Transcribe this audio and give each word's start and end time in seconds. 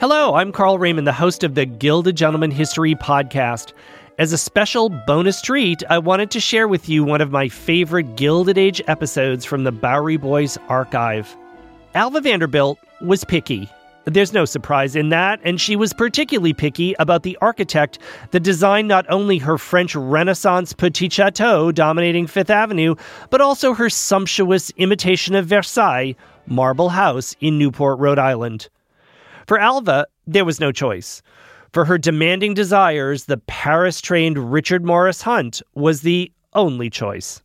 Hello, 0.00 0.34
I'm 0.34 0.50
Carl 0.50 0.78
Raymond, 0.78 1.06
the 1.06 1.12
host 1.12 1.44
of 1.44 1.54
the 1.54 1.66
Gilded 1.66 2.16
Gentleman 2.16 2.50
History 2.50 2.94
Podcast. 2.94 3.74
As 4.16 4.32
a 4.32 4.38
special 4.38 4.88
bonus 4.88 5.42
treat, 5.42 5.82
I 5.90 5.98
wanted 5.98 6.30
to 6.30 6.40
share 6.40 6.66
with 6.66 6.88
you 6.88 7.04
one 7.04 7.20
of 7.20 7.30
my 7.30 7.50
favorite 7.50 8.16
Gilded 8.16 8.56
Age 8.56 8.80
episodes 8.86 9.44
from 9.44 9.64
the 9.64 9.72
Bowery 9.72 10.16
Boys 10.16 10.56
archive. 10.70 11.36
Alva 11.94 12.22
Vanderbilt 12.22 12.78
was 13.02 13.24
picky. 13.24 13.68
There's 14.06 14.32
no 14.32 14.46
surprise 14.46 14.96
in 14.96 15.10
that, 15.10 15.38
and 15.44 15.60
she 15.60 15.76
was 15.76 15.92
particularly 15.92 16.54
picky 16.54 16.94
about 16.98 17.22
the 17.22 17.36
architect 17.42 17.98
that 18.30 18.40
designed 18.40 18.88
not 18.88 19.04
only 19.10 19.36
her 19.36 19.58
French 19.58 19.94
Renaissance 19.94 20.72
petit 20.72 21.10
chateau 21.10 21.70
dominating 21.72 22.26
Fifth 22.26 22.48
Avenue, 22.48 22.94
but 23.28 23.42
also 23.42 23.74
her 23.74 23.90
sumptuous 23.90 24.70
imitation 24.78 25.34
of 25.34 25.44
Versailles, 25.44 26.16
Marble 26.46 26.88
House 26.88 27.36
in 27.42 27.58
Newport, 27.58 27.98
Rhode 27.98 28.18
Island. 28.18 28.70
For 29.50 29.58
Alva, 29.58 30.06
there 30.28 30.44
was 30.44 30.60
no 30.60 30.70
choice. 30.70 31.22
For 31.72 31.84
her 31.84 31.98
demanding 31.98 32.54
desires, 32.54 33.24
the 33.24 33.38
Paris 33.48 34.00
trained 34.00 34.52
Richard 34.52 34.84
Morris 34.84 35.22
Hunt 35.22 35.60
was 35.74 36.02
the 36.02 36.30
only 36.54 36.88
choice. 36.88 37.42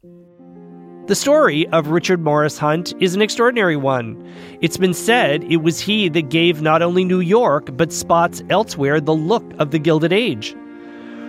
The 1.08 1.16
story 1.16 1.68
of 1.70 1.88
Richard 1.88 2.20
Morris 2.20 2.60
Hunt 2.60 2.94
is 3.00 3.16
an 3.16 3.24
extraordinary 3.24 3.76
one. 3.76 4.24
It's 4.62 4.78
been 4.78 4.94
said 4.94 5.46
it 5.46 5.64
was 5.64 5.80
he 5.80 6.08
that 6.10 6.30
gave 6.30 6.62
not 6.62 6.84
only 6.84 7.04
New 7.04 7.22
York, 7.22 7.76
but 7.76 7.92
spots 7.92 8.44
elsewhere 8.52 9.02
the 9.02 9.16
look 9.16 9.52
of 9.58 9.72
the 9.72 9.80
Gilded 9.80 10.14
Age. 10.14 10.56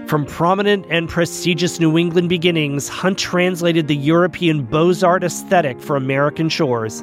From 0.06 0.26
prominent 0.26 0.84
and 0.90 1.08
prestigious 1.08 1.80
New 1.80 1.96
England 1.96 2.28
beginnings, 2.28 2.86
Hunt 2.86 3.16
translated 3.16 3.88
the 3.88 3.96
European 3.96 4.62
Beaux 4.62 4.92
Arts 5.02 5.24
aesthetic 5.24 5.80
for 5.80 5.96
American 5.96 6.50
shores. 6.50 7.02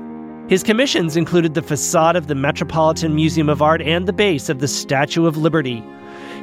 His 0.49 0.61
commissions 0.61 1.15
included 1.15 1.53
the 1.53 1.61
facade 1.61 2.17
of 2.17 2.27
the 2.27 2.35
Metropolitan 2.35 3.15
Museum 3.15 3.47
of 3.47 3.61
Art 3.61 3.81
and 3.81 4.05
the 4.05 4.13
base 4.13 4.49
of 4.49 4.59
the 4.59 4.67
Statue 4.67 5.25
of 5.25 5.37
Liberty. 5.37 5.81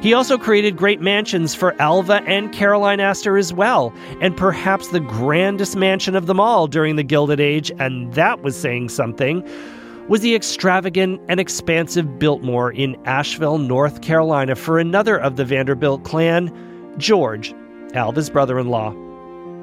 He 0.01 0.11
also 0.11 0.39
created 0.39 0.75
great 0.75 1.01
mansions 1.01 1.53
for 1.53 1.79
Alva 1.79 2.23
and 2.25 2.51
Caroline 2.51 2.99
Astor 2.99 3.37
as 3.37 3.53
well, 3.53 3.93
and 4.19 4.35
perhaps 4.35 4.87
the 4.87 4.99
grandest 4.99 5.75
mansion 5.75 6.15
of 6.15 6.25
them 6.25 6.39
all 6.39 6.65
during 6.65 6.95
the 6.95 7.03
Gilded 7.03 7.39
Age, 7.39 7.71
and 7.77 8.11
that 8.13 8.41
was 8.41 8.59
saying 8.59 8.89
something, 8.89 9.47
was 10.07 10.21
the 10.21 10.33
extravagant 10.33 11.21
and 11.29 11.39
expansive 11.39 12.17
Biltmore 12.17 12.71
in 12.71 12.97
Asheville, 13.05 13.59
North 13.59 14.01
Carolina, 14.01 14.55
for 14.55 14.79
another 14.79 15.19
of 15.19 15.35
the 15.35 15.45
Vanderbilt 15.45 16.03
clan, 16.03 16.51
George, 16.97 17.53
Alva's 17.93 18.31
brother 18.31 18.57
in 18.57 18.67
law. 18.67 18.95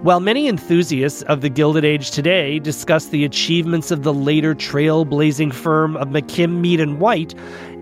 While 0.03 0.20
many 0.20 0.47
enthusiasts 0.47 1.22
of 1.22 1.41
the 1.41 1.48
Gilded 1.48 1.84
Age 1.84 2.12
today 2.12 2.60
discuss 2.60 3.06
the 3.06 3.25
achievements 3.25 3.91
of 3.91 4.04
the 4.04 4.14
later 4.14 4.54
trailblazing 4.54 5.53
firm 5.53 5.97
of 5.97 6.10
McKim, 6.10 6.60
Mead 6.60 6.78
and 6.78 7.00
White 7.00 7.34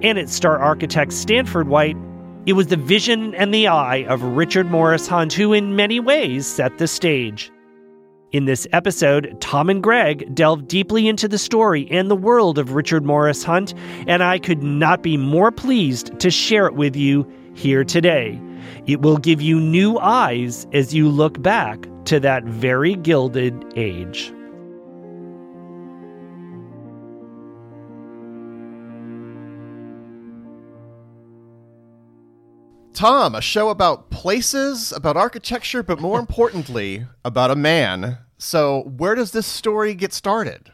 and 0.03 0.17
its 0.17 0.35
star 0.35 0.59
architect 0.59 1.13
Stanford 1.13 1.69
White, 1.69 1.97
it 2.47 2.55
was 2.55 2.69
the 2.69 2.79
vision 2.79 3.35
and 3.35 3.53
the 3.53 3.69
eye 3.69 4.07
of 4.09 4.23
Richard 4.23 4.71
Morris 4.71 5.07
Hunt 5.07 5.35
who 5.35 5.53
in 5.53 5.77
many 5.77 6.01
ways 6.01 6.47
set 6.47 6.79
the 6.79 6.89
stage. 6.89 7.53
In 8.33 8.47
this 8.47 8.67
episode, 8.73 9.37
Tom 9.43 9.69
and 9.69 9.83
Greg 9.83 10.35
delve 10.35 10.67
deeply 10.67 11.09
into 11.09 11.29
the 11.29 11.37
story 11.37 11.87
and 11.91 12.11
the 12.11 12.17
world 12.17 12.59
of 12.59 12.73
Richard 12.73 13.05
Morris 13.05 13.45
Hunt, 13.45 13.75
and 14.07 14.23
I 14.23 14.39
could 14.39 14.63
not 14.63 15.03
be 15.03 15.19
more 15.19 15.53
pleased 15.53 16.19
to 16.21 16.31
share 16.31 16.67
it 16.67 16.77
with 16.77 16.97
you 16.97 17.31
here 17.53 17.85
today. 17.85 18.41
It 18.87 19.03
will 19.03 19.19
give 19.19 19.43
you 19.43 19.61
new 19.61 19.99
eyes 19.99 20.67
as 20.73 20.95
you 20.95 21.11
look 21.11 21.43
back 21.43 21.87
to 22.07 22.21
that 22.21 22.45
very 22.45 22.95
gilded 22.95 23.65
age. 23.77 24.33
Tom, 32.97 33.35
a 33.35 33.43
show 33.43 33.69
about 33.69 34.09
places, 34.09 34.91
about 34.91 35.19
architecture, 35.19 35.83
but 35.83 36.01
more 36.01 36.19
importantly, 36.19 37.05
about 37.25 37.51
a 37.51 37.57
man. 37.57 38.17
So, 38.39 38.85
where 38.97 39.15
does 39.15 39.33
this 39.33 39.47
story 39.47 39.95
get 39.95 40.15
started? 40.15 40.73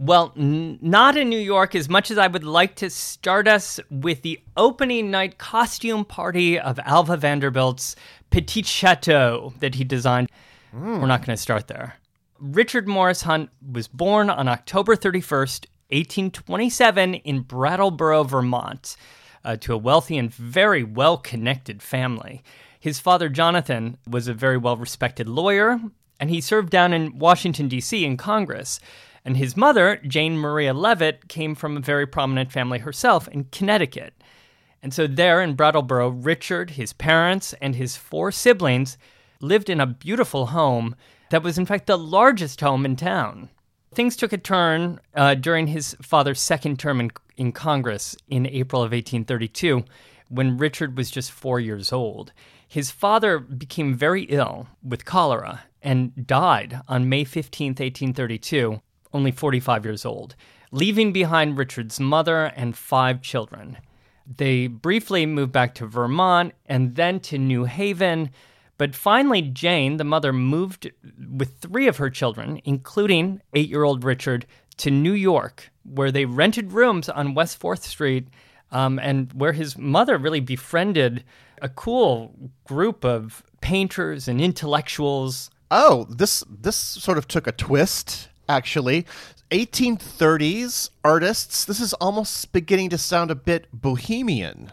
Well, 0.00 0.32
n- 0.36 0.80
not 0.82 1.16
in 1.16 1.28
New 1.28 1.38
York, 1.38 1.76
as 1.76 1.88
much 1.88 2.10
as 2.10 2.18
I 2.18 2.26
would 2.26 2.42
like 2.42 2.74
to 2.76 2.90
start 2.90 3.46
us 3.46 3.78
with 3.90 4.22
the 4.22 4.40
opening 4.56 5.12
night 5.12 5.38
costume 5.38 6.04
party 6.04 6.58
of 6.58 6.80
Alva 6.80 7.16
Vanderbilt's 7.16 7.94
Petit 8.30 8.62
Chateau 8.62 9.52
that 9.60 9.76
he 9.76 9.84
designed. 9.84 10.28
Mm. 10.74 11.00
We're 11.00 11.06
not 11.06 11.24
going 11.24 11.36
to 11.36 11.42
start 11.42 11.68
there. 11.68 11.96
Richard 12.38 12.88
Morris 12.88 13.22
Hunt 13.22 13.50
was 13.70 13.86
born 13.88 14.28
on 14.30 14.48
October 14.48 14.96
31st, 14.96 15.66
1827, 15.90 17.14
in 17.14 17.40
Brattleboro, 17.40 18.24
Vermont, 18.24 18.96
uh, 19.44 19.56
to 19.56 19.74
a 19.74 19.78
wealthy 19.78 20.16
and 20.18 20.32
very 20.32 20.82
well 20.82 21.18
connected 21.18 21.82
family. 21.82 22.42
His 22.80 22.98
father, 22.98 23.28
Jonathan, 23.28 23.98
was 24.08 24.26
a 24.26 24.34
very 24.34 24.56
well 24.56 24.76
respected 24.76 25.28
lawyer, 25.28 25.78
and 26.18 26.30
he 26.30 26.40
served 26.40 26.70
down 26.70 26.92
in 26.92 27.18
Washington, 27.18 27.68
D.C. 27.68 28.04
in 28.04 28.16
Congress. 28.16 28.80
And 29.24 29.36
his 29.36 29.56
mother, 29.56 30.00
Jane 30.04 30.36
Maria 30.36 30.74
Leavitt, 30.74 31.28
came 31.28 31.54
from 31.54 31.76
a 31.76 31.80
very 31.80 32.06
prominent 32.06 32.50
family 32.50 32.80
herself 32.80 33.28
in 33.28 33.44
Connecticut. 33.44 34.14
And 34.82 34.92
so, 34.92 35.06
there 35.06 35.40
in 35.40 35.54
Brattleboro, 35.54 36.08
Richard, 36.08 36.70
his 36.70 36.92
parents, 36.92 37.54
and 37.60 37.76
his 37.76 37.96
four 37.96 38.32
siblings 38.32 38.98
lived 39.42 39.68
in 39.68 39.80
a 39.80 39.86
beautiful 39.86 40.46
home 40.46 40.94
that 41.30 41.42
was, 41.42 41.58
in 41.58 41.66
fact, 41.66 41.86
the 41.86 41.98
largest 41.98 42.60
home 42.60 42.84
in 42.84 42.96
town. 42.96 43.48
Things 43.94 44.16
took 44.16 44.32
a 44.32 44.38
turn 44.38 45.00
uh, 45.14 45.34
during 45.34 45.66
his 45.66 45.96
father's 46.00 46.40
second 46.40 46.78
term 46.78 47.00
in, 47.00 47.10
in 47.36 47.52
Congress 47.52 48.16
in 48.28 48.46
April 48.46 48.82
of 48.82 48.92
1832 48.92 49.84
when 50.28 50.56
Richard 50.56 50.96
was 50.96 51.10
just 51.10 51.30
four 51.30 51.60
years 51.60 51.92
old. 51.92 52.32
His 52.66 52.90
father 52.90 53.38
became 53.38 53.94
very 53.94 54.22
ill 54.24 54.66
with 54.82 55.04
cholera 55.04 55.64
and 55.82 56.26
died 56.26 56.80
on 56.88 57.08
May 57.08 57.24
15, 57.24 57.72
1832, 57.72 58.80
only 59.12 59.30
45 59.30 59.84
years 59.84 60.06
old, 60.06 60.34
leaving 60.70 61.12
behind 61.12 61.58
Richard's 61.58 62.00
mother 62.00 62.44
and 62.56 62.74
five 62.74 63.20
children. 63.20 63.76
They 64.26 64.68
briefly 64.68 65.26
moved 65.26 65.52
back 65.52 65.74
to 65.74 65.86
Vermont 65.86 66.54
and 66.64 66.94
then 66.94 67.20
to 67.20 67.36
New 67.36 67.64
Haven. 67.64 68.30
But 68.78 68.94
finally, 68.94 69.42
Jane, 69.42 69.96
the 69.96 70.04
mother, 70.04 70.32
moved 70.32 70.90
with 71.30 71.58
three 71.58 71.86
of 71.86 71.98
her 71.98 72.10
children, 72.10 72.60
including 72.64 73.40
eight 73.54 73.68
year 73.68 73.84
old 73.84 74.04
Richard, 74.04 74.46
to 74.78 74.90
New 74.90 75.12
York, 75.12 75.70
where 75.84 76.10
they 76.10 76.24
rented 76.24 76.72
rooms 76.72 77.08
on 77.08 77.34
West 77.34 77.60
4th 77.60 77.82
Street 77.82 78.28
um, 78.70 78.98
and 78.98 79.32
where 79.34 79.52
his 79.52 79.76
mother 79.76 80.18
really 80.18 80.40
befriended 80.40 81.24
a 81.60 81.68
cool 81.68 82.34
group 82.64 83.04
of 83.04 83.42
painters 83.60 84.26
and 84.26 84.40
intellectuals. 84.40 85.50
Oh, 85.70 86.06
this 86.10 86.42
this 86.48 86.76
sort 86.76 87.18
of 87.18 87.28
took 87.28 87.46
a 87.46 87.52
twist 87.52 88.28
actually. 88.48 89.06
1830s 89.50 90.90
artists. 91.04 91.64
This 91.66 91.78
is 91.78 91.92
almost 91.94 92.52
beginning 92.52 92.88
to 92.90 92.98
sound 92.98 93.30
a 93.30 93.34
bit 93.34 93.68
bohemian. 93.72 94.72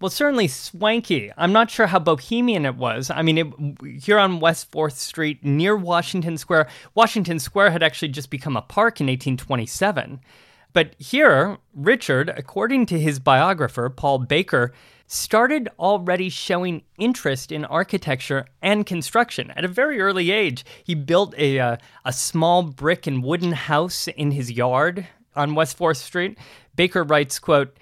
Well, 0.00 0.10
certainly 0.10 0.46
swanky. 0.46 1.32
I'm 1.36 1.52
not 1.52 1.70
sure 1.70 1.88
how 1.88 1.98
bohemian 1.98 2.64
it 2.64 2.76
was. 2.76 3.10
I 3.10 3.22
mean, 3.22 3.38
it, 3.38 4.00
here 4.00 4.18
on 4.18 4.38
West 4.38 4.70
4th 4.70 4.92
Street 4.92 5.44
near 5.44 5.76
Washington 5.76 6.38
Square, 6.38 6.68
Washington 6.94 7.40
Square 7.40 7.70
had 7.70 7.82
actually 7.82 8.08
just 8.08 8.30
become 8.30 8.56
a 8.56 8.62
park 8.62 9.00
in 9.00 9.06
1827. 9.08 10.20
But 10.72 10.94
here, 10.98 11.58
Richard, 11.74 12.28
according 12.28 12.86
to 12.86 13.00
his 13.00 13.18
biographer, 13.18 13.90
Paul 13.90 14.20
Baker, 14.20 14.72
started 15.08 15.68
already 15.80 16.28
showing 16.28 16.82
interest 16.98 17.50
in 17.50 17.64
architecture 17.64 18.46
and 18.62 18.86
construction 18.86 19.50
at 19.52 19.64
a 19.64 19.68
very 19.68 20.00
early 20.00 20.30
age. 20.30 20.64
He 20.84 20.94
built 20.94 21.34
a, 21.36 21.58
uh, 21.58 21.76
a 22.04 22.12
small 22.12 22.62
brick 22.62 23.08
and 23.08 23.24
wooden 23.24 23.52
house 23.52 24.06
in 24.06 24.30
his 24.30 24.52
yard 24.52 25.08
on 25.34 25.56
West 25.56 25.76
4th 25.76 25.96
Street. 25.96 26.38
Baker 26.76 27.02
writes, 27.02 27.40
quote, 27.40 27.76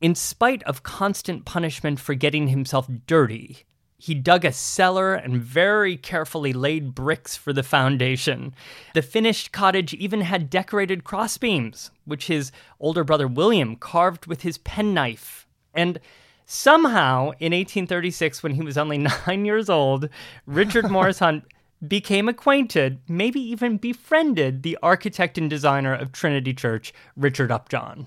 in 0.00 0.14
spite 0.14 0.62
of 0.64 0.82
constant 0.82 1.44
punishment 1.44 2.00
for 2.00 2.14
getting 2.14 2.48
himself 2.48 2.86
dirty, 3.06 3.64
he 3.98 4.14
dug 4.14 4.44
a 4.44 4.52
cellar 4.52 5.14
and 5.14 5.40
very 5.40 5.96
carefully 5.96 6.52
laid 6.52 6.94
bricks 6.94 7.34
for 7.36 7.52
the 7.52 7.62
foundation. 7.62 8.54
The 8.94 9.02
finished 9.02 9.52
cottage 9.52 9.94
even 9.94 10.20
had 10.20 10.50
decorated 10.50 11.04
crossbeams, 11.04 11.90
which 12.04 12.26
his 12.26 12.52
older 12.78 13.04
brother 13.04 13.26
William 13.26 13.76
carved 13.76 14.26
with 14.26 14.42
his 14.42 14.58
penknife. 14.58 15.46
And 15.72 15.98
somehow, 16.44 17.30
in 17.40 17.52
1836, 17.52 18.42
when 18.42 18.52
he 18.52 18.62
was 18.62 18.76
only 18.76 18.98
nine 19.26 19.46
years 19.46 19.70
old, 19.70 20.10
Richard 20.44 20.90
Morris 20.90 21.20
Hunt 21.20 21.44
became 21.86 22.28
acquainted, 22.28 23.00
maybe 23.08 23.40
even 23.40 23.76
befriended, 23.76 24.62
the 24.62 24.78
architect 24.82 25.38
and 25.38 25.48
designer 25.50 25.94
of 25.94 26.12
Trinity 26.12 26.54
Church, 26.54 26.92
Richard 27.16 27.50
Upjohn. 27.50 28.06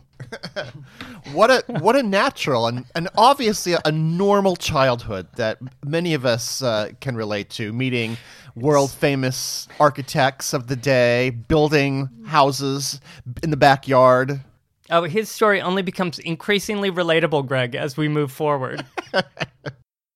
what 1.34 1.50
a 1.50 1.64
what 1.80 1.96
a 1.96 2.04
natural 2.04 2.68
and, 2.68 2.86
and 2.94 3.08
obviously 3.16 3.76
a, 3.86 3.92
normal 3.92 4.58
childhood 4.58 5.28
that 5.38 5.58
many 5.86 6.14
of 6.14 6.26
us 6.26 6.62
uh, 6.62 6.90
can 7.00 7.16
relate 7.16 7.50
to. 7.50 7.72
Meeting 7.72 8.18
world 8.56 8.92
famous 8.92 9.68
architects 9.80 10.54
of 10.54 10.68
the 10.68 10.76
day, 10.76 11.30
building 11.30 12.10
houses 12.26 13.00
in 13.44 13.50
the 13.50 13.58
backyard. 13.58 14.42
Oh, 14.90 15.04
his 15.04 15.30
story 15.30 15.62
only 15.62 15.84
becomes 15.84 16.20
increasingly 16.20 16.92
relatable, 16.92 17.48
Greg, 17.48 17.76
as 17.76 17.96
we 17.96 18.08
move 18.08 18.32
forward. 18.32 18.86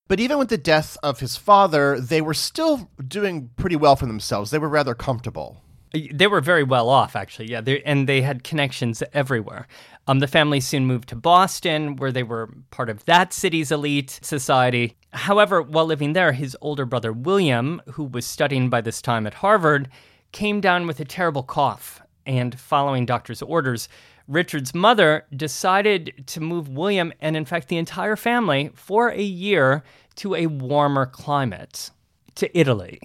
But 0.08 0.20
even 0.20 0.38
with 0.38 0.50
the 0.50 0.58
death 0.58 0.98
of 1.02 1.20
his 1.20 1.38
father, 1.38 2.00
they 2.00 2.22
were 2.22 2.34
still 2.34 2.90
doing 3.08 3.50
pretty 3.56 3.76
well 3.76 3.96
for 3.96 4.06
themselves. 4.06 4.52
They 4.52 4.60
were 4.60 4.70
rather 4.70 4.94
comfortable. 4.94 5.62
They 5.94 6.28
were 6.28 6.42
very 6.42 6.64
well 6.64 6.90
off, 6.90 7.16
actually. 7.16 7.52
Yeah, 7.52 7.62
and 7.86 8.10
they 8.10 8.22
had 8.22 8.44
connections 8.44 9.04
everywhere. 9.14 9.68
Um, 10.08 10.20
the 10.20 10.28
family 10.28 10.60
soon 10.60 10.88
moved 10.88 11.10
to 11.10 11.16
Boston, 11.16 11.96
where 11.96 12.12
they 12.12 12.24
were 12.24 12.50
part 12.72 12.90
of 12.90 13.06
that 13.06 13.32
city's 13.32 13.72
elite 13.72 14.20
society. 14.24 14.98
However, 15.12 15.62
while 15.62 15.86
living 15.86 16.14
there, 16.14 16.32
his 16.32 16.58
older 16.62 16.86
brother 16.86 17.14
William, 17.14 17.82
who 17.92 18.06
was 18.06 18.26
studying 18.26 18.70
by 18.70 18.82
this 18.82 19.02
time 19.02 19.28
at 19.28 19.36
Harvard, 19.36 19.88
came 20.32 20.60
down 20.60 20.88
with 20.88 21.00
a 21.00 21.06
terrible 21.06 21.44
cough. 21.44 22.02
And 22.26 22.58
following 22.60 23.06
doctor's 23.06 23.42
orders, 23.42 23.90
Richard's 24.28 24.74
mother 24.74 25.26
decided 25.36 26.24
to 26.28 26.40
move 26.40 26.70
William 26.70 27.14
and, 27.20 27.36
in 27.36 27.46
fact, 27.46 27.68
the 27.68 27.78
entire 27.78 28.16
family 28.16 28.72
for 28.74 29.10
a 29.10 29.22
year 29.22 29.84
to 30.16 30.36
a 30.36 30.48
warmer 30.48 31.06
climate, 31.06 31.92
to 32.36 32.58
Italy. 32.58 33.02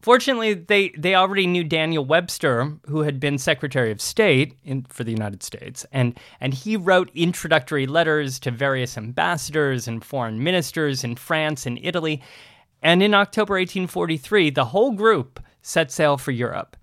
Fortunately, 0.00 0.54
they, 0.54 0.90
they 0.90 1.16
already 1.16 1.48
knew 1.48 1.64
Daniel 1.64 2.04
Webster, 2.04 2.78
who 2.86 3.00
had 3.00 3.18
been 3.18 3.38
Secretary 3.38 3.90
of 3.90 4.00
State 4.00 4.56
in, 4.64 4.84
for 4.88 5.02
the 5.02 5.10
United 5.10 5.42
States, 5.42 5.84
and, 5.90 6.16
and 6.40 6.54
he 6.54 6.76
wrote 6.76 7.10
introductory 7.12 7.86
letters 7.86 8.38
to 8.38 8.52
various 8.52 8.96
ambassadors 8.96 9.88
and 9.88 10.04
foreign 10.04 10.42
ministers 10.44 11.02
in 11.02 11.16
France 11.16 11.66
and 11.66 11.80
Italy. 11.82 12.22
And 12.82 13.02
in 13.02 13.14
October 13.14 13.54
1843, 13.54 14.50
the 14.50 14.66
whole 14.66 14.92
group 14.92 15.40
set 15.60 15.90
sail 15.90 16.16
for 16.16 16.30
Europe. 16.30 16.76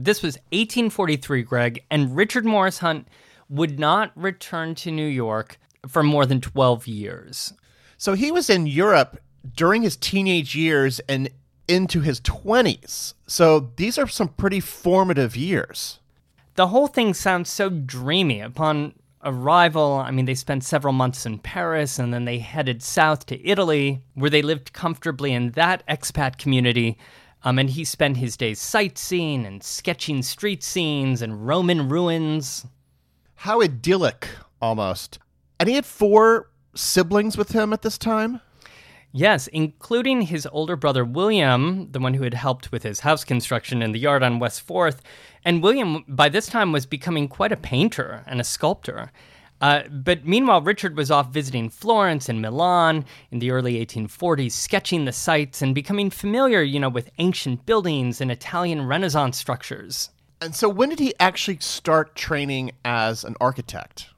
This 0.00 0.22
was 0.22 0.36
1843, 0.52 1.42
Greg, 1.42 1.84
and 1.90 2.14
Richard 2.14 2.44
Morris 2.44 2.78
Hunt 2.78 3.08
would 3.48 3.80
not 3.80 4.12
return 4.14 4.76
to 4.76 4.92
New 4.92 5.08
York 5.08 5.58
for 5.88 6.04
more 6.04 6.24
than 6.24 6.40
12 6.40 6.86
years. 6.86 7.52
So 7.96 8.12
he 8.12 8.30
was 8.30 8.48
in 8.48 8.68
Europe 8.68 9.20
during 9.56 9.82
his 9.82 9.96
teenage 9.96 10.54
years 10.54 11.00
and 11.08 11.28
into 11.66 12.00
his 12.00 12.20
20s. 12.20 13.14
So 13.26 13.72
these 13.74 13.98
are 13.98 14.06
some 14.06 14.28
pretty 14.28 14.60
formative 14.60 15.34
years. 15.34 15.98
The 16.54 16.68
whole 16.68 16.86
thing 16.86 17.12
sounds 17.12 17.50
so 17.50 17.68
dreamy. 17.68 18.40
Upon 18.40 18.94
arrival, 19.24 19.94
I 19.94 20.12
mean, 20.12 20.26
they 20.26 20.36
spent 20.36 20.62
several 20.62 20.92
months 20.92 21.26
in 21.26 21.40
Paris 21.40 21.98
and 21.98 22.14
then 22.14 22.24
they 22.24 22.38
headed 22.38 22.84
south 22.84 23.26
to 23.26 23.44
Italy, 23.44 24.00
where 24.14 24.30
they 24.30 24.42
lived 24.42 24.72
comfortably 24.72 25.32
in 25.32 25.50
that 25.52 25.84
expat 25.88 26.38
community 26.38 26.98
um, 27.44 27.58
and 27.58 27.70
he 27.70 27.84
spent 27.84 28.16
his 28.16 28.36
days 28.36 28.60
sightseeing 28.60 29.46
and 29.46 29.62
sketching 29.62 30.22
street 30.22 30.62
scenes 30.62 31.22
and 31.22 31.46
Roman 31.46 31.88
ruins. 31.88 32.66
How 33.36 33.62
idyllic, 33.62 34.28
almost. 34.60 35.18
And 35.60 35.68
he 35.68 35.74
had 35.74 35.86
four 35.86 36.50
siblings 36.74 37.36
with 37.36 37.52
him 37.52 37.72
at 37.72 37.82
this 37.82 37.98
time? 37.98 38.40
Yes, 39.10 39.46
including 39.48 40.22
his 40.22 40.46
older 40.52 40.76
brother 40.76 41.04
William, 41.04 41.90
the 41.92 41.98
one 41.98 42.14
who 42.14 42.24
had 42.24 42.34
helped 42.34 42.70
with 42.70 42.82
his 42.82 43.00
house 43.00 43.24
construction 43.24 43.80
in 43.82 43.92
the 43.92 43.98
yard 43.98 44.22
on 44.22 44.38
West 44.38 44.66
4th. 44.66 44.98
And 45.44 45.62
William, 45.62 46.04
by 46.06 46.28
this 46.28 46.46
time, 46.46 46.72
was 46.72 46.84
becoming 46.84 47.26
quite 47.26 47.52
a 47.52 47.56
painter 47.56 48.22
and 48.26 48.40
a 48.40 48.44
sculptor. 48.44 49.10
Uh, 49.60 49.82
but 49.90 50.24
meanwhile, 50.26 50.62
Richard 50.62 50.96
was 50.96 51.10
off 51.10 51.32
visiting 51.32 51.68
Florence 51.68 52.28
and 52.28 52.40
Milan 52.40 53.04
in 53.30 53.40
the 53.40 53.50
early 53.50 53.84
1840s, 53.84 54.52
sketching 54.52 55.04
the 55.04 55.12
sites 55.12 55.62
and 55.62 55.74
becoming 55.74 56.10
familiar, 56.10 56.62
you 56.62 56.78
know, 56.78 56.88
with 56.88 57.10
ancient 57.18 57.66
buildings 57.66 58.20
and 58.20 58.30
Italian 58.30 58.86
Renaissance 58.86 59.36
structures. 59.36 60.10
And 60.40 60.54
so, 60.54 60.68
when 60.68 60.90
did 60.90 61.00
he 61.00 61.14
actually 61.18 61.58
start 61.58 62.14
training 62.14 62.70
as 62.84 63.24
an 63.24 63.34
architect? 63.40 64.10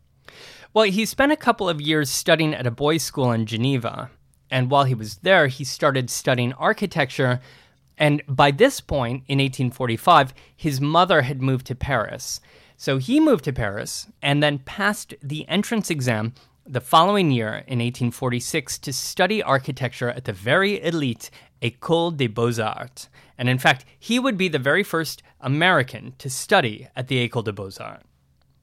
Well, 0.74 0.84
he 0.84 1.06
spent 1.06 1.32
a 1.32 1.36
couple 1.36 1.68
of 1.68 1.80
years 1.80 2.10
studying 2.10 2.54
at 2.54 2.66
a 2.66 2.70
boys' 2.70 3.02
school 3.02 3.32
in 3.32 3.46
Geneva. 3.46 4.10
And 4.50 4.70
while 4.70 4.84
he 4.84 4.94
was 4.94 5.16
there, 5.18 5.46
he 5.46 5.64
started 5.64 6.10
studying 6.10 6.52
architecture. 6.54 7.40
And 8.00 8.22
by 8.26 8.50
this 8.50 8.80
point, 8.80 9.24
in 9.28 9.38
1845, 9.38 10.32
his 10.56 10.80
mother 10.80 11.22
had 11.22 11.42
moved 11.42 11.66
to 11.66 11.74
Paris. 11.74 12.40
So 12.78 12.96
he 12.96 13.20
moved 13.20 13.44
to 13.44 13.52
Paris 13.52 14.06
and 14.22 14.42
then 14.42 14.60
passed 14.60 15.12
the 15.22 15.46
entrance 15.48 15.90
exam 15.90 16.32
the 16.66 16.80
following 16.80 17.30
year 17.30 17.48
in 17.66 17.78
1846 17.78 18.78
to 18.78 18.92
study 18.92 19.42
architecture 19.42 20.08
at 20.08 20.24
the 20.24 20.32
very 20.32 20.82
elite 20.82 21.30
École 21.60 22.16
des 22.16 22.28
Beaux-Arts. 22.28 23.10
And 23.36 23.50
in 23.50 23.58
fact, 23.58 23.84
he 23.98 24.18
would 24.18 24.38
be 24.38 24.48
the 24.48 24.58
very 24.58 24.82
first 24.82 25.22
American 25.42 26.14
to 26.18 26.30
study 26.30 26.88
at 26.96 27.08
the 27.08 27.28
École 27.28 27.44
des 27.44 27.52
Beaux-Arts. 27.52 28.04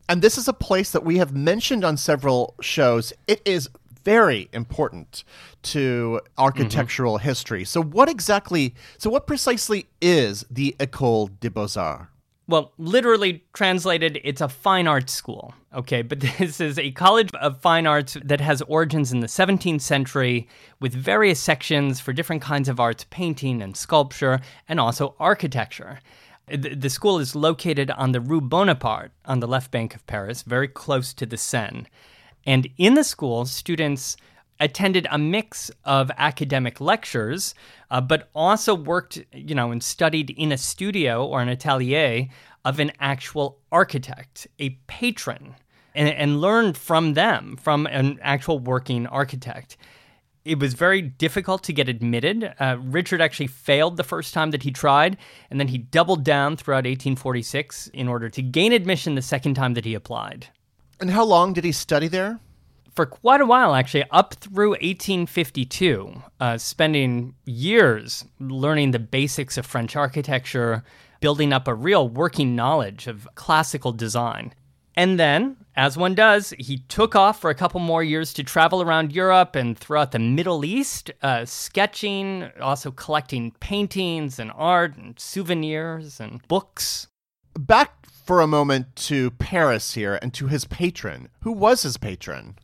And 0.10 0.22
this 0.22 0.38
is 0.38 0.48
a 0.48 0.54
place 0.54 0.92
that 0.92 1.04
we 1.04 1.18
have 1.18 1.36
mentioned 1.36 1.84
on 1.84 1.98
several 1.98 2.56
shows. 2.60 3.14
It 3.28 3.42
is 3.46 3.70
very 4.08 4.48
important 4.54 5.26
to 5.62 6.22
architectural 6.38 7.18
mm-hmm. 7.18 7.28
history. 7.28 7.66
So 7.66 7.84
what 7.84 8.08
exactly 8.08 8.74
so 8.98 9.10
what 9.10 9.28
precisely 9.28 9.88
is 10.02 10.46
the 10.50 10.78
École 10.80 11.30
des 11.42 11.50
Beaux-Arts? 11.50 12.08
Well, 12.48 12.72
literally 12.78 13.44
translated, 13.52 14.22
it's 14.24 14.40
a 14.40 14.48
fine 14.48 14.88
arts 14.88 15.12
school. 15.12 15.54
Okay, 15.74 16.04
but 16.04 16.20
this 16.40 16.62
is 16.62 16.80
a 16.80 16.92
college 16.92 17.30
of 17.42 17.60
fine 17.60 17.86
arts 17.86 18.16
that 18.24 18.40
has 18.40 18.62
origins 18.62 19.12
in 19.12 19.20
the 19.20 19.28
17th 19.28 19.82
century 19.82 20.48
with 20.80 20.94
various 20.94 21.42
sections 21.42 22.00
for 22.00 22.14
different 22.14 22.42
kinds 22.42 22.70
of 22.70 22.80
arts, 22.80 23.06
painting 23.10 23.62
and 23.62 23.76
sculpture, 23.76 24.40
and 24.70 24.80
also 24.80 25.16
architecture. 25.20 26.00
The 26.48 26.90
school 26.90 27.20
is 27.20 27.36
located 27.36 27.92
on 27.92 28.14
the 28.14 28.22
Rue 28.22 28.40
Bonaparte 28.40 29.12
on 29.26 29.42
the 29.42 29.50
left 29.50 29.70
bank 29.70 29.94
of 29.96 30.08
Paris, 30.08 30.44
very 30.44 30.70
close 30.70 31.14
to 31.16 31.26
the 31.26 31.36
Seine. 31.36 31.88
And 32.48 32.70
in 32.78 32.94
the 32.94 33.04
school, 33.04 33.46
students 33.46 34.16
attended 34.60 35.06
a 35.12 35.18
mix 35.18 35.70
of 35.84 36.10
academic 36.18 36.82
lectures, 36.82 37.54
uh, 37.92 38.02
but 38.02 38.30
also 38.34 38.74
worked, 38.74 39.24
you 39.34 39.54
know, 39.54 39.72
and 39.72 39.84
studied 39.84 40.32
in 40.32 40.52
a 40.52 40.58
studio 40.58 41.26
or 41.26 41.42
an 41.42 41.50
atelier 41.50 42.30
of 42.66 42.80
an 42.80 42.92
actual 43.00 43.60
architect, 43.72 44.48
a 44.60 44.72
patron, 44.88 45.56
and, 45.94 46.10
and 46.10 46.42
learned 46.42 46.78
from 46.78 47.14
them, 47.14 47.58
from 47.62 47.86
an 47.88 48.18
actual 48.22 48.60
working 48.60 49.06
architect. 49.08 49.78
It 50.46 50.60
was 50.60 50.74
very 50.74 51.02
difficult 51.02 51.64
to 51.64 51.74
get 51.74 51.90
admitted. 51.90 52.54
Uh, 52.60 52.78
Richard 52.80 53.20
actually 53.20 53.48
failed 53.48 53.98
the 53.98 54.04
first 54.04 54.34
time 54.34 54.52
that 54.52 54.64
he 54.64 54.72
tried, 54.72 55.18
and 55.52 55.60
then 55.60 55.68
he 55.68 55.78
doubled 55.78 56.24
down 56.24 56.56
throughout 56.56 56.86
1846 56.86 57.88
in 57.88 58.08
order 58.08 58.30
to 58.30 58.42
gain 58.42 58.72
admission 58.72 59.16
the 59.16 59.22
second 59.22 59.56
time 59.56 59.74
that 59.74 59.84
he 59.84 59.94
applied. 59.94 60.48
And 61.00 61.12
how 61.12 61.24
long 61.24 61.54
did 61.54 61.64
he 61.64 61.72
study 61.72 62.08
there? 62.08 62.40
for 62.98 63.06
quite 63.06 63.42
a 63.42 63.46
while, 63.46 63.76
actually, 63.76 64.04
up 64.10 64.34
through 64.34 64.72
1852, 64.72 66.24
uh, 66.40 66.58
spending 66.58 67.36
years 67.46 68.26
learning 68.40 68.90
the 68.90 68.98
basics 68.98 69.56
of 69.56 69.68
French 69.68 69.96
architecture, 69.96 70.84
building 71.22 71.54
up 71.54 71.68
a 71.68 71.76
real 71.76 72.10
working 72.10 72.56
knowledge 72.56 73.06
of 73.06 73.28
classical 73.36 73.92
design. 73.92 74.52
And 74.96 75.20
then, 75.20 75.58
as 75.76 75.96
one 75.96 76.16
does, 76.16 76.56
he 76.58 76.80
took 76.90 77.16
off 77.16 77.40
for 77.40 77.52
a 77.52 77.56
couple 77.56 77.80
more 77.80 78.04
years 78.04 78.34
to 78.34 78.44
travel 78.44 78.82
around 78.82 79.14
Europe 79.14 79.56
and 79.56 79.78
throughout 79.78 80.12
the 80.12 80.18
Middle 80.18 80.66
East, 80.66 81.12
uh, 81.22 81.46
sketching, 81.46 82.50
also 82.60 82.90
collecting 82.90 83.52
paintings 83.60 84.40
and 84.40 84.52
art 84.56 84.98
and 84.98 85.20
souvenirs 85.20 86.20
and 86.20 86.42
books. 86.48 87.10
Back 87.60 88.08
for 88.28 88.42
a 88.42 88.48
moment 88.48 88.94
to 88.98 89.32
Paris 89.32 89.94
here 89.94 90.20
and 90.22 90.34
to 90.34 90.48
his 90.48 90.66
patron. 90.66 91.30
Who 91.42 91.54
was 91.54 91.84
his 91.84 91.96
patron? 91.96 92.58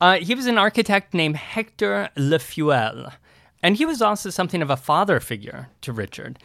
Uh, 0.00 0.18
he 0.18 0.36
was 0.36 0.46
an 0.46 0.56
architect 0.56 1.12
named 1.12 1.34
Hector 1.34 2.10
Lefuel, 2.16 3.12
and 3.60 3.76
he 3.76 3.84
was 3.84 4.00
also 4.00 4.30
something 4.30 4.62
of 4.62 4.70
a 4.70 4.76
father 4.76 5.18
figure 5.18 5.68
to 5.80 5.92
Richard. 5.92 6.38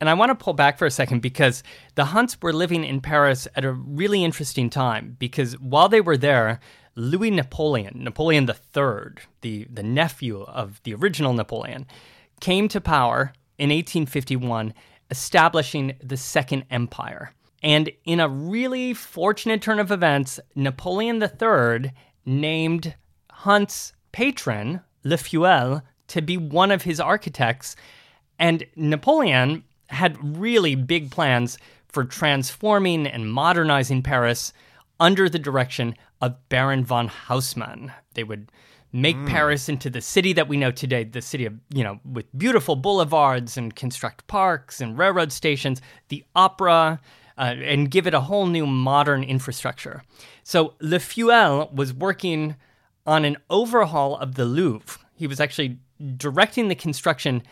And 0.00 0.08
I 0.08 0.14
want 0.14 0.30
to 0.30 0.34
pull 0.34 0.54
back 0.54 0.78
for 0.78 0.86
a 0.86 0.90
second 0.90 1.20
because 1.20 1.62
the 1.94 2.06
Hunts 2.06 2.38
were 2.40 2.54
living 2.54 2.84
in 2.84 3.02
Paris 3.02 3.46
at 3.54 3.66
a 3.66 3.72
really 3.72 4.24
interesting 4.24 4.70
time 4.70 5.16
because 5.18 5.52
while 5.58 5.90
they 5.90 6.00
were 6.00 6.16
there, 6.16 6.58
Louis 6.94 7.30
Napoleon, 7.30 8.02
Napoleon 8.02 8.48
III, 8.48 9.22
the, 9.42 9.66
the 9.70 9.82
nephew 9.82 10.40
of 10.44 10.80
the 10.84 10.94
original 10.94 11.34
Napoleon, 11.34 11.86
came 12.40 12.66
to 12.68 12.80
power 12.80 13.34
in 13.58 13.68
1851, 13.68 14.72
establishing 15.10 15.96
the 16.02 16.16
Second 16.16 16.64
Empire. 16.70 17.34
And 17.62 17.90
in 18.04 18.20
a 18.20 18.28
really 18.28 18.94
fortunate 18.94 19.60
turn 19.60 19.78
of 19.78 19.90
events, 19.90 20.40
Napoleon 20.54 21.22
III 21.22 21.92
named 22.24 22.94
Hunt's 23.30 23.92
patron, 24.12 24.80
Lefuel, 25.04 25.82
to 26.08 26.22
be 26.22 26.36
one 26.36 26.70
of 26.70 26.82
his 26.82 27.00
architects. 27.00 27.76
And 28.38 28.66
Napoleon 28.76 29.64
had 29.88 30.38
really 30.38 30.74
big 30.74 31.10
plans 31.10 31.58
for 31.88 32.04
transforming 32.04 33.06
and 33.06 33.32
modernizing 33.32 34.02
Paris 34.02 34.52
under 34.98 35.28
the 35.28 35.38
direction 35.38 35.94
of 36.20 36.48
Baron 36.48 36.84
von 36.84 37.08
Haussmann. 37.08 37.92
They 38.14 38.24
would 38.24 38.50
make 38.92 39.16
mm. 39.16 39.28
Paris 39.28 39.68
into 39.68 39.88
the 39.88 40.00
city 40.00 40.32
that 40.32 40.48
we 40.48 40.56
know 40.56 40.70
today, 40.70 41.04
the 41.04 41.22
city 41.22 41.46
of, 41.46 41.54
you 41.72 41.84
know, 41.84 42.00
with 42.04 42.26
beautiful 42.36 42.76
boulevards 42.76 43.56
and 43.56 43.74
construct 43.74 44.26
parks 44.26 44.80
and 44.80 44.98
railroad 44.98 45.32
stations, 45.32 45.80
the 46.08 46.24
opera, 46.34 47.00
uh, 47.40 47.54
and 47.64 47.90
give 47.90 48.06
it 48.06 48.12
a 48.12 48.20
whole 48.20 48.46
new 48.46 48.66
modern 48.66 49.24
infrastructure. 49.24 50.02
So 50.44 50.74
Lefuel 50.82 51.72
was 51.72 51.94
working 51.94 52.56
on 53.06 53.24
an 53.24 53.38
overhaul 53.48 54.16
of 54.18 54.34
the 54.34 54.44
Louvre. 54.44 55.00
He 55.16 55.26
was 55.26 55.40
actually 55.40 55.78
directing 56.16 56.68
the 56.68 56.74
construction 56.74 57.42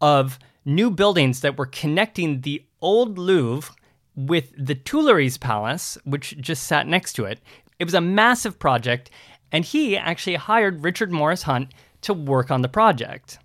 of 0.00 0.40
new 0.64 0.90
buildings 0.90 1.42
that 1.42 1.56
were 1.56 1.66
connecting 1.66 2.40
the 2.40 2.64
old 2.80 3.18
Louvre 3.18 3.72
with 4.16 4.52
the 4.58 4.74
Tuileries 4.74 5.38
Palace, 5.38 5.96
which 6.04 6.36
just 6.38 6.64
sat 6.64 6.88
next 6.88 7.12
to 7.12 7.24
it. 7.24 7.38
It 7.78 7.84
was 7.84 7.94
a 7.94 8.00
massive 8.00 8.58
project, 8.58 9.10
and 9.52 9.64
he 9.64 9.96
actually 9.96 10.36
hired 10.36 10.82
Richard 10.82 11.12
Morris 11.12 11.44
Hunt 11.44 11.70
to 12.02 12.12
work 12.12 12.50
on 12.50 12.62
the 12.62 12.68
project. 12.68 13.38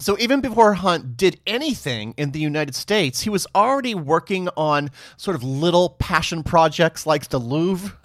So 0.00 0.16
even 0.20 0.40
before 0.40 0.74
Hunt 0.74 1.16
did 1.16 1.40
anything 1.44 2.14
in 2.16 2.30
the 2.30 2.38
United 2.38 2.76
States, 2.76 3.22
he 3.22 3.30
was 3.30 3.48
already 3.54 3.96
working 3.96 4.48
on 4.56 4.90
sort 5.16 5.34
of 5.34 5.42
little 5.42 5.90
passion 5.98 6.44
projects 6.44 7.04
like 7.04 7.28
the 7.28 7.40
Louvre. 7.40 7.96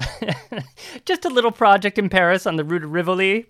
Just 1.05 1.23
a 1.23 1.29
little 1.29 1.51
project 1.51 2.00
in 2.00 2.09
Paris 2.09 2.47
on 2.47 2.55
the 2.55 2.63
Rue 2.63 2.79
de 2.79 2.88
Rivoli. 2.88 3.47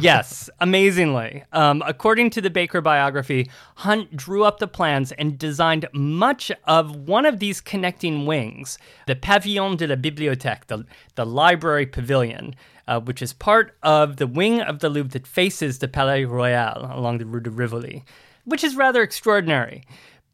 Yes, 0.00 0.50
amazingly. 0.60 1.44
Um, 1.52 1.84
according 1.86 2.30
to 2.30 2.40
the 2.40 2.50
Baker 2.50 2.80
biography, 2.80 3.48
Hunt 3.76 4.16
drew 4.16 4.42
up 4.42 4.58
the 4.58 4.66
plans 4.66 5.12
and 5.12 5.38
designed 5.38 5.86
much 5.92 6.50
of 6.66 6.96
one 6.96 7.24
of 7.24 7.38
these 7.38 7.60
connecting 7.60 8.26
wings, 8.26 8.76
the 9.06 9.14
Pavillon 9.14 9.76
de 9.76 9.86
la 9.86 9.94
Bibliothèque, 9.94 10.66
the, 10.66 10.84
the 11.14 11.24
library 11.24 11.86
pavilion 11.86 12.56
uh, 12.86 13.00
which 13.00 13.22
is 13.22 13.32
part 13.32 13.76
of 13.82 14.16
the 14.16 14.26
wing 14.26 14.60
of 14.60 14.80
the 14.80 14.88
Louvre 14.88 15.12
that 15.12 15.26
faces 15.26 15.78
the 15.78 15.88
Palais 15.88 16.24
Royal 16.24 16.88
along 16.92 17.18
the 17.18 17.26
Rue 17.26 17.40
de 17.40 17.50
Rivoli, 17.50 18.04
which 18.44 18.64
is 18.64 18.76
rather 18.76 19.02
extraordinary. 19.02 19.84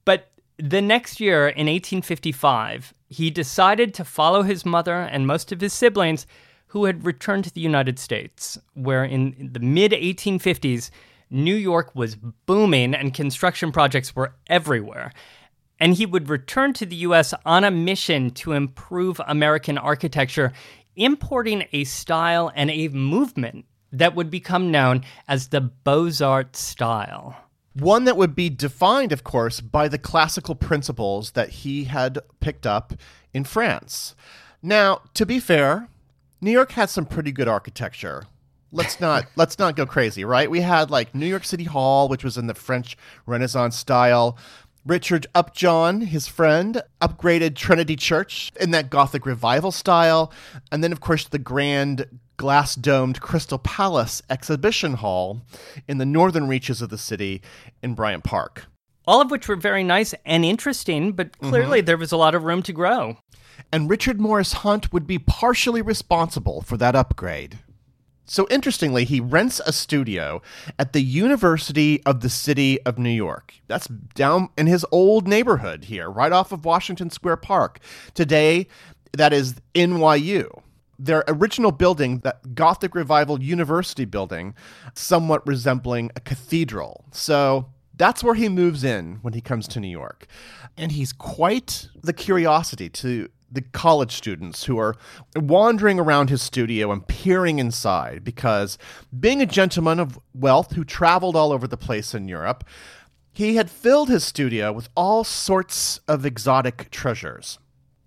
But 0.04 0.30
the 0.58 0.82
next 0.82 1.20
year, 1.20 1.48
in 1.48 1.66
1855, 1.66 2.92
he 3.08 3.30
decided 3.30 3.94
to 3.94 4.04
follow 4.04 4.42
his 4.42 4.66
mother 4.66 5.00
and 5.00 5.26
most 5.26 5.52
of 5.52 5.60
his 5.60 5.72
siblings 5.72 6.26
who 6.68 6.84
had 6.84 7.04
returned 7.04 7.44
to 7.44 7.52
the 7.52 7.60
United 7.60 7.98
States, 7.98 8.58
where 8.74 9.04
in 9.04 9.50
the 9.52 9.60
mid 9.60 9.92
1850s, 9.92 10.90
New 11.30 11.54
York 11.54 11.94
was 11.94 12.16
booming 12.16 12.94
and 12.94 13.14
construction 13.14 13.72
projects 13.72 14.14
were 14.14 14.34
everywhere. 14.48 15.12
And 15.78 15.94
he 15.94 16.04
would 16.04 16.28
return 16.28 16.72
to 16.74 16.86
the 16.86 16.96
US 16.96 17.32
on 17.46 17.64
a 17.64 17.70
mission 17.70 18.30
to 18.32 18.52
improve 18.52 19.20
American 19.26 19.78
architecture 19.78 20.52
importing 20.96 21.64
a 21.72 21.84
style 21.84 22.50
and 22.54 22.70
a 22.70 22.88
movement 22.88 23.64
that 23.92 24.14
would 24.14 24.30
become 24.30 24.70
known 24.70 25.04
as 25.26 25.48
the 25.48 25.60
Beaux 25.60 26.10
Arts 26.22 26.60
style. 26.60 27.36
One 27.74 28.04
that 28.04 28.16
would 28.16 28.34
be 28.34 28.50
defined, 28.50 29.12
of 29.12 29.24
course, 29.24 29.60
by 29.60 29.88
the 29.88 29.98
classical 29.98 30.54
principles 30.54 31.32
that 31.32 31.50
he 31.50 31.84
had 31.84 32.18
picked 32.40 32.66
up 32.66 32.94
in 33.32 33.44
France. 33.44 34.14
Now, 34.62 35.02
to 35.14 35.24
be 35.24 35.40
fair, 35.40 35.88
New 36.40 36.50
York 36.50 36.72
had 36.72 36.90
some 36.90 37.06
pretty 37.06 37.32
good 37.32 37.48
architecture. 37.48 38.24
Let's 38.72 39.00
not 39.00 39.26
let's 39.36 39.58
not 39.58 39.76
go 39.76 39.86
crazy, 39.86 40.24
right? 40.24 40.50
We 40.50 40.60
had 40.60 40.90
like 40.90 41.14
New 41.14 41.26
York 41.26 41.44
City 41.44 41.64
Hall, 41.64 42.08
which 42.08 42.24
was 42.24 42.36
in 42.36 42.46
the 42.46 42.54
French 42.54 42.96
Renaissance 43.26 43.76
style. 43.76 44.36
Richard 44.86 45.26
Upjohn, 45.34 46.00
his 46.02 46.26
friend, 46.26 46.82
upgraded 47.02 47.54
Trinity 47.54 47.96
Church 47.96 48.50
in 48.58 48.70
that 48.70 48.88
Gothic 48.88 49.26
revival 49.26 49.72
style. 49.72 50.32
And 50.72 50.82
then, 50.82 50.92
of 50.92 51.00
course, 51.00 51.28
the 51.28 51.38
grand 51.38 52.06
glass 52.38 52.74
domed 52.74 53.20
Crystal 53.20 53.58
Palace 53.58 54.22
exhibition 54.30 54.94
hall 54.94 55.42
in 55.86 55.98
the 55.98 56.06
northern 56.06 56.48
reaches 56.48 56.80
of 56.80 56.88
the 56.88 56.96
city 56.96 57.42
in 57.82 57.94
Bryant 57.94 58.24
Park. 58.24 58.66
All 59.06 59.20
of 59.20 59.30
which 59.30 59.48
were 59.48 59.56
very 59.56 59.84
nice 59.84 60.14
and 60.24 60.44
interesting, 60.44 61.12
but 61.12 61.38
clearly 61.38 61.80
mm-hmm. 61.80 61.86
there 61.86 61.98
was 61.98 62.12
a 62.12 62.16
lot 62.16 62.34
of 62.34 62.44
room 62.44 62.62
to 62.62 62.72
grow. 62.72 63.18
And 63.70 63.90
Richard 63.90 64.20
Morris 64.20 64.54
Hunt 64.54 64.92
would 64.92 65.06
be 65.06 65.18
partially 65.18 65.82
responsible 65.82 66.62
for 66.62 66.78
that 66.78 66.96
upgrade. 66.96 67.58
So 68.30 68.46
interestingly, 68.48 69.04
he 69.04 69.18
rents 69.18 69.60
a 69.66 69.72
studio 69.72 70.40
at 70.78 70.92
the 70.92 71.02
University 71.02 72.00
of 72.04 72.20
the 72.20 72.30
City 72.30 72.80
of 72.82 72.96
New 72.96 73.10
York. 73.10 73.54
That's 73.66 73.88
down 73.88 74.50
in 74.56 74.68
his 74.68 74.86
old 74.92 75.26
neighborhood 75.26 75.86
here, 75.86 76.08
right 76.08 76.30
off 76.30 76.52
of 76.52 76.64
Washington 76.64 77.10
Square 77.10 77.38
Park. 77.38 77.80
Today, 78.14 78.68
that 79.14 79.32
is 79.32 79.56
NYU. 79.74 80.48
Their 80.96 81.24
original 81.26 81.72
building, 81.72 82.18
that 82.18 82.54
Gothic 82.54 82.94
Revival 82.94 83.42
University 83.42 84.04
building, 84.04 84.54
somewhat 84.94 85.44
resembling 85.44 86.12
a 86.14 86.20
cathedral. 86.20 87.06
So 87.10 87.66
that's 87.96 88.22
where 88.22 88.36
he 88.36 88.48
moves 88.48 88.84
in 88.84 89.16
when 89.22 89.32
he 89.32 89.40
comes 89.40 89.66
to 89.66 89.80
New 89.80 89.88
York. 89.88 90.28
And 90.76 90.92
he's 90.92 91.12
quite 91.12 91.88
the 92.00 92.12
curiosity 92.12 92.88
to 92.90 93.28
the 93.50 93.62
college 93.62 94.12
students 94.12 94.64
who 94.64 94.78
are 94.78 94.96
wandering 95.34 95.98
around 95.98 96.30
his 96.30 96.42
studio 96.42 96.92
and 96.92 97.06
peering 97.06 97.58
inside 97.58 98.22
because 98.24 98.78
being 99.18 99.42
a 99.42 99.46
gentleman 99.46 99.98
of 99.98 100.18
wealth 100.34 100.72
who 100.72 100.84
traveled 100.84 101.36
all 101.36 101.52
over 101.52 101.66
the 101.66 101.76
place 101.76 102.14
in 102.14 102.28
Europe, 102.28 102.64
he 103.32 103.56
had 103.56 103.70
filled 103.70 104.08
his 104.08 104.24
studio 104.24 104.72
with 104.72 104.88
all 104.96 105.24
sorts 105.24 106.00
of 106.06 106.26
exotic 106.26 106.90
treasures. 106.90 107.58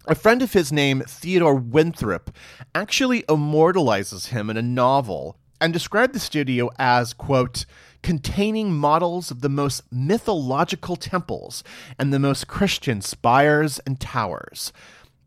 A 0.05 0.15
friend 0.15 0.41
of 0.41 0.53
his 0.53 0.71
named 0.71 1.05
Theodore 1.07 1.55
Winthrop 1.55 2.35
actually 2.75 3.23
immortalizes 3.29 4.27
him 4.27 4.49
in 4.49 4.57
a 4.57 4.61
novel 4.61 5.37
and 5.61 5.71
described 5.71 6.13
the 6.13 6.19
studio 6.19 6.69
as, 6.77 7.13
quote, 7.13 7.65
containing 8.01 8.73
models 8.73 9.31
of 9.31 9.39
the 9.39 9.47
most 9.47 9.81
mythological 9.89 10.97
temples 10.97 11.63
and 11.97 12.13
the 12.13 12.19
most 12.19 12.47
Christian 12.47 13.01
spires 13.01 13.79
and 13.87 13.97
towers. 13.97 14.73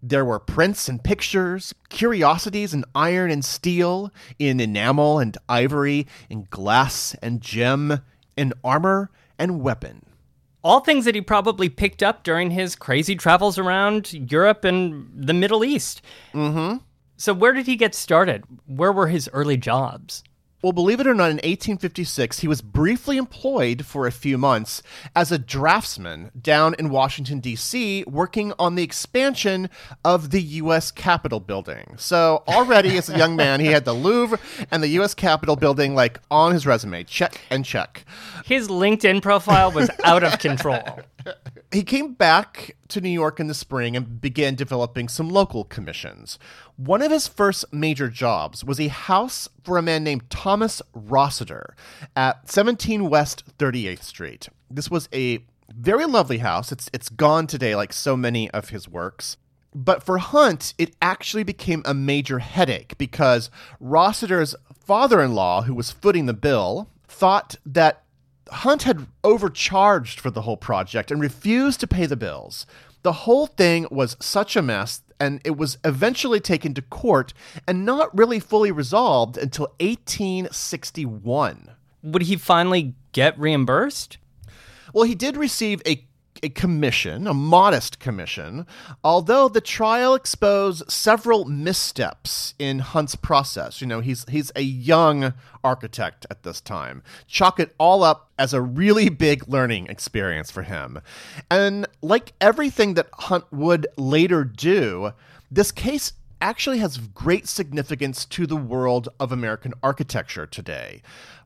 There 0.02 0.24
were 0.24 0.38
prints 0.38 0.88
and 0.88 1.02
pictures, 1.02 1.74
curiosities 1.88 2.74
in 2.74 2.84
iron 2.94 3.30
and 3.30 3.44
steel, 3.44 4.12
in 4.38 4.60
enamel 4.60 5.18
and 5.18 5.36
ivory, 5.48 6.06
in 6.28 6.46
glass 6.50 7.14
and 7.22 7.40
gem, 7.40 8.00
in 8.36 8.52
armor 8.62 9.10
and 9.38 9.60
weapon. 9.60 10.04
All 10.62 10.80
things 10.80 11.04
that 11.04 11.14
he 11.14 11.20
probably 11.20 11.68
picked 11.68 12.02
up 12.02 12.24
during 12.24 12.50
his 12.50 12.76
crazy 12.76 13.14
travels 13.14 13.58
around 13.58 14.12
Europe 14.12 14.64
and 14.64 15.08
the 15.14 15.34
Middle 15.34 15.64
East. 15.64 16.02
Mm-hmm. 16.34 16.78
So, 17.16 17.32
where 17.32 17.52
did 17.52 17.66
he 17.66 17.76
get 17.76 17.94
started? 17.94 18.44
Where 18.66 18.92
were 18.92 19.06
his 19.06 19.30
early 19.32 19.56
jobs? 19.56 20.22
Well, 20.66 20.72
believe 20.72 20.98
it 20.98 21.06
or 21.06 21.14
not, 21.14 21.30
in 21.30 21.36
1856, 21.36 22.40
he 22.40 22.48
was 22.48 22.60
briefly 22.60 23.18
employed 23.18 23.86
for 23.86 24.04
a 24.08 24.10
few 24.10 24.36
months 24.36 24.82
as 25.14 25.30
a 25.30 25.38
draftsman 25.38 26.32
down 26.42 26.74
in 26.76 26.90
Washington, 26.90 27.38
D.C., 27.38 28.02
working 28.08 28.52
on 28.58 28.74
the 28.74 28.82
expansion 28.82 29.70
of 30.04 30.32
the 30.32 30.42
U.S. 30.42 30.90
Capitol 30.90 31.38
building. 31.38 31.94
So, 31.98 32.42
already 32.48 32.98
as 32.98 33.08
a 33.08 33.16
young 33.16 33.36
man, 33.36 33.60
he 33.60 33.68
had 33.68 33.84
the 33.84 33.92
Louvre 33.92 34.40
and 34.72 34.82
the 34.82 34.88
U.S. 34.88 35.14
Capitol 35.14 35.54
building 35.54 35.94
like 35.94 36.18
on 36.32 36.52
his 36.52 36.66
resume. 36.66 37.04
Check 37.04 37.40
and 37.48 37.64
check. 37.64 38.04
His 38.44 38.66
LinkedIn 38.66 39.22
profile 39.22 39.70
was 39.70 39.88
out 40.02 40.24
of 40.24 40.40
control. 40.40 40.82
He 41.72 41.82
came 41.82 42.14
back 42.14 42.76
to 42.88 43.00
New 43.00 43.10
York 43.10 43.40
in 43.40 43.48
the 43.48 43.54
spring 43.54 43.96
and 43.96 44.20
began 44.20 44.54
developing 44.54 45.08
some 45.08 45.28
local 45.28 45.64
commissions. 45.64 46.38
One 46.76 47.02
of 47.02 47.10
his 47.10 47.28
first 47.28 47.64
major 47.72 48.08
jobs 48.08 48.64
was 48.64 48.80
a 48.80 48.88
house 48.88 49.48
for 49.64 49.76
a 49.76 49.82
man 49.82 50.04
named 50.04 50.30
Thomas 50.30 50.80
Rossiter 50.94 51.74
at 52.14 52.48
17 52.50 53.10
West 53.10 53.58
38th 53.58 54.02
Street. 54.02 54.48
This 54.70 54.90
was 54.90 55.08
a 55.12 55.44
very 55.74 56.06
lovely 56.06 56.38
house. 56.38 56.72
It's 56.72 56.88
it's 56.92 57.08
gone 57.08 57.46
today 57.46 57.74
like 57.74 57.92
so 57.92 58.16
many 58.16 58.50
of 58.52 58.70
his 58.70 58.88
works. 58.88 59.36
But 59.74 60.02
for 60.02 60.18
Hunt, 60.18 60.72
it 60.78 60.96
actually 61.02 61.42
became 61.42 61.82
a 61.84 61.92
major 61.92 62.38
headache 62.38 62.96
because 62.96 63.50
Rossiter's 63.78 64.54
father 64.74 65.20
in 65.20 65.34
law, 65.34 65.62
who 65.62 65.74
was 65.74 65.90
footing 65.90 66.24
the 66.24 66.32
bill, 66.32 66.88
thought 67.08 67.56
that 67.66 68.04
Hunt 68.50 68.84
had 68.84 69.06
overcharged 69.24 70.20
for 70.20 70.30
the 70.30 70.42
whole 70.42 70.56
project 70.56 71.10
and 71.10 71.20
refused 71.20 71.80
to 71.80 71.86
pay 71.86 72.06
the 72.06 72.16
bills. 72.16 72.66
The 73.02 73.12
whole 73.12 73.46
thing 73.46 73.86
was 73.90 74.16
such 74.20 74.56
a 74.56 74.62
mess, 74.62 75.02
and 75.18 75.40
it 75.44 75.56
was 75.56 75.78
eventually 75.84 76.40
taken 76.40 76.74
to 76.74 76.82
court 76.82 77.32
and 77.66 77.84
not 77.84 78.16
really 78.16 78.40
fully 78.40 78.70
resolved 78.72 79.36
until 79.36 79.66
1861. 79.80 81.70
Would 82.02 82.22
he 82.22 82.36
finally 82.36 82.94
get 83.12 83.38
reimbursed? 83.38 84.18
Well, 84.92 85.04
he 85.04 85.14
did 85.14 85.36
receive 85.36 85.82
a 85.84 86.06
a 86.42 86.48
commission, 86.48 87.26
a 87.26 87.34
modest 87.34 87.98
commission, 87.98 88.66
although 89.02 89.48
the 89.48 89.60
trial 89.60 90.14
exposed 90.14 90.90
several 90.90 91.44
missteps 91.44 92.54
in 92.58 92.80
Hunt's 92.80 93.16
process. 93.16 93.80
You 93.80 93.86
know, 93.86 94.00
he's 94.00 94.24
he's 94.28 94.52
a 94.56 94.62
young 94.62 95.34
architect 95.62 96.26
at 96.30 96.42
this 96.42 96.60
time. 96.60 97.02
Chalk 97.26 97.60
it 97.60 97.74
all 97.78 98.02
up 98.02 98.30
as 98.38 98.52
a 98.52 98.60
really 98.60 99.08
big 99.08 99.48
learning 99.48 99.86
experience 99.88 100.50
for 100.50 100.62
him. 100.62 101.00
And 101.50 101.86
like 102.02 102.32
everything 102.40 102.94
that 102.94 103.08
Hunt 103.12 103.44
would 103.52 103.86
later 103.96 104.44
do, 104.44 105.12
this 105.50 105.72
case 105.72 106.12
actually 106.40 106.78
has 106.78 106.98
great 106.98 107.48
significance 107.48 108.24
to 108.26 108.46
the 108.46 108.56
world 108.56 109.08
of 109.18 109.32
American 109.32 109.72
architecture 109.82 110.46
today. 110.46 111.02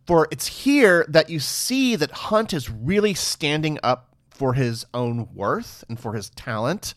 For 0.06 0.26
it's 0.30 0.46
here 0.46 1.04
that 1.08 1.30
you 1.30 1.38
see 1.38 1.94
that 1.96 2.10
Hunt 2.10 2.52
is 2.52 2.70
really 2.70 3.14
standing 3.14 3.78
up 3.82 4.09
for 4.40 4.54
his 4.54 4.86
own 4.94 5.28
worth 5.34 5.84
and 5.86 6.00
for 6.00 6.14
his 6.14 6.30
talent. 6.30 6.94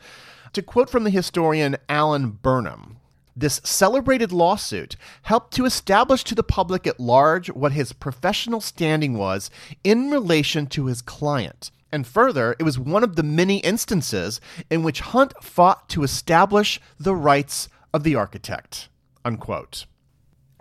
To 0.54 0.62
quote 0.62 0.90
from 0.90 1.04
the 1.04 1.10
historian 1.10 1.76
Alan 1.90 2.30
Burnham, 2.30 3.00
this 3.36 3.60
celebrated 3.66 4.32
lawsuit 4.32 4.96
helped 5.24 5.54
to 5.56 5.66
establish 5.66 6.24
to 6.24 6.36
the 6.36 6.42
public 6.42 6.88
at 6.88 7.02
large 7.02 7.50
what 7.50 7.74
his 7.74 7.92
professional 7.92 8.62
standing 8.62 9.18
was 9.18 9.52
in 9.84 10.10
relation 10.10 10.68
to 10.68 10.86
his 10.86 11.02
client. 11.02 11.70
And 11.92 12.08
further, 12.08 12.56
it 12.60 12.64
was 12.64 12.80
one 12.80 13.04
of 13.04 13.18
the 13.18 13.24
many 13.24 13.58
instances 13.58 14.40
in 14.70 14.82
which 14.82 15.02
Hunt 15.02 15.34
fought 15.44 15.90
to 15.90 16.04
establish 16.04 16.80
the 16.98 17.14
rights 17.14 17.68
of 17.94 18.04
the 18.04 18.16
architect. 18.16 18.88
Unquote. 19.26 19.86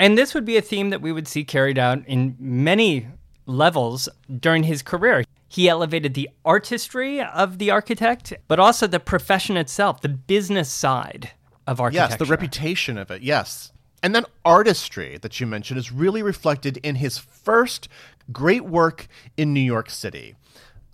And 0.01 0.19
this 0.19 0.35
would 0.35 0.45
be 0.45 0.57
a 0.57 0.62
theme 0.62 0.91
that 0.91 1.01
we 1.01 1.12
would 1.12 1.29
see 1.29 1.45
carried 1.45 1.79
out 1.79 2.05
in 2.09 2.35
many 2.41 3.07
levels 3.47 4.09
during 4.41 4.65
his 4.65 4.83
career. 4.83 5.23
He 5.53 5.69
elevated 5.69 6.15
the 6.15 6.31
artistry 6.47 7.21
of 7.21 7.59
the 7.59 7.71
architect, 7.71 8.33
but 8.49 8.59
also 8.59 8.87
the 8.87 8.99
profession 8.99 9.59
itself, 9.59 10.01
the 10.01 10.09
business 10.09 10.71
side 10.71 11.33
of 11.67 11.79
architecture. 11.79 12.13
Yes, 12.13 12.19
the 12.19 12.25
reputation 12.25 12.97
of 12.97 13.11
it. 13.11 13.21
Yes. 13.21 13.71
And 14.03 14.15
then 14.15 14.25
artistry 14.47 15.19
that 15.21 15.41
you 15.41 15.47
mentioned 15.47 15.79
is 15.79 15.93
really 15.93 16.23
reflected 16.23 16.79
in 16.79 16.95
his 16.95 17.19
first 17.19 17.91
great 18.33 18.65
work 18.65 19.09
in 19.37 19.53
New 19.53 19.61
York 19.61 19.91
City. 19.91 20.37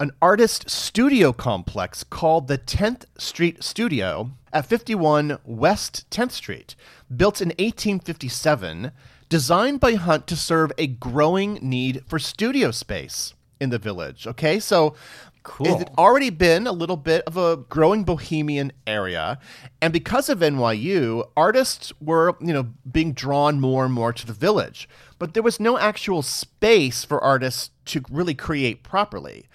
An 0.00 0.10
artist 0.20 0.68
studio 0.68 1.32
complex 1.32 2.02
called 2.02 2.48
the 2.48 2.58
10th 2.58 3.04
Street 3.16 3.62
Studio 3.62 4.32
at 4.52 4.66
51 4.66 5.38
West 5.44 6.10
10th 6.10 6.32
Street, 6.32 6.74
built 7.16 7.40
in 7.40 7.50
1857, 7.50 8.90
designed 9.28 9.78
by 9.78 9.94
Hunt 9.94 10.26
to 10.26 10.34
serve 10.34 10.72
a 10.76 10.88
growing 10.88 11.60
need 11.62 12.02
for 12.08 12.18
studio 12.18 12.72
space 12.72 13.34
in 13.60 13.70
the 13.70 13.78
village. 13.78 14.26
Okay, 14.26 14.58
so 14.60 14.94
Cool. 15.42 15.66
it 15.66 15.78
had 15.78 15.90
already 15.96 16.30
been 16.30 16.66
a 16.66 16.72
little 16.72 16.96
bit 16.96 17.22
of 17.26 17.36
a 17.36 17.56
growing 17.56 18.04
bohemian 18.04 18.70
area, 18.86 19.38
and 19.80 19.92
because 19.92 20.28
of 20.28 20.40
NYU, 20.40 21.26
artists 21.36 21.92
were 22.00 22.36
you 22.40 22.52
know 22.52 22.68
being 22.90 23.12
drawn 23.12 23.60
more 23.60 23.84
and 23.84 23.94
more 23.94 24.12
to 24.12 24.26
the 24.26 24.32
village. 24.32 24.88
But 25.18 25.34
there 25.34 25.42
was 25.42 25.58
no 25.58 25.78
actual 25.78 26.22
space 26.22 27.04
for 27.04 27.22
artists 27.22 27.70
to 27.86 28.02
really 28.10 28.34
create 28.34 28.82
properly. 28.82 29.46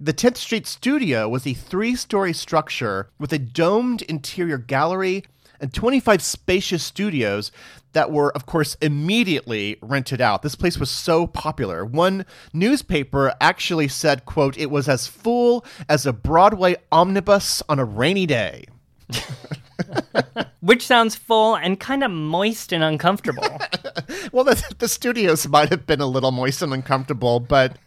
The 0.00 0.12
10th 0.14 0.36
Street 0.36 0.66
Studio 0.66 1.28
was 1.28 1.46
a 1.46 1.54
three 1.54 1.96
story 1.96 2.32
structure 2.32 3.10
with 3.18 3.32
a 3.32 3.38
domed 3.38 4.02
interior 4.02 4.58
gallery 4.58 5.24
and 5.60 5.72
25 5.72 6.22
spacious 6.22 6.82
studios 6.82 7.50
that 7.92 8.10
were, 8.10 8.30
of 8.32 8.46
course, 8.46 8.76
immediately 8.80 9.76
rented 9.80 10.20
out. 10.20 10.42
This 10.42 10.54
place 10.54 10.78
was 10.78 10.90
so 10.90 11.26
popular. 11.26 11.84
One 11.84 12.24
newspaper 12.52 13.32
actually 13.40 13.88
said, 13.88 14.24
quote, 14.24 14.58
it 14.58 14.70
was 14.70 14.88
as 14.88 15.06
full 15.06 15.64
as 15.88 16.06
a 16.06 16.12
Broadway 16.12 16.76
omnibus 16.92 17.62
on 17.68 17.78
a 17.78 17.84
rainy 17.84 18.26
day. 18.26 18.66
Which 20.60 20.86
sounds 20.86 21.14
full 21.14 21.56
and 21.56 21.80
kind 21.80 22.04
of 22.04 22.10
moist 22.10 22.72
and 22.72 22.84
uncomfortable. 22.84 23.58
Well, 24.32 24.44
the, 24.44 24.62
the 24.78 24.88
studios 24.88 25.48
might 25.48 25.70
have 25.70 25.86
been 25.86 26.00
a 26.00 26.06
little 26.06 26.30
moist 26.30 26.60
and 26.60 26.74
uncomfortable, 26.74 27.40
but 27.40 27.78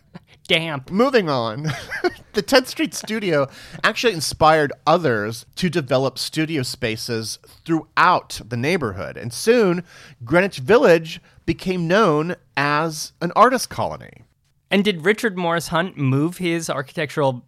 Damp. 0.47 0.91
Moving 0.91 1.30
on. 1.30 1.63
the 2.34 2.43
10th 2.43 2.67
Street 2.67 2.93
Studio 2.93 3.47
actually 3.84 4.13
inspired 4.13 4.73
others 4.86 5.45
to 5.56 5.69
develop 5.69 6.17
studio 6.17 6.63
spaces 6.63 7.39
throughout 7.65 8.41
the 8.45 8.58
neighborhood. 8.58 9.17
And 9.17 9.32
soon, 9.32 9.84
Greenwich 10.23 10.60
Village 10.60 11.21
became 11.45 11.88
known 11.88 12.36
as 12.58 13.13
an 13.21 13.32
artist 13.36 13.69
colony. 13.69 14.23
And 14.69 14.84
did 14.84 15.06
Richard 15.06 15.38
Morris 15.38 15.67
Hunt 15.67 15.97
move 15.97 16.38
his 16.38 16.69
architectural 16.69 17.45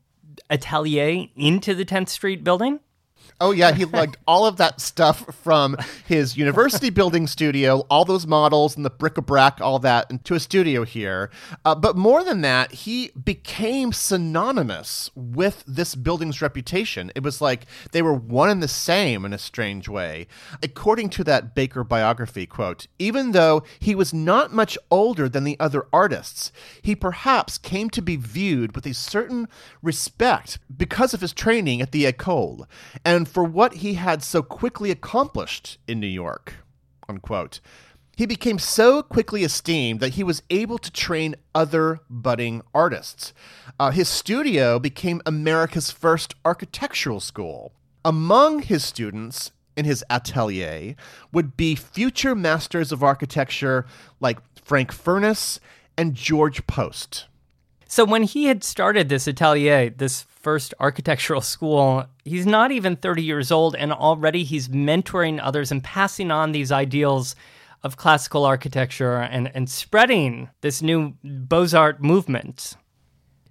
atelier 0.50 1.28
into 1.36 1.74
the 1.74 1.86
10th 1.86 2.10
Street 2.10 2.44
building? 2.44 2.80
Oh 3.42 3.52
yeah, 3.52 3.72
he 3.72 3.86
lugged 3.86 4.18
all 4.28 4.46
of 4.46 4.58
that 4.58 4.80
stuff 4.80 5.36
from 5.44 5.78
his 6.06 6.38
university 6.38 6.90
building 6.90 7.28
studio, 7.28 7.86
all 7.90 8.06
those 8.06 8.28
models 8.28 8.76
and 8.76 8.86
the 8.86 8.90
bric-a-brac, 8.90 9.60
all 9.62 9.80
that, 9.80 10.10
into 10.10 10.34
a 10.36 10.40
studio 10.40 10.84
here. 10.84 11.30
Uh, 11.66 11.76
but 11.76 11.96
more 11.98 12.24
than 12.24 12.42
that, 12.42 12.72
he 12.72 13.12
became 13.22 13.92
synonymous 13.92 15.10
with 15.16 15.64
this 15.68 15.96
building's 15.96 16.42
reputation. 16.42 17.12
It 17.16 17.24
was 17.24 17.42
like 17.42 17.66
they 17.92 18.02
were 18.02 18.14
one 18.14 18.50
and 18.50 18.62
the 18.62 18.68
same 18.68 19.26
in 19.26 19.34
a 19.34 19.38
strange 19.38 19.90
way. 19.90 20.28
According 20.62 21.10
to 21.12 21.24
that 21.26 21.56
Baker 21.56 21.84
biography 21.84 22.46
quote, 22.46 22.88
even 23.00 23.32
though 23.32 23.64
he 23.80 23.96
was 23.96 24.14
not 24.14 24.54
much 24.54 24.78
older 24.90 25.28
than 25.28 25.44
the 25.44 25.60
other 25.60 25.88
artists, 25.92 26.52
he 26.82 26.96
perhaps 26.96 27.58
came 27.58 27.90
to 27.90 28.02
be 28.02 28.16
viewed 28.16 28.76
with 28.76 28.86
a 28.86 28.94
certain 28.94 29.48
respect 29.82 30.60
because 30.76 31.14
of 31.14 31.22
his 31.22 31.34
training 31.34 31.82
at 31.82 31.92
the 31.92 32.06
École. 32.06 32.66
And 33.04 33.23
for 33.28 33.44
what 33.44 33.76
he 33.76 33.96
had 33.96 34.24
so 34.24 34.42
quickly 34.42 34.92
accomplished 34.92 35.78
in 35.88 36.00
New 36.00 36.08
York. 36.08 36.56
Unquote. 37.08 37.60
He 38.16 38.26
became 38.28 38.60
so 38.60 39.02
quickly 39.02 39.44
esteemed 39.44 40.00
that 40.00 40.14
he 40.14 40.24
was 40.24 40.44
able 40.52 40.78
to 40.78 40.92
train 40.92 41.36
other 41.56 42.00
budding 42.10 42.62
artists. 42.74 43.34
Uh, 43.80 43.90
his 43.90 44.08
studio 44.08 44.78
became 44.78 45.22
America's 45.26 45.90
first 45.90 46.36
architectural 46.46 47.20
school. 47.20 47.74
Among 48.06 48.62
his 48.62 48.84
students 48.84 49.52
in 49.76 49.86
his 49.86 50.04
atelier 50.12 50.96
would 51.32 51.58
be 51.58 51.74
future 51.74 52.36
masters 52.36 52.92
of 52.92 53.02
architecture 53.02 53.86
like 54.20 54.38
Frank 54.64 54.92
Furness 54.92 55.60
and 55.98 56.14
George 56.14 56.68
Post. 56.68 57.26
So 57.94 58.06
when 58.06 58.24
he 58.24 58.46
had 58.46 58.64
started 58.64 59.08
this 59.08 59.28
atelier, 59.28 59.92
this 59.92 60.24
first 60.42 60.74
architectural 60.80 61.42
school, 61.42 62.06
he's 62.26 62.48
not 62.48 62.72
even 62.72 62.96
30 62.96 63.22
years 63.22 63.52
old, 63.52 63.76
and 63.76 63.94
already 63.94 64.44
he's 64.44 64.68
mentoring 64.68 65.40
others 65.40 65.72
and 65.72 65.84
passing 65.84 66.32
on 66.32 66.54
these 66.54 66.72
ideals 66.72 67.36
of 67.84 67.96
classical 67.96 68.46
architecture 68.46 69.18
and, 69.18 69.52
and 69.54 69.70
spreading 69.70 70.50
this 70.62 70.82
new 70.82 71.14
Beaux-Arts 71.24 72.02
movement. 72.02 72.76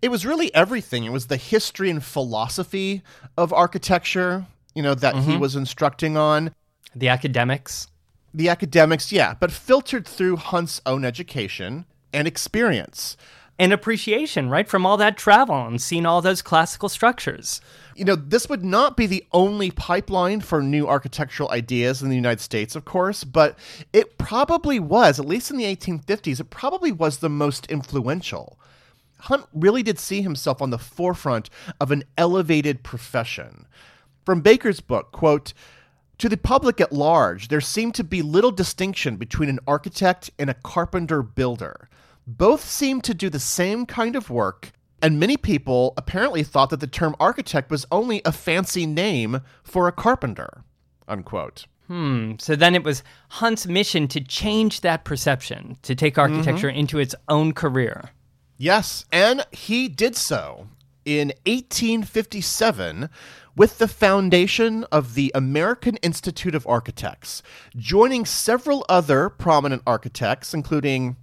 It 0.02 0.10
was 0.10 0.26
really 0.26 0.52
everything. 0.56 1.04
It 1.04 1.12
was 1.12 1.28
the 1.28 1.36
history 1.36 1.88
and 1.88 2.02
philosophy 2.02 3.02
of 3.38 3.52
architecture, 3.52 4.44
you 4.74 4.82
know, 4.82 4.96
that 4.96 5.14
he 5.14 5.20
mm-hmm. 5.20 5.38
was 5.38 5.54
instructing 5.54 6.16
on. 6.16 6.52
The 6.96 7.10
academics. 7.10 7.86
The 8.34 8.48
academics, 8.48 9.12
yeah, 9.12 9.34
but 9.38 9.52
filtered 9.52 10.08
through 10.08 10.38
Hunt's 10.38 10.80
own 10.84 11.04
education 11.04 11.84
and 12.12 12.26
experience. 12.26 13.16
And 13.58 13.72
appreciation, 13.72 14.48
right? 14.48 14.68
From 14.68 14.84
all 14.84 14.96
that 14.96 15.16
travel 15.16 15.66
and 15.66 15.80
seeing 15.80 16.06
all 16.06 16.20
those 16.20 16.42
classical 16.42 16.88
structures. 16.88 17.60
You 17.94 18.04
know, 18.04 18.16
this 18.16 18.48
would 18.48 18.64
not 18.64 18.96
be 18.96 19.06
the 19.06 19.24
only 19.32 19.70
pipeline 19.70 20.40
for 20.40 20.62
new 20.62 20.88
architectural 20.88 21.50
ideas 21.50 22.02
in 22.02 22.08
the 22.08 22.16
United 22.16 22.40
States, 22.40 22.74
of 22.74 22.84
course, 22.84 23.24
but 23.24 23.58
it 23.92 24.18
probably 24.18 24.80
was, 24.80 25.20
at 25.20 25.26
least 25.26 25.50
in 25.50 25.58
the 25.58 25.76
1850s, 25.76 26.40
it 26.40 26.50
probably 26.50 26.90
was 26.90 27.18
the 27.18 27.28
most 27.28 27.66
influential. 27.66 28.58
Hunt 29.20 29.46
really 29.52 29.82
did 29.82 29.98
see 29.98 30.22
himself 30.22 30.60
on 30.60 30.70
the 30.70 30.78
forefront 30.78 31.48
of 31.80 31.92
an 31.92 32.02
elevated 32.18 32.82
profession. 32.82 33.66
From 34.24 34.40
Baker's 34.40 34.80
book, 34.80 35.12
quote, 35.12 35.52
to 36.18 36.28
the 36.28 36.36
public 36.36 36.80
at 36.80 36.92
large, 36.92 37.48
there 37.48 37.60
seemed 37.60 37.94
to 37.96 38.04
be 38.04 38.22
little 38.22 38.50
distinction 38.50 39.16
between 39.16 39.48
an 39.48 39.58
architect 39.66 40.30
and 40.38 40.48
a 40.48 40.54
carpenter 40.54 41.22
builder. 41.22 41.88
Both 42.26 42.64
seemed 42.68 43.04
to 43.04 43.14
do 43.14 43.28
the 43.28 43.40
same 43.40 43.86
kind 43.86 44.16
of 44.16 44.30
work, 44.30 44.72
and 45.00 45.18
many 45.18 45.36
people 45.36 45.92
apparently 45.96 46.42
thought 46.42 46.70
that 46.70 46.80
the 46.80 46.86
term 46.86 47.16
architect 47.18 47.70
was 47.70 47.86
only 47.90 48.22
a 48.24 48.32
fancy 48.32 48.86
name 48.86 49.40
for 49.62 49.88
a 49.88 49.92
carpenter. 49.92 50.64
unquote. 51.08 51.66
Hmm. 51.88 52.34
So 52.38 52.54
then 52.56 52.74
it 52.74 52.84
was 52.84 53.02
Hunt's 53.28 53.66
mission 53.66 54.06
to 54.08 54.20
change 54.20 54.80
that 54.80 55.04
perception, 55.04 55.76
to 55.82 55.94
take 55.94 56.16
architecture 56.16 56.68
into 56.68 56.98
its 56.98 57.14
own 57.28 57.52
career. 57.52 58.10
Yes, 58.56 59.04
and 59.12 59.44
he 59.50 59.88
did 59.88 60.16
so 60.16 60.68
in 61.04 61.32
1857 61.44 63.10
with 63.56 63.78
the 63.78 63.88
foundation 63.88 64.84
of 64.84 65.14
the 65.14 65.32
American 65.34 65.96
Institute 65.96 66.54
of 66.54 66.66
Architects, 66.66 67.42
joining 67.76 68.24
several 68.24 68.86
other 68.88 69.28
prominent 69.28 69.82
architects, 69.86 70.54
including 70.54 71.16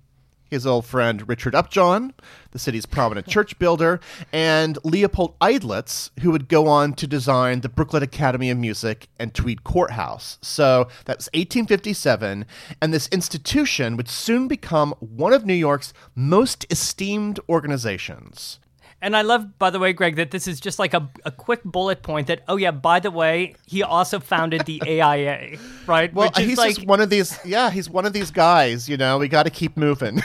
his 0.50 0.66
old 0.66 0.86
friend 0.86 1.28
Richard 1.28 1.56
Upjohn, 1.56 2.14
the 2.52 2.60
city's 2.60 2.86
prominent 2.86 3.28
church 3.36 3.58
builder, 3.60 4.00
and 4.34 4.78
Leopold 4.84 5.38
Eidlitz, 5.40 6.10
who 6.22 6.32
would 6.32 6.48
go 6.48 6.68
on 6.68 6.94
to 6.94 7.08
design 7.08 7.62
the 7.62 7.70
Brooklyn 7.70 8.04
Academy 8.04 8.50
of 8.50 8.58
Music 8.58 9.08
and 9.20 9.34
Tweed 9.34 9.64
Courthouse. 9.64 10.38
So 10.42 10.88
that's 11.06 11.28
1857, 11.34 12.46
and 12.82 12.94
this 12.94 13.08
institution 13.10 13.98
would 13.98 14.10
soon 14.10 14.48
become 14.48 14.94
one 15.00 15.34
of 15.34 15.46
New 15.46 15.54
York's 15.54 15.94
most 16.16 16.66
esteemed 16.70 17.40
organizations. 17.50 18.60
And 19.02 19.16
I 19.16 19.22
love, 19.22 19.58
by 19.58 19.70
the 19.70 19.80
way, 19.80 19.94
Greg, 19.94 20.18
that 20.18 20.32
this 20.32 20.48
is 20.48 20.60
just 20.60 20.78
like 20.78 20.94
a, 20.94 21.10
a 21.24 21.32
quick 21.32 21.64
bullet 21.64 22.04
point 22.04 22.28
that, 22.28 22.44
oh, 22.50 22.58
yeah, 22.58 22.72
by 22.72 23.00
the 23.00 23.12
way, 23.12 23.56
he 23.66 23.82
also 23.82 24.20
founded 24.20 24.66
the 24.66 24.82
AIA, 24.86 25.58
right? 25.88 26.14
Well, 26.14 26.28
Which 26.28 26.40
is 26.40 26.50
he's 26.50 26.58
like, 26.58 26.76
just 26.76 26.88
one 26.88 27.00
of 27.00 27.10
these. 27.10 27.40
Yeah, 27.46 27.70
he's 27.72 27.90
one 27.90 28.06
of 28.06 28.12
these 28.14 28.30
guys. 28.32 28.90
You 28.90 28.98
know, 28.98 29.18
we 29.18 29.28
got 29.30 29.44
to 29.44 29.50
keep 29.50 29.78
moving. 29.78 30.22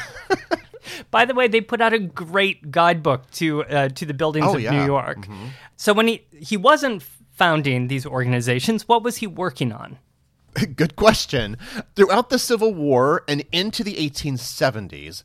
by 1.11 1.25
the 1.25 1.35
way, 1.35 1.47
they 1.47 1.61
put 1.61 1.81
out 1.81 1.93
a 1.93 2.01
great 2.01 2.71
guidebook 2.73 3.31
to 3.33 3.65
uh, 3.65 3.89
to 3.91 4.05
the 4.05 4.15
buildings 4.15 4.47
Oh, 4.49 4.57
of 4.57 4.61
yeah. 4.61 4.71
Mm-hmm. 4.71 4.81
New 4.81 4.87
York. 4.87 5.29
So 5.77 5.93
when 5.93 6.09
he 6.09 6.27
he 6.33 6.57
wasn't 6.57 7.05
founding 7.33 7.89
these 7.89 8.07
organizations, 8.07 8.89
what 8.89 9.03
was 9.03 9.19
he 9.19 9.27
working 9.27 9.73
on? 9.73 9.99
Good 10.77 10.97
question. 10.97 11.57
Throughout 11.97 12.31
the 12.31 12.39
Civil 12.39 12.75
War 12.75 13.25
and 13.27 13.45
into 13.53 13.83
the 13.83 13.95
1870s, 13.95 15.23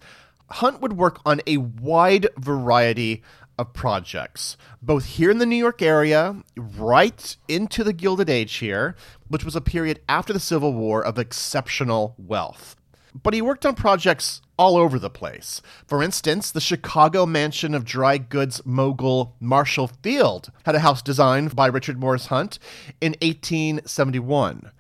Hunt 0.49 0.81
would 0.81 0.93
work 0.93 1.19
on 1.25 1.41
a 1.45 1.57
wide 1.57 2.27
variety 2.38 3.21
of 3.60 3.74
projects, 3.74 4.56
both 4.82 5.06
here 5.06 5.30
in 5.30 5.38
the 5.38 5.45
New 5.45 5.58
York 5.58 5.82
area, 5.82 6.41
right 6.56 7.36
into 7.50 7.84
the 7.84 7.93
Gilded 7.93 8.30
Age 8.30 8.56
here, 8.56 8.95
which 9.28 9.43
was 9.43 9.56
a 9.56 9.62
period 9.62 10.00
after 10.08 10.32
the 10.32 10.39
Civil 10.39 10.74
War 10.74 11.04
of 11.04 11.19
exceptional 11.19 12.15
wealth. 12.17 12.78
But 13.22 13.34
he 13.34 13.41
worked 13.41 13.65
on 13.65 13.76
projects 13.76 14.41
all 14.58 14.78
over 14.78 14.98
the 14.98 15.10
place. 15.10 15.62
For 15.88 16.02
instance, 16.02 16.52
the 16.52 16.62
Chicago 16.62 17.26
mansion 17.26 17.76
of 17.76 17.84
dry 17.84 18.17
goods 18.17 18.62
mogul 18.65 19.36
Marshall 19.41 19.88
Field 20.02 20.52
had 20.65 20.76
a 20.76 20.80
house 20.80 21.02
designed 21.02 21.56
by 21.56 21.67
Richard 21.67 22.00
Morris 22.00 22.28
Hunt 22.28 22.60
in 23.02 23.12
1871. 23.22 24.72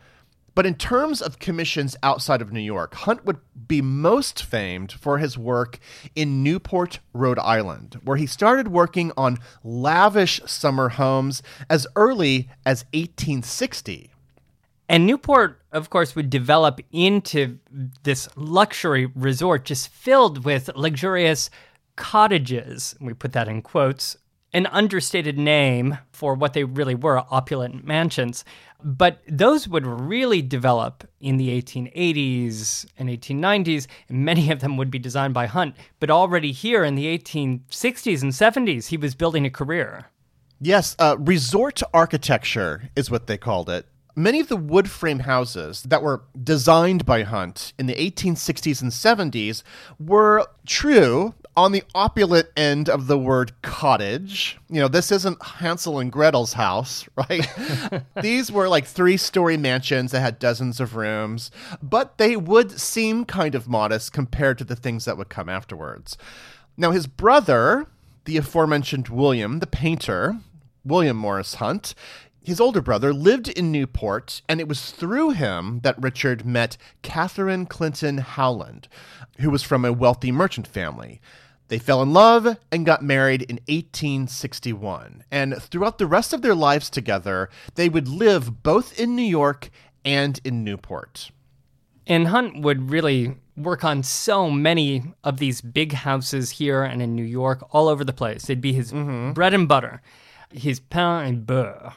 But 0.59 0.65
in 0.65 0.75
terms 0.75 1.21
of 1.21 1.39
commissions 1.39 1.95
outside 2.03 2.41
of 2.41 2.51
New 2.51 2.59
York, 2.59 2.93
Hunt 2.93 3.25
would 3.25 3.37
be 3.69 3.81
most 3.81 4.43
famed 4.43 4.91
for 4.91 5.17
his 5.17 5.37
work 5.37 5.79
in 6.17 6.43
Newport, 6.43 6.99
Rhode 7.13 7.39
Island, 7.39 7.97
where 8.03 8.17
he 8.17 8.25
started 8.25 8.67
working 8.67 9.13
on 9.15 9.37
lavish 9.63 10.41
summer 10.45 10.89
homes 10.89 11.41
as 11.69 11.87
early 11.95 12.49
as 12.65 12.83
1860. 12.93 14.11
And 14.89 15.07
Newport, 15.07 15.61
of 15.71 15.89
course, 15.89 16.13
would 16.13 16.29
develop 16.29 16.81
into 16.91 17.59
this 18.03 18.27
luxury 18.35 19.05
resort 19.15 19.63
just 19.63 19.87
filled 19.87 20.43
with 20.43 20.69
luxurious 20.75 21.49
cottages. 21.95 22.95
We 22.99 23.13
put 23.13 23.31
that 23.31 23.47
in 23.47 23.61
quotes, 23.61 24.17
an 24.51 24.65
understated 24.67 25.37
name 25.37 25.99
for 26.11 26.33
what 26.33 26.53
they 26.53 26.63
really 26.63 26.95
were 26.95 27.23
opulent 27.31 27.85
mansions. 27.85 28.43
But 28.81 29.21
those 29.27 29.67
would 29.67 29.85
really 29.85 30.41
develop 30.41 31.07
in 31.19 31.37
the 31.37 31.49
1880s 31.61 32.85
and 32.97 33.09
1890s, 33.09 33.87
and 34.07 34.23
many 34.23 34.51
of 34.51 34.61
them 34.61 34.77
would 34.77 34.89
be 34.89 34.99
designed 34.99 35.33
by 35.33 35.47
Hunt. 35.47 35.75
But 35.99 36.09
already 36.09 36.51
here 36.51 36.83
in 36.83 36.95
the 36.95 37.05
1860s 37.17 38.21
and 38.21 38.31
70s, 38.31 38.87
he 38.87 38.97
was 38.97 39.15
building 39.15 39.45
a 39.45 39.49
career. 39.49 40.05
Yes, 40.61 40.95
uh, 40.99 41.15
resort 41.19 41.81
architecture 41.93 42.89
is 42.95 43.11
what 43.11 43.27
they 43.27 43.37
called 43.37 43.69
it. 43.69 43.85
Many 44.15 44.41
of 44.41 44.49
the 44.49 44.57
wood 44.57 44.89
frame 44.89 45.19
houses 45.19 45.83
that 45.83 46.01
were 46.01 46.23
designed 46.41 47.05
by 47.05 47.23
Hunt 47.23 47.71
in 47.79 47.85
the 47.85 47.95
1860s 47.95 48.81
and 48.81 48.91
70s 48.91 49.63
were 49.97 50.45
true 50.65 51.35
on 51.59 51.73
the 51.73 51.83
opulent 51.93 52.47
end 52.55 52.87
of 52.87 53.07
the 53.07 53.17
word 53.17 53.51
cottage. 53.61 54.57
You 54.69 54.79
know, 54.79 54.87
this 54.87 55.11
isn't 55.11 55.43
Hansel 55.43 55.99
and 55.99 56.09
Gretel's 56.09 56.53
house, 56.53 57.05
right? 57.17 57.45
These 58.21 58.49
were 58.49 58.69
like 58.69 58.85
three 58.85 59.17
story 59.17 59.57
mansions 59.57 60.11
that 60.11 60.21
had 60.21 60.39
dozens 60.39 60.79
of 60.79 60.95
rooms, 60.95 61.51
but 61.83 62.17
they 62.17 62.37
would 62.37 62.79
seem 62.79 63.25
kind 63.25 63.55
of 63.55 63.67
modest 63.67 64.13
compared 64.13 64.57
to 64.59 64.63
the 64.63 64.77
things 64.77 65.03
that 65.03 65.17
would 65.17 65.27
come 65.27 65.49
afterwards. 65.49 66.17
Now, 66.77 66.91
his 66.91 67.07
brother, 67.07 67.87
the 68.23 68.37
aforementioned 68.37 69.09
William, 69.09 69.59
the 69.59 69.67
painter, 69.67 70.37
William 70.85 71.17
Morris 71.17 71.55
Hunt, 71.55 71.93
his 72.41 72.61
older 72.61 72.81
brother 72.81 73.13
lived 73.13 73.49
in 73.49 73.69
Newport, 73.69 74.41
and 74.47 74.61
it 74.61 74.67
was 74.69 74.91
through 74.91 75.31
him 75.31 75.81
that 75.81 76.01
Richard 76.01 76.45
met 76.45 76.77
Catherine 77.01 77.65
Clinton 77.65 78.19
Howland, 78.19 78.87
who 79.39 79.49
was 79.49 79.61
from 79.61 79.83
a 79.83 79.91
wealthy 79.91 80.31
merchant 80.31 80.65
family. 80.65 81.19
They 81.69 81.79
fell 81.79 82.01
in 82.01 82.13
love 82.13 82.57
and 82.71 82.85
got 82.85 83.03
married 83.03 83.43
in 83.43 83.57
1861. 83.67 85.23
And 85.31 85.61
throughout 85.61 85.99
the 85.99 86.07
rest 86.07 86.33
of 86.33 86.41
their 86.41 86.55
lives 86.55 86.89
together, 86.89 87.49
they 87.75 87.89
would 87.89 88.07
live 88.07 88.63
both 88.63 88.99
in 88.99 89.15
New 89.15 89.21
York 89.21 89.69
and 90.03 90.39
in 90.43 90.63
Newport. 90.63 91.31
And 92.07 92.27
Hunt 92.27 92.61
would 92.61 92.89
really 92.89 93.35
work 93.55 93.83
on 93.83 94.01
so 94.01 94.49
many 94.49 95.13
of 95.23 95.37
these 95.37 95.61
big 95.61 95.93
houses 95.93 96.51
here 96.51 96.83
and 96.83 97.03
in 97.03 97.15
New 97.15 97.23
York, 97.23 97.63
all 97.71 97.87
over 97.87 98.03
the 98.03 98.13
place. 98.13 98.45
It'd 98.45 98.61
be 98.61 98.73
his 98.73 98.91
mm-hmm. 98.91 99.33
bread 99.33 99.53
and 99.53 99.67
butter, 99.67 100.01
his 100.51 100.79
pain 100.79 101.35
et 101.35 101.45
beurre. 101.45 101.93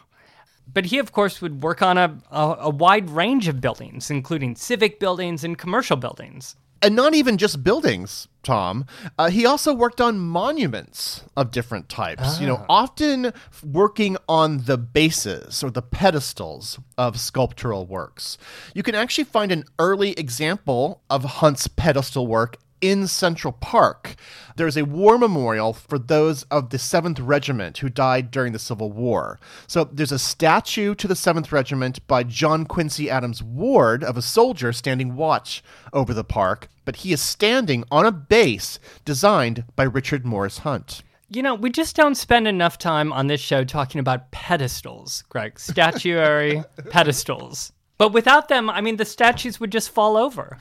But 0.70 0.86
he, 0.86 0.98
of 0.98 1.12
course, 1.12 1.40
would 1.40 1.62
work 1.62 1.80
on 1.80 1.96
a, 1.96 2.18
a, 2.30 2.56
a 2.60 2.70
wide 2.70 3.08
range 3.08 3.48
of 3.48 3.60
buildings, 3.60 4.10
including 4.10 4.56
civic 4.56 5.00
buildings 5.00 5.44
and 5.44 5.56
commercial 5.56 5.96
buildings. 5.96 6.56
And 6.82 6.96
not 6.96 7.14
even 7.14 7.38
just 7.38 7.62
buildings, 7.62 8.26
Tom. 8.42 8.86
Uh, 9.16 9.30
he 9.30 9.46
also 9.46 9.72
worked 9.72 10.00
on 10.00 10.18
monuments 10.18 11.22
of 11.36 11.52
different 11.52 11.88
types, 11.88 12.40
you 12.40 12.46
know, 12.46 12.66
often 12.68 13.32
working 13.62 14.16
on 14.28 14.64
the 14.64 14.76
bases 14.76 15.62
or 15.62 15.70
the 15.70 15.80
pedestals 15.82 16.80
of 16.98 17.20
sculptural 17.20 17.86
works. 17.86 18.36
You 18.74 18.82
can 18.82 18.96
actually 18.96 19.24
find 19.24 19.52
an 19.52 19.64
early 19.78 20.10
example 20.12 21.02
of 21.08 21.22
Hunt's 21.24 21.68
pedestal 21.68 22.26
work 22.26 22.56
in 22.82 23.06
Central 23.06 23.54
Park. 23.54 24.16
There's 24.56 24.76
a 24.76 24.84
war 24.84 25.16
memorial 25.16 25.72
for 25.72 25.98
those 25.98 26.42
of 26.44 26.68
the 26.68 26.76
7th 26.76 27.18
Regiment 27.22 27.78
who 27.78 27.88
died 27.88 28.30
during 28.30 28.52
the 28.52 28.58
Civil 28.58 28.92
War. 28.92 29.38
So 29.66 29.84
there's 29.84 30.12
a 30.12 30.18
statue 30.18 30.94
to 30.96 31.08
the 31.08 31.14
7th 31.14 31.50
Regiment 31.52 32.06
by 32.06 32.24
John 32.24 32.66
Quincy 32.66 33.08
Adams 33.08 33.42
Ward 33.42 34.04
of 34.04 34.18
a 34.18 34.22
soldier 34.22 34.72
standing 34.74 35.16
watch 35.16 35.62
over 35.94 36.12
the 36.12 36.24
park, 36.24 36.68
but 36.84 36.96
he 36.96 37.12
is 37.12 37.22
standing 37.22 37.84
on 37.90 38.04
a 38.04 38.12
base 38.12 38.78
designed 39.06 39.64
by 39.76 39.84
Richard 39.84 40.26
Morris 40.26 40.58
Hunt. 40.58 41.02
You 41.30 41.42
know, 41.42 41.54
we 41.54 41.70
just 41.70 41.96
don't 41.96 42.16
spend 42.16 42.46
enough 42.46 42.76
time 42.76 43.10
on 43.10 43.28
this 43.28 43.40
show 43.40 43.64
talking 43.64 44.00
about 44.00 44.30
pedestals, 44.32 45.24
Greg. 45.30 45.58
Statuary 45.58 46.62
pedestals. 46.90 47.72
But 47.96 48.12
without 48.12 48.48
them, 48.48 48.68
I 48.68 48.82
mean, 48.82 48.96
the 48.96 49.06
statues 49.06 49.58
would 49.58 49.72
just 49.72 49.90
fall 49.90 50.18
over. 50.18 50.58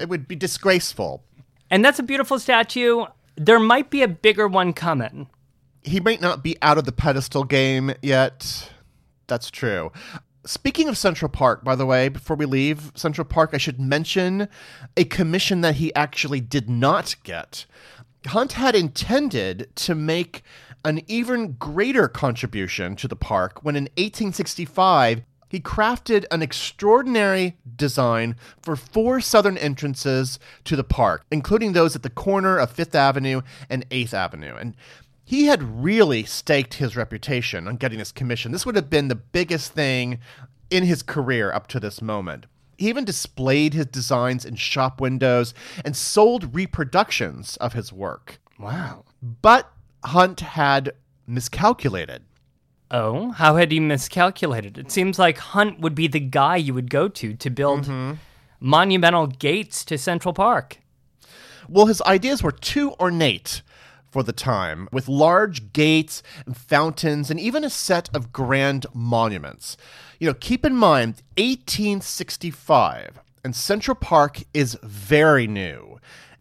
It 0.00 0.08
would 0.08 0.26
be 0.26 0.34
disgraceful. 0.34 1.22
And 1.70 1.84
that's 1.84 1.98
a 1.98 2.02
beautiful 2.02 2.38
statue. 2.38 3.04
There 3.36 3.60
might 3.60 3.90
be 3.90 4.02
a 4.02 4.08
bigger 4.08 4.48
one 4.48 4.72
coming. 4.72 5.28
He 5.82 6.00
might 6.00 6.20
not 6.20 6.42
be 6.42 6.56
out 6.60 6.78
of 6.78 6.84
the 6.84 6.92
pedestal 6.92 7.44
game 7.44 7.92
yet. 8.02 8.70
That's 9.26 9.50
true. 9.50 9.92
Speaking 10.44 10.88
of 10.88 10.96
Central 10.96 11.28
Park, 11.28 11.62
by 11.62 11.76
the 11.76 11.86
way, 11.86 12.08
before 12.08 12.36
we 12.36 12.46
leave 12.46 12.90
Central 12.94 13.24
Park, 13.24 13.50
I 13.52 13.58
should 13.58 13.78
mention 13.78 14.48
a 14.96 15.04
commission 15.04 15.60
that 15.60 15.76
he 15.76 15.94
actually 15.94 16.40
did 16.40 16.70
not 16.70 17.16
get. 17.22 17.66
Hunt 18.26 18.52
had 18.52 18.74
intended 18.74 19.68
to 19.76 19.94
make 19.94 20.42
an 20.84 21.02
even 21.06 21.52
greater 21.52 22.08
contribution 22.08 22.96
to 22.96 23.08
the 23.08 23.16
park 23.16 23.62
when 23.62 23.76
in 23.76 23.84
1865 23.96 25.22
he 25.48 25.60
crafted 25.60 26.24
an 26.30 26.42
extraordinary 26.42 27.56
design 27.76 28.36
for 28.60 28.76
four 28.76 29.20
southern 29.20 29.56
entrances 29.58 30.38
to 30.64 30.76
the 30.76 30.84
park, 30.84 31.24
including 31.30 31.72
those 31.72 31.96
at 31.96 32.02
the 32.02 32.10
corner 32.10 32.58
of 32.58 32.70
Fifth 32.70 32.94
Avenue 32.94 33.42
and 33.70 33.88
8th 33.90 34.14
Avenue. 34.14 34.54
And 34.56 34.74
he 35.24 35.46
had 35.46 35.82
really 35.82 36.24
staked 36.24 36.74
his 36.74 36.96
reputation 36.96 37.68
on 37.68 37.76
getting 37.76 37.98
this 37.98 38.12
commission. 38.12 38.52
This 38.52 38.64
would 38.64 38.76
have 38.76 38.90
been 38.90 39.08
the 39.08 39.14
biggest 39.14 39.72
thing 39.72 40.20
in 40.70 40.84
his 40.84 41.02
career 41.02 41.52
up 41.52 41.66
to 41.68 41.80
this 41.80 42.00
moment. 42.00 42.46
He 42.76 42.88
even 42.88 43.04
displayed 43.04 43.74
his 43.74 43.86
designs 43.86 44.44
in 44.44 44.54
shop 44.54 45.00
windows 45.00 45.52
and 45.84 45.96
sold 45.96 46.54
reproductions 46.54 47.56
of 47.56 47.72
his 47.72 47.92
work. 47.92 48.38
Wow. 48.58 49.04
But 49.20 49.70
Hunt 50.04 50.40
had 50.40 50.92
miscalculated. 51.26 52.22
Oh, 52.90 53.32
how 53.32 53.56
had 53.56 53.70
he 53.70 53.80
miscalculated? 53.80 54.78
It 54.78 54.90
seems 54.90 55.18
like 55.18 55.38
Hunt 55.38 55.80
would 55.80 55.94
be 55.94 56.08
the 56.08 56.20
guy 56.20 56.56
you 56.56 56.72
would 56.72 56.90
go 56.90 57.08
to 57.08 57.34
to 57.34 57.50
build 57.50 57.82
mm-hmm. 57.82 58.14
monumental 58.60 59.26
gates 59.26 59.84
to 59.86 59.98
Central 59.98 60.32
Park. 60.32 60.78
Well, 61.68 61.86
his 61.86 62.00
ideas 62.02 62.42
were 62.42 62.52
too 62.52 62.94
ornate 62.98 63.60
for 64.10 64.22
the 64.22 64.32
time, 64.32 64.88
with 64.90 65.06
large 65.06 65.72
gates 65.74 66.22
and 66.46 66.56
fountains 66.56 67.30
and 67.30 67.38
even 67.38 67.62
a 67.62 67.68
set 67.68 68.08
of 68.14 68.32
grand 68.32 68.86
monuments. 68.94 69.76
You 70.18 70.28
know, 70.28 70.34
keep 70.34 70.64
in 70.64 70.74
mind, 70.74 71.22
1865, 71.36 73.20
and 73.44 73.54
Central 73.54 73.94
Park 73.94 74.42
is 74.54 74.78
very 74.82 75.46
new. 75.46 75.98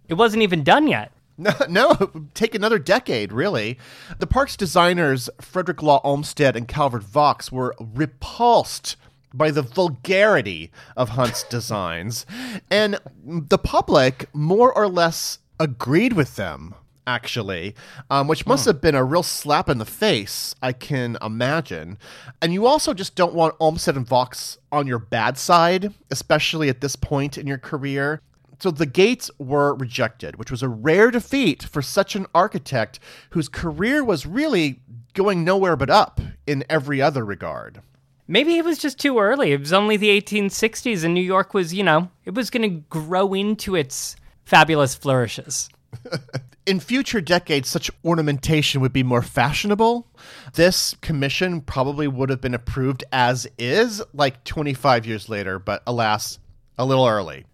It 0.08 0.14
wasn't 0.14 0.44
even 0.44 0.64
done 0.64 0.88
yet. 0.88 1.12
No, 1.38 1.54
no, 1.70 1.92
it 1.92 2.14
would 2.14 2.36
take 2.36 2.56
another 2.56 2.80
decade, 2.80 3.32
really. 3.32 3.78
The 4.20 4.28
park's 4.28 4.58
designers, 4.58 5.30
Frederick 5.40 5.82
Law 5.84 6.02
Olmsted 6.04 6.56
and 6.56 6.68
Calvert 6.68 7.04
Vaux, 7.04 7.52
were 7.52 7.76
repulsed 7.80 8.96
by 9.34 9.52
the 9.52 9.62
vulgarity 9.62 10.72
of 10.96 11.10
Hunt's 11.10 11.44
designs, 11.50 12.26
and 12.72 13.00
the 13.24 13.58
public 13.58 14.30
more 14.34 14.74
or 14.74 14.88
less 14.88 15.40
agreed 15.60 16.14
with 16.14 16.36
them. 16.36 16.76
Actually, 17.06 17.74
um, 18.10 18.28
which 18.28 18.46
must 18.46 18.66
have 18.66 18.82
been 18.82 18.94
a 18.94 19.02
real 19.02 19.24
slap 19.24 19.70
in 19.70 19.78
the 19.78 19.86
face, 19.86 20.54
I 20.62 20.74
can 20.74 21.18
imagine. 21.22 21.98
And 22.42 22.52
you 22.52 22.68
also 22.68 22.94
just 22.94 23.16
don't 23.16 23.34
want 23.34 23.56
Olmsted 23.62 23.96
and 23.96 24.06
Vaux 24.06 24.58
on 24.74 24.88
your 24.88 25.00
bad 25.00 25.38
side, 25.38 25.94
especially 26.12 26.68
at 26.68 26.82
this 26.82 26.98
point 26.98 27.38
in 27.38 27.48
your 27.48 27.60
career. 27.60 28.22
So 28.60 28.72
the 28.72 28.86
gates 28.86 29.30
were 29.38 29.76
rejected, 29.76 30.38
which 30.38 30.52
was 30.52 30.64
a 30.64 30.70
rare 30.70 31.12
defeat 31.12 31.64
for 31.64 31.82
such 31.82 32.16
an 32.16 32.26
architect 32.34 33.00
whose 33.32 33.50
career 33.50 34.04
was 34.04 34.26
really 34.26 34.82
going 35.14 35.44
nowhere 35.44 35.76
but 35.76 35.90
up 35.90 36.20
in 36.46 36.64
every 36.70 37.02
other 37.02 37.24
regard. 37.24 37.82
Maybe 38.28 38.58
it 38.58 38.66
was 38.66 38.78
just 38.78 39.00
too 39.00 39.20
early. 39.20 39.52
It 39.52 39.60
was 39.60 39.72
only 39.72 39.96
the 39.96 40.10
1860s, 40.22 41.04
and 41.04 41.14
New 41.14 41.22
York 41.22 41.54
was, 41.54 41.74
you 41.74 41.84
know, 41.84 42.10
it 42.26 42.34
was 42.34 42.50
going 42.50 42.70
to 42.70 42.84
grow 42.90 43.34
into 43.34 43.76
its 43.76 44.16
fabulous 44.44 44.96
flourishes. 44.96 45.70
In 46.66 46.82
future 46.82 47.22
decades, 47.22 47.70
such 47.70 47.90
ornamentation 48.04 48.82
would 48.82 48.92
be 48.92 49.04
more 49.04 49.22
fashionable. 49.22 50.06
This 50.54 50.96
commission 51.00 51.62
probably 51.62 52.10
would 52.10 52.30
have 52.30 52.42
been 52.42 52.54
approved 52.54 53.06
as 53.14 53.48
is, 53.58 54.02
like 54.14 54.44
25 54.44 55.06
years 55.06 55.30
later, 55.30 55.60
but 55.60 55.82
alas, 55.88 56.40
a 56.78 56.86
little 56.86 57.08
early. 57.08 57.46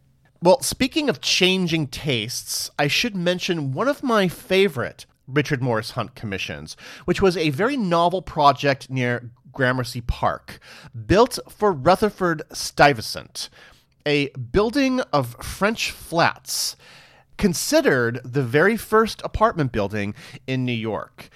Well, 0.44 0.60
speaking 0.60 1.08
of 1.08 1.22
changing 1.22 1.88
tastes, 1.88 2.70
I 2.78 2.90
should 2.90 3.16
mention 3.16 3.72
one 3.72 3.88
of 3.88 4.04
my 4.04 4.28
favorite 4.28 5.06
Richard 5.26 5.64
Morris 5.64 5.92
Hunt 5.92 6.16
commissions, 6.16 6.76
which 7.06 7.22
was 7.22 7.38
a 7.38 7.50
very 7.50 7.78
novel 7.78 8.22
project 8.22 8.90
near 8.90 9.30
Gramercy 9.54 10.02
Park, 10.02 10.60
built 11.06 11.40
for 11.48 11.72
Rutherford 11.72 12.42
Stuyvesant, 12.52 13.50
a 14.06 14.32
building 14.32 15.00
of 15.14 15.38
French 15.42 15.92
flats, 15.92 16.76
considered 17.38 18.20
the 18.26 18.44
very 18.44 18.76
first 18.76 19.22
apartment 19.24 19.72
building 19.72 20.14
in 20.46 20.66
New 20.66 20.74
York. 20.74 21.30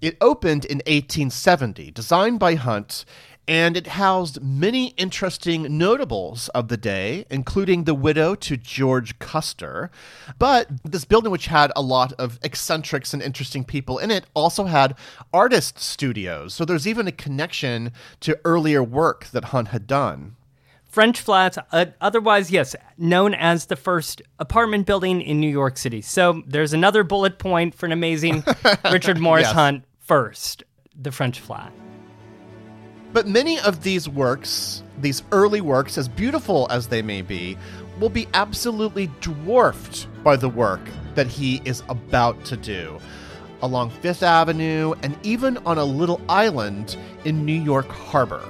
It 0.00 0.16
opened 0.20 0.64
in 0.64 0.78
1870, 0.78 1.92
designed 1.92 2.40
by 2.40 2.56
Hunt, 2.56 3.04
and 3.50 3.76
it 3.76 3.88
housed 3.88 4.40
many 4.40 4.94
interesting 4.96 5.76
notables 5.76 6.48
of 6.50 6.68
the 6.68 6.76
day, 6.76 7.26
including 7.30 7.82
the 7.82 7.96
widow 7.96 8.36
to 8.36 8.56
George 8.56 9.18
Custer. 9.18 9.90
But 10.38 10.68
this 10.84 11.04
building, 11.04 11.32
which 11.32 11.48
had 11.48 11.72
a 11.74 11.82
lot 11.82 12.12
of 12.12 12.38
eccentrics 12.44 13.12
and 13.12 13.20
interesting 13.20 13.64
people 13.64 13.98
in 13.98 14.12
it, 14.12 14.24
also 14.34 14.66
had 14.66 14.94
artist 15.32 15.80
studios. 15.80 16.54
So 16.54 16.64
there's 16.64 16.86
even 16.86 17.08
a 17.08 17.12
connection 17.12 17.90
to 18.20 18.38
earlier 18.44 18.84
work 18.84 19.26
that 19.32 19.46
Hunt 19.46 19.68
had 19.68 19.88
done. 19.88 20.36
French 20.84 21.20
Flats, 21.20 21.58
uh, 21.72 21.86
otherwise, 22.00 22.52
yes, 22.52 22.76
known 22.96 23.34
as 23.34 23.66
the 23.66 23.74
first 23.74 24.22
apartment 24.38 24.86
building 24.86 25.20
in 25.20 25.40
New 25.40 25.50
York 25.50 25.76
City. 25.76 26.02
So 26.02 26.44
there's 26.46 26.72
another 26.72 27.02
bullet 27.02 27.40
point 27.40 27.74
for 27.74 27.86
an 27.86 27.92
amazing 27.92 28.44
Richard 28.92 29.18
Morris 29.18 29.46
Yes. 29.46 29.52
Hunt 29.54 29.84
first, 29.98 30.62
the 30.94 31.10
French 31.10 31.40
Flat. 31.40 31.72
But 33.12 33.26
many 33.26 33.58
of 33.60 33.82
these 33.82 34.08
works, 34.08 34.82
these 35.00 35.22
early 35.32 35.60
works, 35.60 35.98
as 35.98 36.08
beautiful 36.08 36.66
as 36.70 36.86
they 36.86 37.02
may 37.02 37.22
be, 37.22 37.58
will 37.98 38.08
be 38.08 38.28
absolutely 38.34 39.08
dwarfed 39.20 40.06
by 40.22 40.36
the 40.36 40.48
work 40.48 40.80
that 41.14 41.26
he 41.26 41.60
is 41.64 41.82
about 41.88 42.44
to 42.46 42.56
do 42.56 42.98
along 43.62 43.90
Fifth 43.90 44.22
Avenue 44.22 44.94
and 45.02 45.16
even 45.22 45.58
on 45.58 45.78
a 45.78 45.84
little 45.84 46.20
island 46.28 46.96
in 47.24 47.44
New 47.44 47.60
York 47.60 47.88
Harbor. 47.88 48.42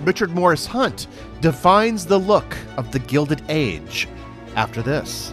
Richard 0.00 0.30
Morris 0.30 0.66
Hunt 0.66 1.06
defines 1.40 2.06
the 2.06 2.18
look 2.18 2.56
of 2.76 2.92
the 2.92 2.98
Gilded 2.98 3.42
Age 3.48 4.08
after 4.54 4.82
this. 4.82 5.32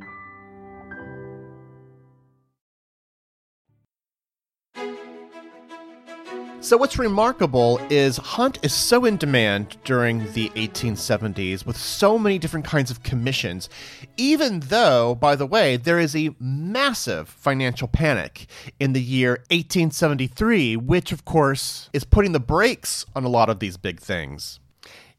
So, 6.63 6.77
what's 6.77 6.99
remarkable 6.99 7.81
is 7.89 8.17
Hunt 8.17 8.59
is 8.61 8.71
so 8.71 9.03
in 9.05 9.17
demand 9.17 9.77
during 9.83 10.19
the 10.33 10.49
1870s 10.49 11.65
with 11.65 11.75
so 11.75 12.19
many 12.19 12.37
different 12.37 12.67
kinds 12.67 12.91
of 12.91 13.01
commissions, 13.01 13.67
even 14.15 14.59
though, 14.59 15.15
by 15.15 15.35
the 15.35 15.47
way, 15.47 15.75
there 15.75 15.97
is 15.97 16.15
a 16.15 16.35
massive 16.39 17.27
financial 17.27 17.87
panic 17.87 18.45
in 18.79 18.93
the 18.93 19.01
year 19.01 19.31
1873, 19.49 20.75
which, 20.75 21.11
of 21.11 21.25
course, 21.25 21.89
is 21.93 22.03
putting 22.03 22.31
the 22.31 22.39
brakes 22.39 23.07
on 23.15 23.23
a 23.23 23.29
lot 23.29 23.49
of 23.49 23.57
these 23.57 23.75
big 23.75 23.99
things. 23.99 24.59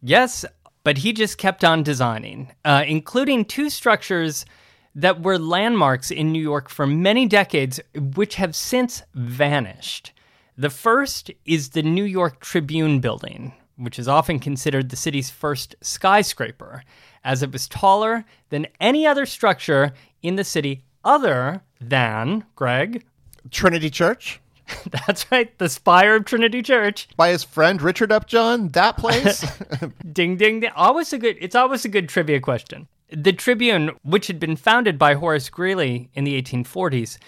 Yes, 0.00 0.44
but 0.84 0.98
he 0.98 1.12
just 1.12 1.38
kept 1.38 1.64
on 1.64 1.82
designing, 1.82 2.52
uh, 2.64 2.84
including 2.86 3.44
two 3.44 3.68
structures 3.68 4.46
that 4.94 5.22
were 5.22 5.40
landmarks 5.40 6.12
in 6.12 6.30
New 6.30 6.42
York 6.42 6.68
for 6.68 6.86
many 6.86 7.26
decades, 7.26 7.80
which 7.96 8.36
have 8.36 8.54
since 8.54 9.02
vanished. 9.12 10.12
The 10.56 10.70
first 10.70 11.30
is 11.46 11.70
the 11.70 11.82
New 11.82 12.04
York 12.04 12.40
Tribune 12.40 13.00
Building, 13.00 13.54
which 13.76 13.98
is 13.98 14.06
often 14.06 14.38
considered 14.38 14.90
the 14.90 14.96
city's 14.96 15.30
first 15.30 15.74
skyscraper, 15.80 16.84
as 17.24 17.42
it 17.42 17.52
was 17.52 17.68
taller 17.68 18.24
than 18.50 18.66
any 18.78 19.06
other 19.06 19.24
structure 19.24 19.92
in 20.22 20.36
the 20.36 20.44
city 20.44 20.82
other 21.04 21.62
than, 21.80 22.44
Greg, 22.54 23.04
Trinity 23.50 23.88
Church? 23.88 24.40
that's 25.06 25.30
right, 25.32 25.56
the 25.58 25.70
spire 25.70 26.16
of 26.16 26.26
Trinity 26.26 26.60
Church. 26.60 27.08
By 27.16 27.30
his 27.30 27.44
friend 27.44 27.80
Richard 27.80 28.12
Upjohn, 28.12 28.68
that 28.68 28.98
place? 28.98 29.40
Ding 30.12 30.36
ding 30.36 30.60
ding. 30.60 30.70
Always 30.76 31.12
a 31.12 31.18
good 31.18 31.36
it's 31.40 31.54
always 31.54 31.84
a 31.84 31.88
good 31.88 32.08
trivia 32.08 32.40
question. 32.40 32.88
The 33.10 33.32
Tribune, 33.32 33.90
which 34.02 34.26
had 34.26 34.40
been 34.40 34.56
founded 34.56 34.98
by 34.98 35.14
Horace 35.14 35.50
Greeley 35.50 36.08
in 36.14 36.24
the 36.24 36.40
1840s, 36.40 37.18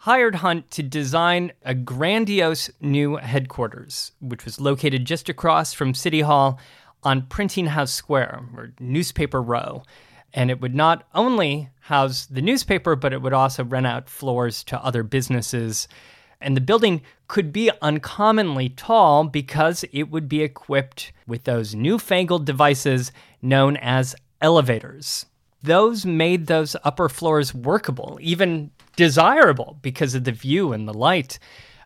hired 0.00 0.36
Hunt 0.36 0.70
to 0.70 0.82
design 0.82 1.52
a 1.62 1.74
grandiose 1.74 2.70
new 2.80 3.16
headquarters, 3.16 4.12
which 4.18 4.46
was 4.46 4.58
located 4.58 5.04
just 5.04 5.28
across 5.28 5.74
from 5.74 5.92
City 5.92 6.22
Hall 6.22 6.58
on 7.02 7.26
Printing 7.26 7.66
House 7.66 7.92
Square, 7.92 8.40
or 8.56 8.72
Newspaper 8.80 9.42
Row. 9.42 9.82
And 10.32 10.50
it 10.50 10.58
would 10.62 10.74
not 10.74 11.06
only 11.14 11.68
house 11.80 12.24
the 12.24 12.40
newspaper, 12.40 12.96
but 12.96 13.12
it 13.12 13.20
would 13.20 13.34
also 13.34 13.62
rent 13.62 13.86
out 13.86 14.08
floors 14.08 14.64
to 14.64 14.82
other 14.82 15.02
businesses. 15.02 15.86
And 16.40 16.56
the 16.56 16.62
building 16.62 17.02
could 17.28 17.52
be 17.52 17.70
uncommonly 17.82 18.70
tall 18.70 19.24
because 19.24 19.84
it 19.92 20.04
would 20.04 20.30
be 20.30 20.42
equipped 20.42 21.12
with 21.26 21.44
those 21.44 21.74
newfangled 21.74 22.46
devices 22.46 23.12
known 23.42 23.76
as 23.76 24.16
elevators. 24.40 25.26
Those 25.62 26.06
made 26.06 26.46
those 26.46 26.74
upper 26.84 27.10
floors 27.10 27.54
workable, 27.54 28.18
even 28.22 28.70
desirable 28.96 29.78
because 29.82 30.14
of 30.14 30.24
the 30.24 30.32
view 30.32 30.72
and 30.72 30.86
the 30.88 30.94
light. 30.94 31.38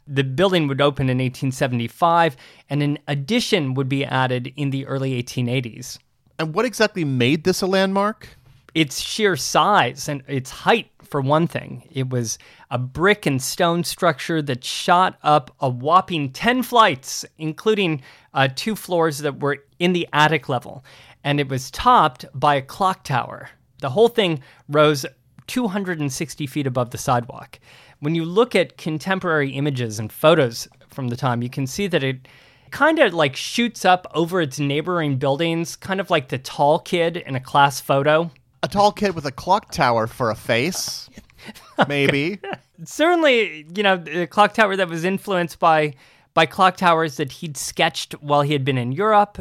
The 0.06 0.24
building 0.24 0.68
would 0.68 0.80
open 0.80 1.08
in 1.08 1.18
1875, 1.18 2.36
and 2.68 2.82
an 2.82 2.98
addition 3.08 3.74
would 3.74 3.88
be 3.88 4.04
added 4.04 4.52
in 4.56 4.70
the 4.70 4.86
early 4.86 5.22
1880s. 5.22 5.98
And 6.38 6.54
what 6.54 6.64
exactly 6.64 7.04
made 7.04 7.44
this 7.44 7.62
a 7.62 7.66
landmark? 7.66 8.28
Its 8.74 9.00
sheer 9.00 9.36
size 9.36 10.08
and 10.08 10.22
its 10.26 10.50
height, 10.50 10.90
for 11.14 11.20
one 11.20 11.46
thing. 11.46 11.88
It 11.92 12.10
was 12.10 12.38
a 12.70 12.78
brick 12.78 13.24
and 13.24 13.40
stone 13.40 13.84
structure 13.84 14.42
that 14.42 14.64
shot 14.64 15.16
up 15.22 15.54
a 15.60 15.68
whopping 15.68 16.32
10 16.32 16.64
flights, 16.64 17.24
including 17.38 18.02
uh, 18.32 18.48
two 18.54 18.74
floors 18.74 19.18
that 19.18 19.40
were 19.40 19.64
in 19.78 19.92
the 19.92 20.08
attic 20.12 20.48
level. 20.48 20.84
And 21.22 21.38
it 21.38 21.48
was 21.48 21.70
topped 21.70 22.24
by 22.34 22.56
a 22.56 22.62
clock 22.62 23.04
tower. 23.04 23.50
The 23.80 23.90
whole 23.90 24.08
thing 24.08 24.42
rose 24.68 25.06
260 25.46 26.46
feet 26.46 26.66
above 26.66 26.90
the 26.90 26.98
sidewalk. 26.98 27.58
When 28.00 28.14
you 28.14 28.24
look 28.24 28.54
at 28.54 28.76
contemporary 28.76 29.50
images 29.50 29.98
and 29.98 30.12
photos 30.12 30.68
from 30.88 31.08
the 31.08 31.16
time, 31.16 31.42
you 31.42 31.50
can 31.50 31.66
see 31.66 31.86
that 31.88 32.02
it 32.02 32.28
kind 32.70 32.98
of 32.98 33.14
like 33.14 33.36
shoots 33.36 33.84
up 33.84 34.06
over 34.14 34.40
its 34.40 34.58
neighboring 34.58 35.16
buildings, 35.16 35.76
kind 35.76 36.00
of 36.00 36.10
like 36.10 36.28
the 36.28 36.38
tall 36.38 36.80
kid 36.80 37.16
in 37.16 37.36
a 37.36 37.40
class 37.40 37.80
photo. 37.80 38.30
A 38.62 38.68
tall 38.68 38.92
kid 38.92 39.14
with 39.14 39.26
a 39.26 39.32
clock 39.32 39.70
tower 39.70 40.06
for 40.06 40.30
a 40.30 40.34
face, 40.34 41.08
maybe. 41.88 42.40
Certainly, 42.84 43.66
you 43.74 43.82
know, 43.82 43.96
the 43.96 44.26
clock 44.26 44.54
tower 44.54 44.74
that 44.76 44.88
was 44.88 45.04
influenced 45.04 45.58
by 45.58 45.94
by 46.34 46.46
clock 46.46 46.76
towers 46.76 47.16
that 47.16 47.30
he'd 47.30 47.56
sketched 47.56 48.14
while 48.14 48.42
he 48.42 48.52
had 48.52 48.64
been 48.64 48.76
in 48.76 48.90
Europe. 48.90 49.38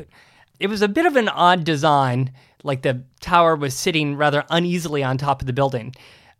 It 0.59 0.67
was 0.67 0.83
a 0.83 0.87
bit 0.87 1.07
of 1.07 1.15
an 1.15 1.27
odd 1.27 1.63
design 1.63 2.31
like 2.63 2.81
the 2.81 3.03
tower 3.19 3.55
was 3.55 3.73
sitting 3.73 4.15
rather 4.15 4.43
uneasily 4.49 5.03
on 5.03 5.17
top 5.17 5.41
of 5.41 5.47
the 5.47 5.53
building. 5.53 5.93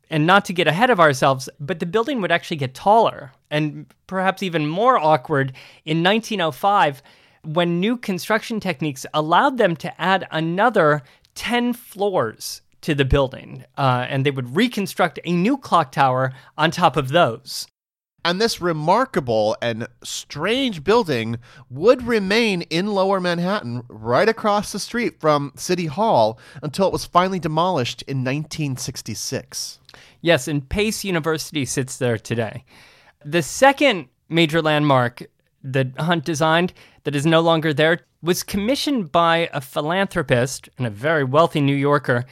And 0.09 0.27
not 0.27 0.45
to 0.45 0.53
get 0.53 0.67
ahead 0.67 0.89
of 0.89 0.99
ourselves, 0.99 1.49
but 1.59 1.79
the 1.79 1.85
building 1.85 2.21
would 2.21 2.31
actually 2.31 2.57
get 2.57 2.73
taller 2.73 3.31
and 3.49 3.85
perhaps 4.07 4.43
even 4.43 4.67
more 4.67 4.97
awkward 4.97 5.53
in 5.85 6.03
1905 6.03 7.01
when 7.45 7.79
new 7.79 7.97
construction 7.97 8.59
techniques 8.59 9.05
allowed 9.13 9.57
them 9.57 9.75
to 9.77 10.01
add 10.01 10.27
another 10.31 11.03
10 11.35 11.73
floors 11.73 12.61
to 12.81 12.93
the 12.93 13.05
building. 13.05 13.63
Uh, 13.77 14.05
and 14.07 14.25
they 14.25 14.31
would 14.31 14.55
reconstruct 14.55 15.19
a 15.25 15.31
new 15.31 15.57
clock 15.57 15.91
tower 15.91 16.33
on 16.57 16.69
top 16.69 16.95
of 16.95 17.09
those. 17.09 17.67
And 18.25 18.39
this 18.39 18.61
remarkable 18.61 19.57
and 19.61 19.87
strange 20.01 20.83
building 20.83 21.39
would 21.69 22.07
remain 22.07 22.61
in 22.63 22.87
lower 22.87 23.19
Manhattan, 23.19 23.83
right 23.89 24.29
across 24.29 24.71
the 24.71 24.79
street 24.79 25.19
from 25.19 25.51
City 25.57 25.87
Hall, 25.87 26.39
until 26.61 26.87
it 26.87 26.93
was 26.93 27.05
finally 27.05 27.39
demolished 27.39 28.01
in 28.03 28.19
1966. 28.19 29.79
Yes, 30.21 30.47
and 30.47 30.67
Pace 30.67 31.03
University 31.03 31.65
sits 31.65 31.97
there 31.97 32.17
today. 32.17 32.63
The 33.25 33.41
second 33.41 34.07
major 34.29 34.61
landmark 34.61 35.23
that 35.63 35.97
Hunt 35.97 36.23
designed 36.23 36.73
that 37.03 37.15
is 37.15 37.25
no 37.25 37.41
longer 37.41 37.73
there 37.73 37.99
was 38.21 38.41
commissioned 38.41 39.11
by 39.11 39.49
a 39.53 39.59
philanthropist 39.59 40.69
and 40.77 40.87
a 40.87 40.89
very 40.89 41.25
wealthy 41.25 41.59
New 41.59 41.75
Yorker 41.75 42.25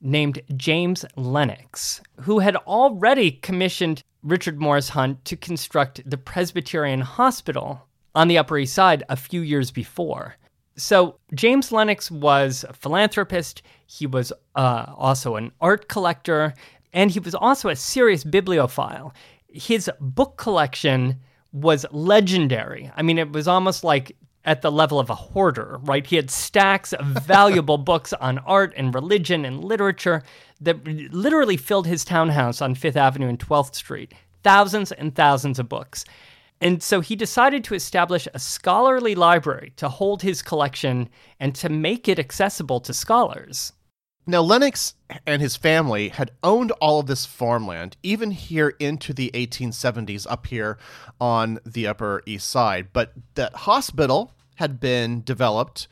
named 0.00 0.40
James 0.56 1.04
Lenox, 1.16 2.00
who 2.22 2.38
had 2.38 2.56
already 2.56 3.30
commissioned 3.30 4.02
Richard 4.24 4.60
Morris 4.60 4.88
Hunt 4.88 5.24
to 5.26 5.36
construct 5.36 6.08
the 6.08 6.16
Presbyterian 6.16 7.02
Hospital 7.02 7.86
on 8.14 8.26
the 8.28 8.38
Upper 8.38 8.58
East 8.58 8.74
Side 8.74 9.04
a 9.08 9.16
few 9.16 9.42
years 9.42 9.70
before. 9.70 10.36
So, 10.76 11.18
James 11.34 11.70
Lenox 11.70 12.10
was 12.10 12.64
a 12.68 12.72
philanthropist, 12.72 13.62
he 13.86 14.06
was 14.06 14.32
uh, 14.56 14.86
also 14.96 15.36
an 15.36 15.52
art 15.60 15.88
collector, 15.88 16.54
and 16.92 17.10
he 17.10 17.20
was 17.20 17.34
also 17.34 17.68
a 17.68 17.76
serious 17.76 18.24
bibliophile. 18.24 19.14
His 19.46 19.88
book 20.00 20.36
collection 20.36 21.20
was 21.52 21.86
legendary. 21.92 22.90
I 22.96 23.02
mean, 23.02 23.18
it 23.18 23.32
was 23.32 23.46
almost 23.46 23.84
like 23.84 24.16
at 24.44 24.62
the 24.62 24.70
level 24.72 24.98
of 25.00 25.10
a 25.10 25.14
hoarder, 25.14 25.78
right? 25.82 26.06
He 26.06 26.16
had 26.16 26.30
stacks 26.30 26.92
of 26.92 27.06
valuable 27.26 27.78
books 27.78 28.12
on 28.12 28.38
art 28.38 28.72
and 28.76 28.94
religion 28.94 29.44
and 29.44 29.64
literature 29.64 30.22
that 30.60 30.86
literally 31.12 31.56
filled 31.56 31.86
his 31.86 32.04
townhouse 32.04 32.60
on 32.60 32.74
Fifth 32.74 32.96
Avenue 32.96 33.28
and 33.28 33.38
12th 33.38 33.74
Street. 33.74 34.14
Thousands 34.42 34.92
and 34.92 35.14
thousands 35.14 35.58
of 35.58 35.68
books. 35.68 36.04
And 36.60 36.82
so 36.82 37.00
he 37.00 37.16
decided 37.16 37.64
to 37.64 37.74
establish 37.74 38.28
a 38.32 38.38
scholarly 38.38 39.14
library 39.14 39.72
to 39.76 39.88
hold 39.88 40.22
his 40.22 40.42
collection 40.42 41.08
and 41.40 41.54
to 41.56 41.68
make 41.68 42.08
it 42.08 42.18
accessible 42.18 42.80
to 42.80 42.94
scholars. 42.94 43.72
Now, 44.26 44.40
Lenox 44.40 44.94
and 45.26 45.42
his 45.42 45.56
family 45.56 46.08
had 46.08 46.30
owned 46.42 46.70
all 46.80 47.00
of 47.00 47.06
this 47.06 47.26
farmland, 47.26 47.98
even 48.02 48.30
here 48.30 48.74
into 48.78 49.12
the 49.12 49.30
1870s, 49.34 50.26
up 50.30 50.46
here 50.46 50.78
on 51.20 51.58
the 51.66 51.86
Upper 51.86 52.22
East 52.24 52.48
Side. 52.48 52.88
But 52.94 53.12
that 53.34 53.54
hospital 53.54 54.32
had 54.56 54.80
been 54.80 55.22
developed 55.22 55.88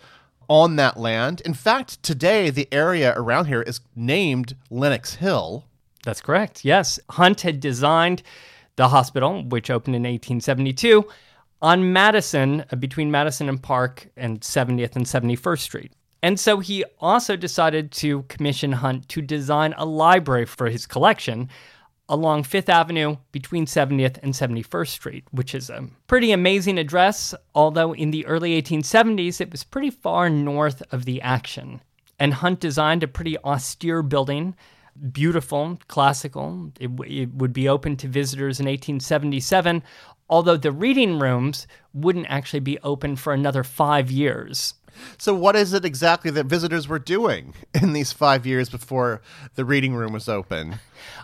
on 0.49 0.77
that 0.77 0.99
land. 0.99 1.41
In 1.45 1.55
fact, 1.55 2.03
today, 2.03 2.51
the 2.51 2.69
area 2.73 3.15
around 3.17 3.47
here 3.47 3.63
is 3.63 3.81
named 3.97 4.55
Lenox 4.71 5.15
Hill. 5.15 5.65
That's 6.05 6.21
correct. 6.21 6.65
Yes. 6.65 6.99
Hunt 7.11 7.43
had 7.43 7.61
designed 7.61 8.23
the 8.77 8.89
hospital, 8.89 9.45
which 9.45 9.71
opened 9.71 9.97
in 9.97 10.03
1872, 10.03 11.07
on 11.61 11.93
Madison, 11.93 12.65
uh, 12.73 12.77
between 12.77 13.11
Madison 13.11 13.49
and 13.49 13.63
Park 13.63 14.09
and 14.17 14.41
70th 14.41 14.97
and 14.97 15.07
71st 15.07 15.61
Street. 15.61 15.93
And 16.23 16.39
so 16.39 16.59
he 16.59 16.85
also 17.01 17.37
decided 17.37 17.91
to 17.93 18.23
commission 18.25 18.73
Hunt 18.73 19.09
to 19.11 19.23
design 19.23 19.75
a 19.77 19.85
library 19.85 20.45
for 20.45 20.69
his 20.69 20.87
collection 20.87 21.49
along 22.13 22.43
Fifth 22.43 22.69
Avenue 22.69 23.17
between 23.33 23.65
70th 23.65 24.19
and 24.23 24.35
71st 24.35 24.89
Street, 24.89 25.25
which 25.31 25.55
is 25.55 25.71
a 25.71 25.89
pretty 26.07 26.31
amazing 26.31 26.79
address, 26.79 27.35
although 27.55 27.95
in 27.95 28.11
the 28.11 28.27
early 28.27 28.61
1870s 28.61 29.41
it 29.41 29.51
was 29.51 29.65
pretty 29.65 29.89
far 29.89 30.29
north 30.29 30.83
of 30.93 31.07
the 31.07 31.23
action. 31.23 31.81
And 32.19 32.35
Hunt 32.35 32.61
designed 32.61 33.03
a 33.03 33.09
pretty 33.09 33.39
austere 33.39 34.03
building, 34.03 34.55
beautiful, 35.11 35.79
classical. 35.89 36.71
It, 36.79 36.91
it 37.07 37.33
would 37.33 37.55
be 37.55 37.67
open 37.67 37.97
to 37.97 38.09
visitors 38.09 38.61
in 38.61 38.67
1877, 38.67 39.83
although 40.29 40.59
the 40.59 40.71
reading 40.71 41.19
rooms 41.19 41.67
wouldn't 41.95 42.27
actually 42.29 42.61
be 42.61 42.79
open 42.81 43.17
for 43.17 43.33
another 43.33 43.65
five 43.65 44.11
years. 44.11 44.75
So, 45.19 45.35
what 45.35 45.57
is 45.57 45.73
it 45.73 45.85
exactly 45.85 46.31
that 46.33 46.47
visitors 46.47 46.89
were 46.89 46.99
doing 46.99 47.55
in 47.75 47.93
these 47.93 48.13
five 48.13 48.47
years 48.47 48.69
before 48.69 49.23
the 49.55 49.65
reading 49.65 49.95
room 49.95 50.13
was 50.13 50.29
open? 50.29 50.77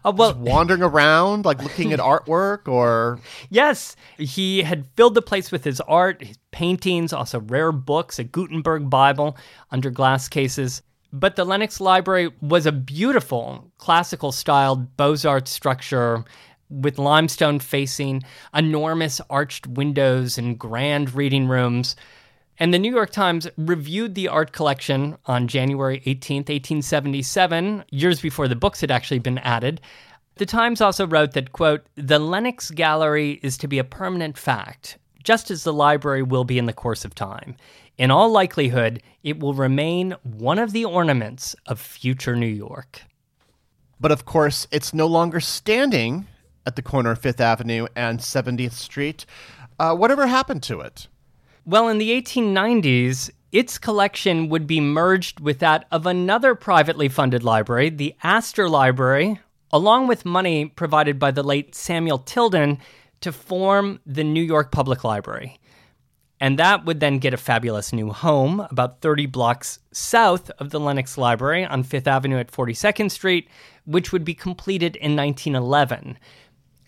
Uh, 0.05 0.13
well, 0.17 0.33
Just 0.33 0.41
wandering 0.41 0.83
around, 0.83 1.45
like 1.45 1.63
looking 1.63 1.93
at 1.93 1.99
artwork, 2.01 2.69
or 2.69 3.21
yes, 3.51 3.97
he 4.19 4.63
had 4.63 4.87
filled 4.97 5.15
the 5.15 5.23
place 5.23 5.53
with 5.53 5.65
his 5.65 5.81
art, 5.83 6.23
his 6.23 6.39
paintings, 6.51 7.13
also 7.13 7.41
rare 7.41 7.73
books, 7.73 8.19
a 8.19 8.25
Gutenberg 8.25 8.91
Bible 8.91 9.37
under 9.71 9.91
glass 9.91 10.29
cases. 10.29 10.83
But 11.13 11.37
the 11.37 11.45
Lenox 11.45 11.81
Library 11.81 12.31
was 12.43 12.67
a 12.67 12.73
beautiful 12.73 13.71
classical 13.79 14.31
styled 14.31 14.97
Beaux 14.97 15.17
Arts 15.25 15.51
structure 15.51 16.25
with 16.71 16.99
limestone 16.99 17.59
facing, 17.59 18.23
enormous 18.55 19.21
arched 19.31 19.67
windows, 19.67 20.37
and 20.37 20.59
grand 20.59 21.15
reading 21.15 21.49
rooms. 21.49 21.97
And 22.61 22.75
the 22.75 22.79
New 22.79 22.93
York 22.93 23.11
Times 23.11 23.47
reviewed 23.57 24.15
the 24.15 24.29
art 24.29 24.53
collection 24.53 25.17
on 25.27 25.47
January 25.47 26.01
18th, 26.01 26.49
1877, 26.49 27.85
years 27.91 28.21
before 28.21 28.49
the 28.49 28.57
books 28.57 28.81
had 28.81 28.91
actually 28.91 29.21
been 29.21 29.39
added. 29.39 29.81
The 30.37 30.47
Times 30.47 30.81
also 30.81 31.07
wrote 31.07 31.33
that, 31.33 31.53
quote, 31.53 31.87
the 31.95 32.19
Lenox 32.19 32.71
Gallery 32.73 33.39
is 33.43 33.57
to 33.59 33.69
be 33.69 33.79
a 33.79 33.85
permanent 33.85 34.37
fact, 34.37 34.99
just 35.23 35.53
as 35.53 35.63
the 35.63 35.73
library 35.73 36.23
will 36.23 36.45
be 36.45 36.59
in 36.59 36.67
the 36.67 36.73
course 36.73 37.05
of 37.05 37.15
time. 37.15 37.57
In 37.97 38.11
all 38.11 38.31
likelihood, 38.31 39.03
it 39.23 39.39
will 39.39 39.55
remain 39.55 40.17
one 40.23 40.59
of 40.59 40.73
the 40.73 40.85
ornaments 40.85 41.55
of 41.67 41.79
future 41.79 42.35
New 42.35 42.47
York. 42.47 43.03
But 44.01 44.13
of 44.13 44.25
course, 44.25 44.67
it's 44.71 44.95
no 44.95 45.07
longer 45.07 45.41
standing 45.41 46.27
at 46.67 46.77
the 46.77 46.83
corner 46.83 47.13
of 47.13 47.21
Fifth 47.21 47.41
Avenue 47.41 47.87
and 47.95 48.19
70th 48.19 48.73
Street. 48.73 49.27
Uh, 49.79 49.95
whatever 49.95 50.27
happened 50.27 50.63
to 50.65 50.81
it? 50.81 51.09
Well, 51.69 51.89
in 51.89 51.99
the 51.99 52.19
1890s, 52.23 53.31
its 53.53 53.77
collection 53.77 54.49
would 54.49 54.67
be 54.67 54.81
merged 54.81 55.39
with 55.39 55.59
that 55.59 55.87
of 55.93 56.07
another 56.07 56.55
privately 56.55 57.11
funded 57.11 57.45
library, 57.45 57.91
the 57.91 58.15
Astor 58.23 58.71
Library, 58.71 59.39
along 59.71 60.07
with 60.07 60.25
money 60.25 60.65
provided 60.65 61.19
by 61.19 61.31
the 61.31 61.43
late 61.43 61.75
Samuel 61.75 62.21
Tilden 62.21 62.79
to 63.21 63.33
form 63.33 64.01
the 64.07 64.25
New 64.25 64.43
York 64.43 64.73
Public 64.73 65.05
Library. 65.05 65.61
And 66.41 66.59
that 66.59 66.87
would 66.87 67.01
then 67.01 67.19
get 67.19 67.35
a 67.35 67.37
fabulous 67.37 67.93
new 67.93 68.13
home 68.13 68.61
about 68.71 69.03
30 69.03 69.27
blocks 69.27 69.79
south 69.93 70.51
of 70.53 70.71
the 70.71 70.81
Lenox 70.81 71.19
Library 71.19 71.67
on 71.67 71.83
Fifth 71.83 72.07
Avenue 72.07 72.39
at 72.39 72.51
42nd 72.51 73.11
Street, 73.11 73.47
which 73.85 74.11
would 74.11 74.25
be 74.25 74.33
completed 74.33 74.97
in 74.97 75.15
1911. 75.15 76.19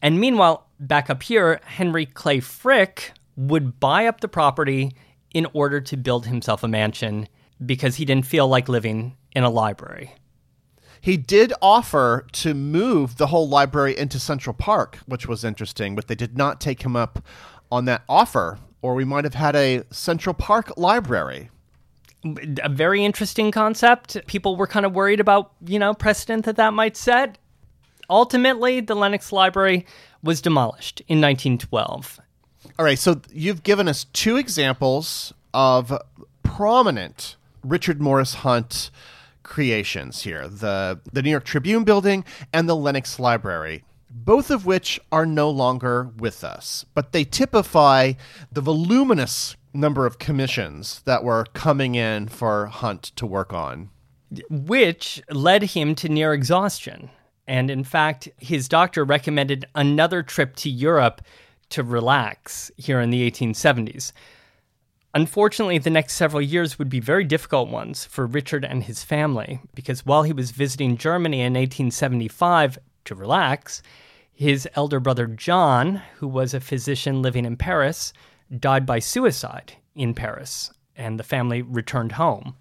And 0.01 0.19
meanwhile, 0.19 0.69
back 0.79 1.11
up 1.11 1.23
here, 1.23 1.61
Henry 1.67 2.07
Clay 2.07 2.41
Frick 2.41 3.13
would 3.41 3.81
buy 3.81 4.07
up 4.07 4.21
the 4.21 4.29
property 4.29 4.93
in 5.33 5.47
order 5.55 5.81
to 5.81 5.97
build 5.97 6.27
himself 6.27 6.63
a 6.63 6.69
mansion 6.69 7.27
because 7.65 7.97
he 7.97 8.05
didn't 8.05 8.27
feel 8.27 8.47
like 8.47 8.69
living 8.69 9.17
in 9.33 9.45
a 9.45 9.51
library. 9.51 10.15
He 11.01 11.17
did 11.17 11.53
offer 11.63 12.27
to 12.33 12.53
move 12.53 13.17
the 13.17 13.29
whole 13.29 13.49
library 13.49 13.97
into 13.97 14.21
Central 14.21 14.53
Park, 14.53 14.99
which 15.07 15.27
was 15.27 15.45
interesting, 15.45 15.95
but 15.95 16.09
they 16.09 16.15
did 16.15 16.37
not 16.37 16.61
take 16.61 16.83
him 16.83 16.95
up 16.95 17.25
on 17.73 17.87
that 17.87 18.03
offer, 18.09 18.59
or 18.83 18.95
we 18.95 19.05
might 19.05 19.25
have 19.25 19.35
had 19.35 19.57
a 19.57 19.85
Central 19.91 20.35
Park 20.35 20.77
library. 20.77 21.49
A 22.63 22.69
very 22.69 23.03
interesting 23.03 23.51
concept. 23.51 24.19
People 24.27 24.57
were 24.57 24.67
kind 24.67 24.85
of 24.85 24.93
worried 24.93 25.21
about, 25.21 25.53
you 25.65 25.79
know, 25.79 25.95
precedent 25.95 26.45
that 26.45 26.57
that 26.57 26.75
might 26.75 26.99
set. 26.99 27.39
Ultimately, 28.11 28.81
the 28.81 28.95
Lenox 28.95 29.33
Library 29.33 29.87
was 30.23 30.43
demolished 30.43 31.01
in 31.09 31.21
1912. 31.23 32.21
All 32.79 32.85
right, 32.85 32.99
so 32.99 33.21
you've 33.33 33.63
given 33.63 33.89
us 33.89 34.05
two 34.13 34.37
examples 34.37 35.33
of 35.53 35.93
prominent 36.43 37.37
Richard 37.63 38.01
Morris 38.01 38.35
Hunt 38.35 38.91
creations 39.43 40.23
here 40.23 40.47
the, 40.47 41.01
the 41.13 41.23
New 41.23 41.31
York 41.31 41.45
Tribune 41.45 41.85
building 41.85 42.25
and 42.53 42.69
the 42.69 42.77
Lenox 42.77 43.19
Library, 43.19 43.85
both 44.09 44.51
of 44.51 44.65
which 44.65 45.01
are 45.11 45.27
no 45.27 45.51
longer 45.51 46.11
with 46.19 46.45
us, 46.45 46.85
but 46.95 47.13
they 47.13 47.25
typify 47.25 48.13
the 48.53 48.61
voluminous 48.61 49.57
number 49.73 50.07
of 50.07 50.19
commissions 50.19 51.03
that 51.05 51.25
were 51.25 51.47
coming 51.53 51.95
in 51.95 52.29
for 52.29 52.67
Hunt 52.67 53.03
to 53.17 53.27
work 53.27 53.53
on. 53.53 53.91
Which 54.49 55.23
led 55.31 55.63
him 55.63 55.95
to 55.97 56.09
near 56.09 56.33
exhaustion. 56.33 57.11
And 57.47 57.71
in 57.71 57.83
fact, 57.83 58.29
his 58.39 58.69
doctor 58.69 59.05
recommended 59.05 59.67
another 59.75 60.23
trip 60.23 60.55
to 60.57 60.71
Europe 60.71 61.21
to 61.71 61.83
relax 61.83 62.71
here 62.77 63.01
in 63.01 63.11
the 63.11 63.31
1870s. 63.31 64.13
Unfortunately, 65.13 65.79
the 65.79 65.91
next 65.91 66.15
several 66.15 66.41
years 66.41 66.79
would 66.79 66.89
be 66.89 67.01
very 67.01 67.25
difficult 67.25 67.69
ones 67.69 68.05
for 68.05 68.27
Richard 68.27 68.65
and 68.65 68.85
his 68.85 69.03
family 69.03 69.61
because 69.75 70.07
while 70.07 70.23
he 70.23 70.33
was 70.33 70.53
visiting 70.53 70.97
Germany 70.97 71.41
in 71.41 71.55
1875 71.55 72.79
to 73.07 73.15
relax, 73.15 73.83
his 74.33 74.69
elder 74.75 75.01
brother 75.01 75.27
John, 75.27 76.01
who 76.17 76.29
was 76.29 76.55
a 76.55 76.61
physician 76.61 77.23
living 77.23 77.45
in 77.45 77.57
Paris, 77.57 78.13
died 78.57 78.87
by 78.87 79.01
suicide 79.01 79.75
in 79.95 80.15
Paris, 80.15 80.73
and 80.97 81.19
the 81.19 81.25
family 81.25 81.61
returned 81.61 82.13
home. 82.13 82.55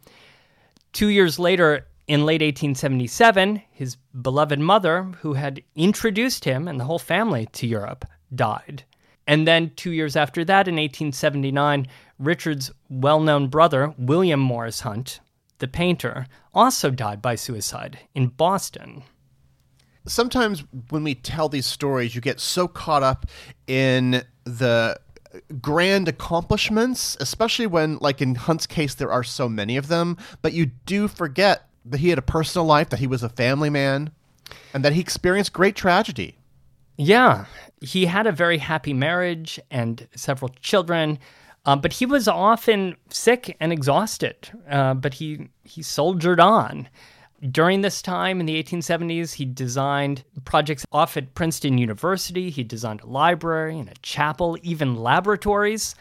Two 0.91 1.07
years 1.07 1.37
later, 1.37 1.87
in 2.07 2.25
late 2.25 2.41
1877, 2.41 3.61
his 3.71 3.95
beloved 4.19 4.59
mother, 4.59 5.03
who 5.21 5.33
had 5.33 5.61
introduced 5.75 6.45
him 6.45 6.67
and 6.67 6.79
the 6.79 6.85
whole 6.85 6.99
family 6.99 7.47
to 7.53 7.67
Europe, 7.67 8.05
died. 8.33 8.83
And 9.29 9.47
then 9.47 9.71
two 9.75 9.91
years 9.91 10.15
after 10.15 10.43
that, 10.45 10.67
in 10.67 10.73
1879, 10.73 11.85
Richard's 12.17 12.71
well 12.89 13.19
known 13.19 13.47
brother, 13.47 13.93
William 13.95 14.39
Morris 14.39 14.79
Hunt, 14.79 15.19
the 15.59 15.67
painter, 15.67 16.25
also 16.51 16.89
died 16.89 17.21
by 17.21 17.35
suicide 17.35 17.99
in 18.15 18.29
Boston. 18.29 19.03
Sometimes 20.07 20.63
when 20.89 21.03
we 21.03 21.13
tell 21.13 21.47
these 21.47 21.67
stories, 21.67 22.15
you 22.15 22.21
get 22.21 22.39
so 22.39 22.67
caught 22.67 23.03
up 23.03 23.27
in 23.67 24.23
the 24.45 24.99
grand 25.61 26.07
accomplishments, 26.07 27.15
especially 27.19 27.67
when, 27.67 27.99
like 27.99 28.23
in 28.23 28.33
Hunt's 28.33 28.65
case, 28.65 28.95
there 28.95 29.11
are 29.11 29.23
so 29.23 29.47
many 29.47 29.77
of 29.77 29.89
them, 29.89 30.17
but 30.41 30.53
you 30.53 30.71
do 30.87 31.07
forget 31.07 31.69
that 31.85 31.99
he 31.99 32.09
had 32.09 32.17
a 32.17 32.23
personal 32.23 32.65
life, 32.65 32.89
that 32.89 32.97
he 32.97 33.05
was 33.05 33.21
a 33.21 33.29
family 33.29 33.69
man, 33.69 34.09
and 34.73 34.83
that 34.83 34.93
he 34.93 34.99
experienced 34.99 35.53
great 35.53 35.75
tragedy. 35.75 36.38
Yeah, 37.01 37.45
he 37.79 38.07
had 38.07 38.27
a 38.27 38.31
very 38.33 38.57
happy 38.57 38.93
marriage 38.93 39.57
and 39.71 40.05
several 40.17 40.49
children, 40.59 41.17
um, 41.63 41.79
but 41.79 41.93
he 41.93 42.05
was 42.05 42.27
often 42.27 42.97
sick 43.09 43.55
and 43.61 43.71
exhausted. 43.71 44.49
Uh, 44.69 44.95
but 44.95 45.13
he 45.13 45.47
he 45.63 45.81
soldiered 45.81 46.41
on. 46.41 46.89
During 47.51 47.79
this 47.79 48.01
time 48.01 48.41
in 48.41 48.47
the 48.47 48.61
1870s, 48.61 49.35
he 49.35 49.45
designed 49.45 50.25
projects 50.43 50.85
off 50.91 51.15
at 51.15 51.35
Princeton 51.35 51.77
University. 51.77 52.49
He 52.49 52.65
designed 52.65 52.99
a 52.99 53.07
library 53.07 53.79
and 53.79 53.87
a 53.87 53.93
chapel, 54.01 54.57
even 54.61 54.97
laboratories. 54.97 55.95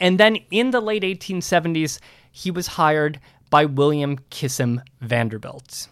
And 0.00 0.20
then 0.20 0.36
in 0.50 0.70
the 0.70 0.82
late 0.82 1.02
1870s, 1.02 1.98
he 2.30 2.50
was 2.50 2.66
hired 2.66 3.18
by 3.48 3.64
William 3.64 4.18
Kissam 4.30 4.82
Vanderbilt. 5.00 5.88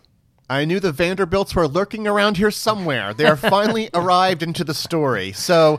I 0.51 0.65
knew 0.65 0.81
the 0.81 0.91
Vanderbilts 0.91 1.55
were 1.55 1.69
lurking 1.69 2.09
around 2.09 2.37
here 2.37 2.51
somewhere. 2.51 3.15
They 3.15 3.25
are 3.25 3.37
finally 3.37 3.89
arrived 3.95 4.43
into 4.43 4.65
the 4.65 4.75
story. 4.75 5.31
So, 5.31 5.79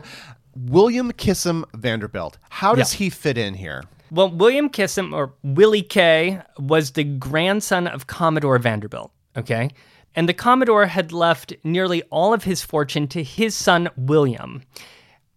William 0.56 1.12
Kissam 1.12 1.64
Vanderbilt, 1.74 2.38
how 2.48 2.74
does 2.74 2.94
yeah. 2.94 3.04
he 3.04 3.10
fit 3.10 3.36
in 3.36 3.52
here? 3.52 3.84
Well, 4.10 4.30
William 4.30 4.70
Kissam, 4.70 5.12
or 5.12 5.34
Willie 5.42 5.82
K, 5.82 6.40
was 6.58 6.92
the 6.92 7.04
grandson 7.04 7.86
of 7.86 8.06
Commodore 8.06 8.58
Vanderbilt, 8.58 9.12
okay? 9.36 9.68
And 10.14 10.26
the 10.26 10.34
Commodore 10.34 10.86
had 10.86 11.12
left 11.12 11.52
nearly 11.62 12.02
all 12.04 12.32
of 12.32 12.44
his 12.44 12.62
fortune 12.62 13.06
to 13.08 13.22
his 13.22 13.54
son, 13.54 13.90
William. 13.94 14.62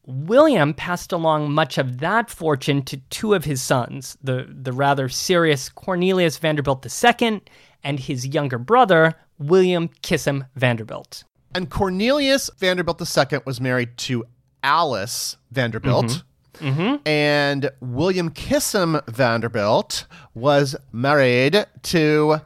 William 0.05 0.73
passed 0.73 1.11
along 1.11 1.51
much 1.51 1.77
of 1.77 1.97
that 1.97 2.29
fortune 2.29 2.83
to 2.83 2.97
two 3.09 3.33
of 3.33 3.43
his 3.43 3.61
sons, 3.61 4.17
the, 4.23 4.47
the 4.49 4.71
rather 4.71 5.09
serious 5.09 5.67
Cornelius 5.67 6.38
Vanderbilt 6.38 6.86
II 6.86 7.41
and 7.83 7.99
his 7.99 8.27
younger 8.27 8.57
brother, 8.57 9.13
William 9.38 9.89
Kissam 10.01 10.47
Vanderbilt. 10.55 11.23
And 11.53 11.69
Cornelius 11.69 12.49
Vanderbilt 12.57 13.01
II 13.01 13.39
was 13.45 13.61
married 13.61 13.97
to 13.97 14.25
Alice 14.63 15.38
Vanderbilt. 15.51 16.05
Mm-hmm. 16.05 16.21
Mm-hmm. 16.67 17.07
And 17.07 17.69
William 17.81 18.29
Kissam 18.31 19.05
Vanderbilt 19.07 20.05
was 20.33 20.75
married 20.91 21.65
to 21.83 22.38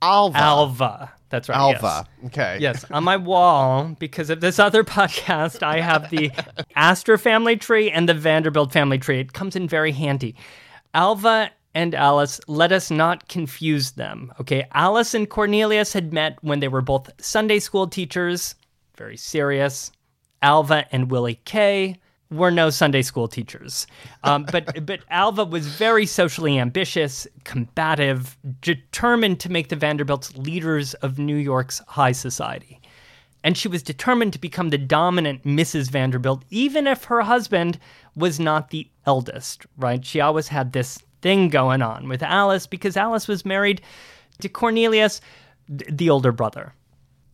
Alva. 0.00 0.38
Alva. 0.38 1.12
That's 1.30 1.48
right. 1.48 1.58
Alva. 1.58 2.06
Yes. 2.22 2.26
Okay. 2.26 2.58
Yes. 2.60 2.84
On 2.90 3.04
my 3.04 3.16
wall, 3.16 3.96
because 3.98 4.30
of 4.30 4.40
this 4.40 4.58
other 4.58 4.82
podcast, 4.98 5.62
I 5.62 5.80
have 5.80 6.10
the 6.10 6.30
Astor 6.74 7.18
family 7.18 7.56
tree 7.56 7.90
and 7.90 8.08
the 8.08 8.14
Vanderbilt 8.14 8.72
family 8.72 8.98
tree. 8.98 9.20
It 9.20 9.32
comes 9.32 9.54
in 9.54 9.68
very 9.68 9.92
handy. 9.92 10.34
Alva 10.94 11.50
and 11.74 11.94
Alice, 11.94 12.40
let 12.48 12.72
us 12.72 12.90
not 12.90 13.28
confuse 13.28 13.92
them. 13.92 14.32
Okay, 14.40 14.66
Alice 14.72 15.14
and 15.14 15.28
Cornelius 15.28 15.92
had 15.92 16.12
met 16.12 16.38
when 16.42 16.60
they 16.60 16.68
were 16.68 16.80
both 16.80 17.10
Sunday 17.20 17.58
school 17.58 17.86
teachers, 17.86 18.54
very 18.96 19.16
serious. 19.16 19.92
Alva 20.42 20.86
and 20.92 21.10
Willie 21.10 21.40
K 21.44 21.96
were 22.30 22.50
no 22.50 22.70
Sunday 22.70 23.02
school 23.02 23.28
teachers. 23.28 23.86
Um, 24.24 24.46
but 24.50 24.86
but 24.86 25.00
Alva 25.10 25.44
was 25.44 25.66
very 25.66 26.06
socially 26.06 26.58
ambitious, 26.58 27.26
combative, 27.44 28.36
determined 28.60 29.40
to 29.40 29.50
make 29.50 29.68
the 29.68 29.76
Vanderbilts 29.76 30.36
leaders 30.36 30.94
of 30.94 31.18
New 31.18 31.36
York's 31.36 31.80
high 31.88 32.12
society. 32.12 32.80
And 33.44 33.56
she 33.56 33.68
was 33.68 33.82
determined 33.84 34.32
to 34.32 34.40
become 34.40 34.70
the 34.70 34.78
dominant 34.78 35.44
Mrs. 35.44 35.90
Vanderbilt, 35.90 36.44
even 36.50 36.88
if 36.88 37.04
her 37.04 37.22
husband 37.22 37.78
was 38.16 38.40
not 38.40 38.70
the 38.70 38.90
eldest, 39.06 39.64
right? 39.76 40.04
She 40.04 40.20
always 40.20 40.48
had 40.48 40.72
this 40.72 40.98
thing 41.22 41.48
going 41.48 41.82
on 41.82 42.08
with 42.08 42.22
Alice 42.22 42.66
because 42.66 42.96
Alice 42.96 43.28
was 43.28 43.44
married 43.44 43.80
to 44.40 44.48
Cornelius, 44.48 45.20
the 45.68 46.10
older 46.10 46.32
brother. 46.32 46.74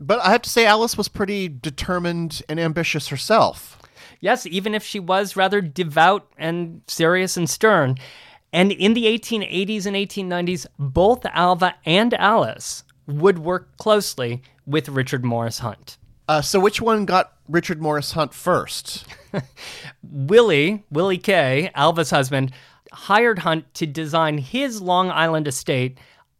But 0.00 0.20
I 0.20 0.32
have 0.32 0.42
to 0.42 0.50
say, 0.50 0.66
Alice 0.66 0.98
was 0.98 1.08
pretty 1.08 1.48
determined 1.48 2.42
and 2.48 2.58
ambitious 2.58 3.08
herself. 3.08 3.80
Yes, 4.20 4.46
even 4.46 4.74
if 4.74 4.82
she 4.82 4.98
was 4.98 5.36
rather 5.36 5.60
devout 5.60 6.26
and 6.38 6.82
serious 6.88 7.36
and 7.36 7.48
stern. 7.48 7.96
And 8.52 8.72
in 8.72 8.94
the 8.94 9.04
1880s 9.06 9.86
and 9.86 9.96
1890s, 9.96 10.66
both 10.78 11.26
Alva 11.26 11.74
and 11.84 12.14
Alice 12.14 12.84
would 13.06 13.38
work 13.38 13.76
closely 13.76 14.42
with 14.66 14.88
Richard 14.88 15.24
Morris 15.24 15.58
Hunt. 15.58 15.98
Uh, 16.26 16.40
so, 16.40 16.58
which 16.58 16.80
one 16.80 17.04
got 17.04 17.34
Richard 17.48 17.82
Morris 17.82 18.12
Hunt 18.12 18.32
first? 18.32 19.04
Willie, 20.02 20.84
Willie 20.90 21.18
K, 21.18 21.70
Alva's 21.74 22.10
husband, 22.10 22.52
hired 22.94 23.40
Hunt 23.40 23.72
to 23.74 23.86
design 23.86 24.38
his 24.38 24.80
Long 24.80 25.10
Island 25.10 25.48
estate, 25.48 25.98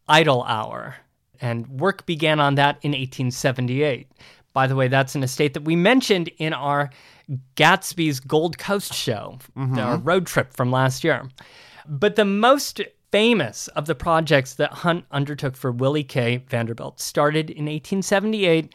Idle 0.09 0.43
Hour, 0.45 0.97
and 1.41 1.67
work 1.69 2.07
began 2.07 2.41
on 2.41 2.55
that 2.55 2.77
in 2.83 2.93
1878. 2.93 4.09
By 4.53 4.67
the 4.67 4.77
way, 4.77 4.89
that's 4.89 5.15
an 5.15 5.23
estate 5.23 5.55
that 5.55 5.65
we 5.65 5.77
mentioned 5.77 6.31
in 6.39 6.53
our 6.53 6.91
Gatsby's 7.57 8.21
Gold 8.21 8.59
Coast 8.59 8.95
show, 8.95 9.39
mm-hmm. 9.57 9.79
our 9.79 9.97
road 9.97 10.27
trip 10.27 10.53
from 10.53 10.71
last 10.71 11.03
year. 11.03 11.29
But 11.87 12.17
the 12.17 12.25
most 12.25 12.81
famous 13.11 13.69
of 13.69 13.87
the 13.87 13.95
projects 13.95 14.55
that 14.55 14.73
Hunt 14.73 15.05
undertook 15.11 15.57
for 15.57 15.71
Willie 15.71 16.05
K. 16.05 16.39
Vanderbilt 16.49 17.01
started 17.01 17.51
in 17.51 17.67
1878 17.67 18.75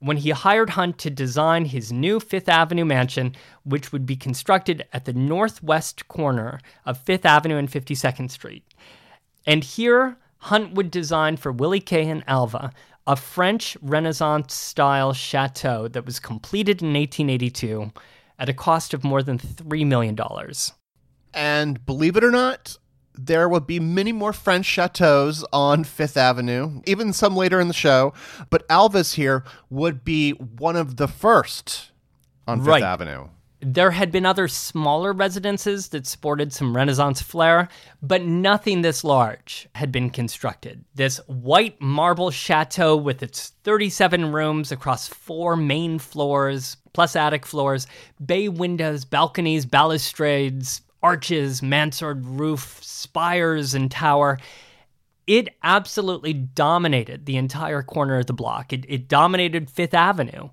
when 0.00 0.16
he 0.16 0.30
hired 0.30 0.70
Hunt 0.70 0.98
to 0.98 1.10
design 1.10 1.66
his 1.66 1.92
new 1.92 2.20
Fifth 2.20 2.48
Avenue 2.48 2.84
mansion, 2.84 3.36
which 3.64 3.92
would 3.92 4.06
be 4.06 4.16
constructed 4.16 4.86
at 4.92 5.04
the 5.04 5.12
northwest 5.12 6.08
corner 6.08 6.58
of 6.84 6.98
Fifth 6.98 7.24
Avenue 7.24 7.56
and 7.56 7.70
52nd 7.70 8.30
Street. 8.30 8.64
And 9.46 9.62
here, 9.62 10.16
Hunt 10.38 10.74
would 10.74 10.90
design 10.90 11.36
for 11.36 11.52
Willie 11.52 11.80
K. 11.80 12.08
and 12.08 12.24
Alva 12.26 12.72
a 13.06 13.16
French 13.16 13.76
Renaissance 13.82 14.54
style 14.54 15.12
chateau 15.12 15.88
that 15.88 16.06
was 16.06 16.20
completed 16.20 16.80
in 16.80 16.88
1882 16.88 17.90
at 18.38 18.48
a 18.48 18.54
cost 18.54 18.94
of 18.94 19.04
more 19.04 19.22
than 19.22 19.38
$3 19.38 19.86
million. 19.86 20.16
And 21.34 21.84
believe 21.84 22.16
it 22.16 22.24
or 22.24 22.30
not, 22.30 22.76
there 23.26 23.48
would 23.48 23.66
be 23.66 23.80
many 23.80 24.12
more 24.12 24.32
French 24.32 24.66
chateaus 24.66 25.44
on 25.52 25.84
Fifth 25.84 26.16
Avenue, 26.16 26.80
even 26.86 27.12
some 27.12 27.36
later 27.36 27.60
in 27.60 27.68
the 27.68 27.74
show. 27.74 28.12
But 28.48 28.64
Alva's 28.70 29.14
here 29.14 29.44
would 29.68 30.04
be 30.04 30.32
one 30.32 30.76
of 30.76 30.96
the 30.96 31.08
first 31.08 31.90
on 32.46 32.60
Fifth 32.60 32.68
Right. 32.68 32.82
Avenue. 32.82 33.28
There 33.62 33.90
had 33.90 34.10
been 34.10 34.24
other 34.24 34.48
smaller 34.48 35.12
residences 35.12 35.88
that 35.88 36.06
sported 36.06 36.50
some 36.50 36.74
Renaissance 36.74 37.20
flair, 37.20 37.68
but 38.00 38.22
nothing 38.22 38.80
this 38.80 39.04
large 39.04 39.68
had 39.74 39.92
been 39.92 40.08
constructed. 40.08 40.82
This 40.94 41.18
white 41.26 41.78
marble 41.78 42.30
chateau 42.30 42.96
with 42.96 43.22
its 43.22 43.50
37 43.64 44.32
rooms 44.32 44.72
across 44.72 45.08
four 45.08 45.56
main 45.56 45.98
floors, 45.98 46.78
plus 46.94 47.14
attic 47.14 47.44
floors, 47.44 47.86
bay 48.24 48.48
windows, 48.48 49.04
balconies, 49.04 49.66
balustrades, 49.66 50.80
arches, 51.02 51.62
mansard 51.62 52.24
roof, 52.24 52.78
spires, 52.82 53.74
and 53.74 53.90
tower. 53.90 54.38
It 55.26 55.48
absolutely 55.62 56.32
dominated 56.32 57.26
the 57.26 57.36
entire 57.36 57.82
corner 57.82 58.18
of 58.18 58.26
the 58.26 58.32
block. 58.32 58.72
It, 58.72 58.84
it 58.88 59.08
dominated 59.08 59.70
Fifth 59.70 59.94
Avenue. 59.94 60.50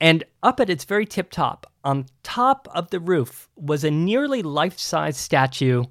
And 0.00 0.24
up 0.42 0.60
at 0.60 0.70
its 0.70 0.84
very 0.84 1.06
tip 1.06 1.30
top, 1.30 1.70
on 1.84 2.06
top 2.22 2.68
of 2.74 2.90
the 2.90 3.00
roof, 3.00 3.48
was 3.56 3.84
a 3.84 3.90
nearly 3.90 4.42
life 4.42 4.78
size 4.78 5.16
statue 5.16 5.84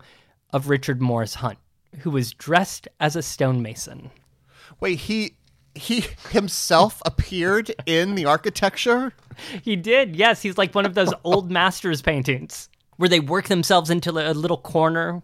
of 0.51 0.69
Richard 0.69 1.01
Morris 1.01 1.35
Hunt, 1.35 1.59
who 1.99 2.11
was 2.11 2.33
dressed 2.33 2.87
as 2.99 3.15
a 3.15 3.21
stonemason. 3.21 4.11
Wait, 4.79 4.99
he 4.99 5.37
he 5.75 6.03
himself 6.29 7.01
appeared 7.05 7.73
in 7.87 8.13
the 8.13 8.25
architecture? 8.25 9.13
He 9.63 9.75
did, 9.75 10.15
yes. 10.15 10.41
He's 10.43 10.57
like 10.57 10.75
one 10.75 10.85
of 10.85 10.93
those 10.93 11.11
old 11.23 11.49
masters 11.49 12.01
paintings 12.01 12.69
where 12.97 13.09
they 13.09 13.19
work 13.19 13.47
themselves 13.47 13.89
into 13.89 14.11
a 14.11 14.33
little 14.33 14.57
corner. 14.57 15.21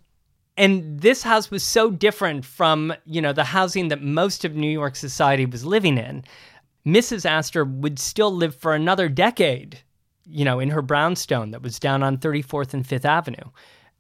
And 0.58 1.00
this 1.00 1.24
house 1.24 1.50
was 1.50 1.64
so 1.64 1.90
different 1.90 2.44
from, 2.44 2.94
you 3.06 3.22
know, 3.22 3.32
the 3.32 3.46
housing 3.46 3.88
that 3.88 4.02
most 4.02 4.44
of 4.44 4.56
New 4.56 4.70
York 4.70 4.96
society 4.96 5.46
was 5.46 5.66
living 5.66 5.98
in. 5.98 6.24
Mrs. 6.86 7.26
Astor 7.26 7.64
would 7.64 8.00
still 8.00 8.32
live 8.32 8.56
for 8.56 8.74
another 8.74 9.08
decade, 9.08 9.80
you 10.26 10.44
know, 10.44 10.60
in 10.60 10.70
her 10.70 10.82
brownstone 10.82 11.52
that 11.52 11.62
was 11.62 11.80
down 11.80 12.04
on 12.04 12.18
34th 12.18 12.74
and 12.74 12.86
5th 12.86 13.06
Avenue. 13.06 13.52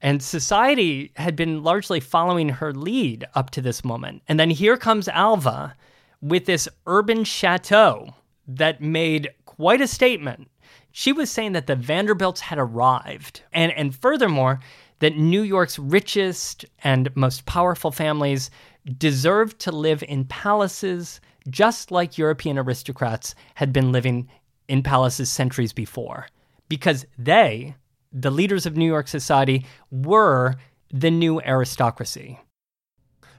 And 0.02 0.24
society 0.24 1.12
had 1.16 1.36
been 1.36 1.64
largely 1.64 2.00
following 2.00 2.50
her 2.50 2.74
lead 2.74 3.26
up 3.36 3.50
to 3.52 3.62
this 3.62 3.84
moment. 3.84 4.24
And 4.28 4.40
then 4.40 4.50
here 4.50 4.78
comes 4.78 5.08
Alva 5.08 5.76
with 6.22 6.46
this 6.46 6.68
urban 6.86 7.24
chateau 7.24 8.14
that 8.48 8.82
made 8.82 9.30
quite 9.46 9.82
a 9.82 9.88
statement. 9.88 10.49
She 10.92 11.14
was 11.14 11.30
saying 11.30 11.54
that 11.54 11.68
the 11.68 11.76
Vanderbilts 11.76 12.42
had 12.42 12.58
arrived. 12.58 13.42
And, 13.54 13.72
and 13.74 13.96
furthermore, 13.96 14.60
that 15.00 15.18
New 15.18 15.42
York's 15.42 15.80
richest 15.80 16.66
and 16.84 17.16
most 17.16 17.46
powerful 17.46 17.92
families 17.92 18.52
deserved 18.98 19.60
to 19.60 19.72
live 19.72 20.04
in 20.04 20.26
palaces 20.26 21.22
just 21.50 21.90
like 21.92 22.18
European 22.18 22.58
aristocrats 22.58 23.34
had 23.56 23.74
been 23.74 23.92
living 23.92 24.30
in 24.68 24.84
palaces 24.84 25.30
centuries 25.30 25.74
before. 25.74 26.28
Because 26.68 27.06
they, 27.18 27.76
the 28.12 28.30
leaders 28.30 28.66
of 28.66 28.78
New 28.78 28.86
York 28.86 29.08
society, 29.08 29.66
were 29.90 30.56
the 30.92 31.12
new 31.12 31.42
aristocracy. 31.42 32.40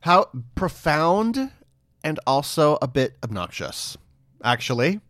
How 0.03 0.29
profound 0.55 1.51
and 2.03 2.19
also 2.27 2.79
a 2.81 2.89
bit 2.89 3.17
obnoxious, 3.23 3.97
actually. 4.43 5.01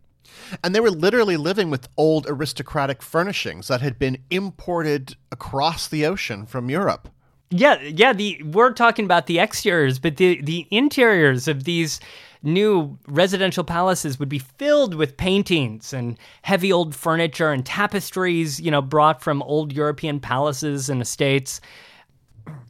And 0.63 0.75
they 0.75 0.79
were 0.79 0.91
literally 0.91 1.37
living 1.37 1.69
with 1.69 1.87
old 1.97 2.25
aristocratic 2.27 3.01
furnishings 3.01 3.67
that 3.67 3.81
had 3.81 3.97
been 3.97 4.17
imported 4.29 5.15
across 5.31 5.87
the 5.87 6.05
ocean 6.05 6.45
from 6.45 6.69
Europe. 6.69 7.09
Yeah, 7.49 7.81
yeah. 7.81 8.13
The 8.13 8.41
we're 8.43 8.71
talking 8.71 9.05
about 9.05 9.27
the 9.27 9.39
exteriors, 9.39 9.99
but 9.99 10.17
the 10.17 10.41
the 10.41 10.67
interiors 10.71 11.49
of 11.49 11.65
these 11.65 11.99
new 12.43 12.97
residential 13.07 13.63
palaces 13.63 14.19
would 14.19 14.29
be 14.29 14.39
filled 14.39 14.95
with 14.95 15.17
paintings 15.17 15.93
and 15.93 16.17
heavy 16.41 16.71
old 16.71 16.95
furniture 16.95 17.51
and 17.51 17.65
tapestries, 17.65 18.59
you 18.59 18.71
know, 18.71 18.81
brought 18.81 19.21
from 19.21 19.43
old 19.43 19.73
European 19.73 20.19
palaces 20.19 20.89
and 20.89 21.01
estates. 21.01 21.61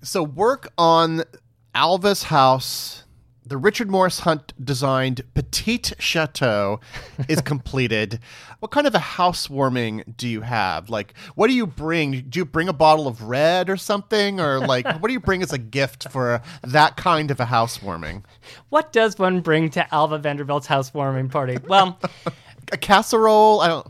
So, 0.02 0.24
work 0.24 0.72
on 0.78 1.24
Alva's 1.74 2.24
house, 2.24 3.01
the 3.46 3.58
Richard 3.58 3.90
Morris 3.90 4.20
Hunt 4.20 4.54
designed 4.64 5.22
Petite 5.34 5.94
Chateau, 6.00 6.80
is 7.28 7.42
completed. 7.46 8.20
what 8.60 8.72
kind 8.72 8.86
of 8.86 8.96
a 8.96 9.00
housewarming 9.00 10.04
do 10.16 10.28
you 10.28 10.42
have? 10.42 10.90
Like, 10.90 11.14
what 11.36 11.48
do 11.48 11.54
you 11.54 11.66
bring? 11.66 12.26
Do 12.30 12.40
you 12.40 12.46
bring 12.46 12.70
a 12.70 12.74
bottle 12.74 13.08
of 13.08 13.24
red 13.24 13.70
or 13.70 13.78
something? 13.78 14.40
Or, 14.40 14.60
like, 14.60 14.86
what 14.86 15.08
do 15.08 15.14
you 15.14 15.20
bring 15.20 15.42
as 15.42 15.52
a 15.52 15.58
gift 15.58 16.10
for 16.10 16.42
that 16.64 16.98
kind 16.98 17.32
of 17.32 17.40
a 17.40 17.46
housewarming? 17.46 18.26
What 18.70 18.94
does 18.94 19.18
one 19.18 19.42
bring 19.42 19.70
to 19.72 19.94
Alva 19.94 20.20
Vanderbilt's 20.20 20.68
housewarming 20.68 21.30
party? 21.30 21.58
Well, 21.68 22.00
A 22.72 22.78
casserole? 22.78 23.60
I 23.60 23.68
don't. 23.68 23.88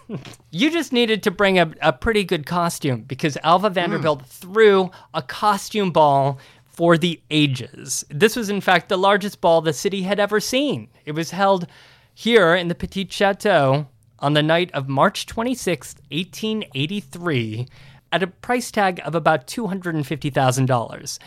you 0.50 0.70
just 0.70 0.92
needed 0.92 1.22
to 1.22 1.30
bring 1.30 1.58
a, 1.58 1.72
a 1.80 1.92
pretty 1.92 2.24
good 2.24 2.46
costume 2.46 3.02
because 3.02 3.38
Alva 3.44 3.68
hmm. 3.68 3.74
Vanderbilt 3.74 4.26
threw 4.26 4.90
a 5.14 5.22
costume 5.22 5.92
ball 5.92 6.38
for 6.72 6.96
the 6.96 7.20
ages. 7.30 8.04
This 8.08 8.34
was, 8.34 8.48
in 8.48 8.60
fact, 8.60 8.88
the 8.88 8.96
largest 8.96 9.40
ball 9.40 9.60
the 9.60 9.72
city 9.72 10.02
had 10.02 10.18
ever 10.18 10.40
seen. 10.40 10.88
It 11.04 11.12
was 11.12 11.30
held 11.30 11.66
here 12.14 12.54
in 12.54 12.68
the 12.68 12.74
Petit 12.74 13.08
Chateau 13.10 13.86
on 14.18 14.32
the 14.34 14.42
night 14.42 14.70
of 14.72 14.88
March 14.88 15.26
26th, 15.26 15.96
1883, 16.10 17.66
at 18.12 18.22
a 18.22 18.26
price 18.26 18.70
tag 18.70 19.00
of 19.04 19.14
about 19.14 19.46
$250,000. 19.46 21.18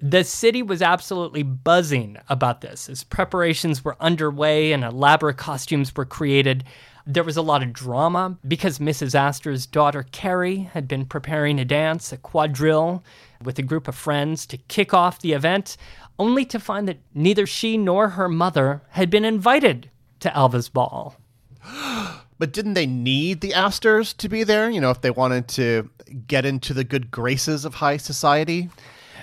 The 0.00 0.22
city 0.22 0.62
was 0.62 0.80
absolutely 0.80 1.42
buzzing 1.42 2.18
about 2.28 2.60
this 2.60 2.88
as 2.88 3.02
preparations 3.02 3.84
were 3.84 3.96
underway 3.98 4.72
and 4.72 4.84
elaborate 4.84 5.38
costumes 5.38 5.94
were 5.96 6.04
created. 6.04 6.62
There 7.04 7.24
was 7.24 7.36
a 7.36 7.42
lot 7.42 7.64
of 7.64 7.72
drama 7.72 8.38
because 8.46 8.78
Mrs. 8.78 9.16
Astor's 9.16 9.66
daughter 9.66 10.04
Carrie 10.12 10.70
had 10.72 10.86
been 10.86 11.04
preparing 11.04 11.58
a 11.58 11.64
dance, 11.64 12.12
a 12.12 12.16
quadrille, 12.16 13.02
with 13.42 13.58
a 13.58 13.62
group 13.62 13.88
of 13.88 13.94
friends 13.94 14.46
to 14.46 14.56
kick 14.56 14.92
off 14.92 15.20
the 15.20 15.32
event, 15.32 15.76
only 16.18 16.44
to 16.46 16.58
find 16.58 16.88
that 16.88 16.98
neither 17.14 17.46
she 17.46 17.76
nor 17.76 18.10
her 18.10 18.28
mother 18.28 18.82
had 18.90 19.10
been 19.10 19.24
invited 19.24 19.90
to 20.20 20.36
Alva's 20.36 20.68
ball. 20.68 21.16
But 22.40 22.52
didn't 22.52 22.74
they 22.74 22.86
need 22.86 23.40
the 23.40 23.52
Astors 23.52 24.12
to 24.12 24.28
be 24.28 24.44
there? 24.44 24.70
You 24.70 24.80
know, 24.80 24.92
if 24.92 25.00
they 25.00 25.10
wanted 25.10 25.48
to 25.48 25.90
get 26.28 26.46
into 26.46 26.72
the 26.72 26.84
good 26.84 27.10
graces 27.10 27.64
of 27.64 27.74
high 27.74 27.96
society? 27.96 28.70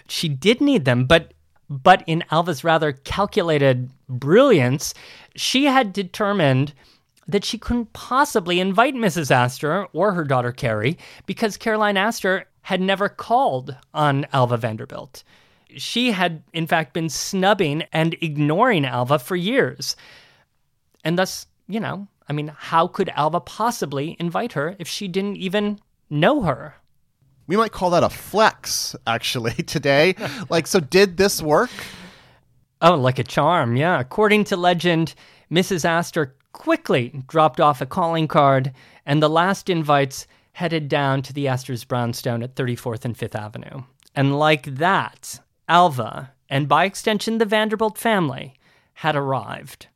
she 0.07 0.29
did 0.29 0.61
need 0.61 0.85
them, 0.85 1.05
but 1.05 1.33
but 1.67 2.03
in 2.05 2.23
Alva's 2.29 2.63
rather 2.63 2.91
calculated 2.91 3.89
brilliance, 4.07 4.93
she 5.35 5.65
had 5.65 5.93
determined 5.93 6.73
that 7.27 7.43
she 7.43 7.57
couldn't 7.57 7.91
possibly 7.93 8.59
invite 8.59 8.93
Mrs. 8.93 9.31
Astor 9.31 9.87
or 9.91 10.11
her 10.13 10.23
daughter 10.23 10.51
Carrie 10.51 10.95
because 11.25 11.57
Caroline 11.57 11.97
Astor 11.97 12.45
had 12.65 12.81
never 12.81 13.07
called 13.07 13.75
on 13.93 14.25
Alva 14.33 14.57
Vanderbilt. 14.57 15.23
She 15.77 16.13
had, 16.13 16.41
in 16.51 16.65
fact, 16.65 16.93
been 16.93 17.09
snubbing 17.09 17.83
and 17.93 18.15
ignoring 18.21 18.85
Alva 18.85 19.19
for 19.19 19.35
years. 19.35 19.95
And 21.03 21.15
thus, 21.15 21.45
you 21.67 21.79
know, 21.79 22.07
I 22.27 22.33
mean, 22.33 22.51
how 22.57 22.87
could 22.87 23.09
Alva 23.09 23.39
possibly 23.39 24.17
invite 24.19 24.53
her 24.53 24.75
if 24.79 24.87
she 24.87 25.07
didn't 25.07 25.35
even 25.37 25.79
know 26.09 26.41
her? 26.41 26.73
We 27.45 27.55
might 27.55 27.71
call 27.71 27.91
that 27.91 28.01
a 28.03 28.09
flex, 28.09 28.95
actually, 29.05 29.53
today. 29.67 30.15
like, 30.49 30.65
so 30.65 30.79
did 30.79 31.17
this 31.17 31.43
work? 31.43 31.69
Oh, 32.81 32.95
like 32.95 33.19
a 33.19 33.23
charm, 33.23 33.75
yeah. 33.75 33.99
According 33.99 34.45
to 34.45 34.57
legend, 34.57 35.13
Mrs. 35.51 35.85
Astor 35.85 36.35
quickly 36.51 37.21
dropped 37.27 37.61
off 37.61 37.79
a 37.79 37.85
calling 37.85 38.27
card, 38.27 38.73
and 39.05 39.21
the 39.21 39.29
last 39.29 39.69
invites 39.69 40.25
headed 40.55 40.87
down 40.87 41.21
to 41.21 41.33
the 41.33 41.49
Astor's 41.49 41.83
brownstone 41.83 42.41
at 42.41 42.55
34th 42.55 43.03
and 43.03 43.17
5th 43.17 43.35
Avenue. 43.35 43.83
And 44.15 44.39
like 44.39 44.63
that, 44.75 45.41
Alva, 45.67 46.31
and 46.49 46.69
by 46.69 46.85
extension 46.85 47.39
the 47.39 47.45
Vanderbilt 47.45 47.97
family, 47.97 48.53
had 48.93 49.17
arrived. 49.17 49.87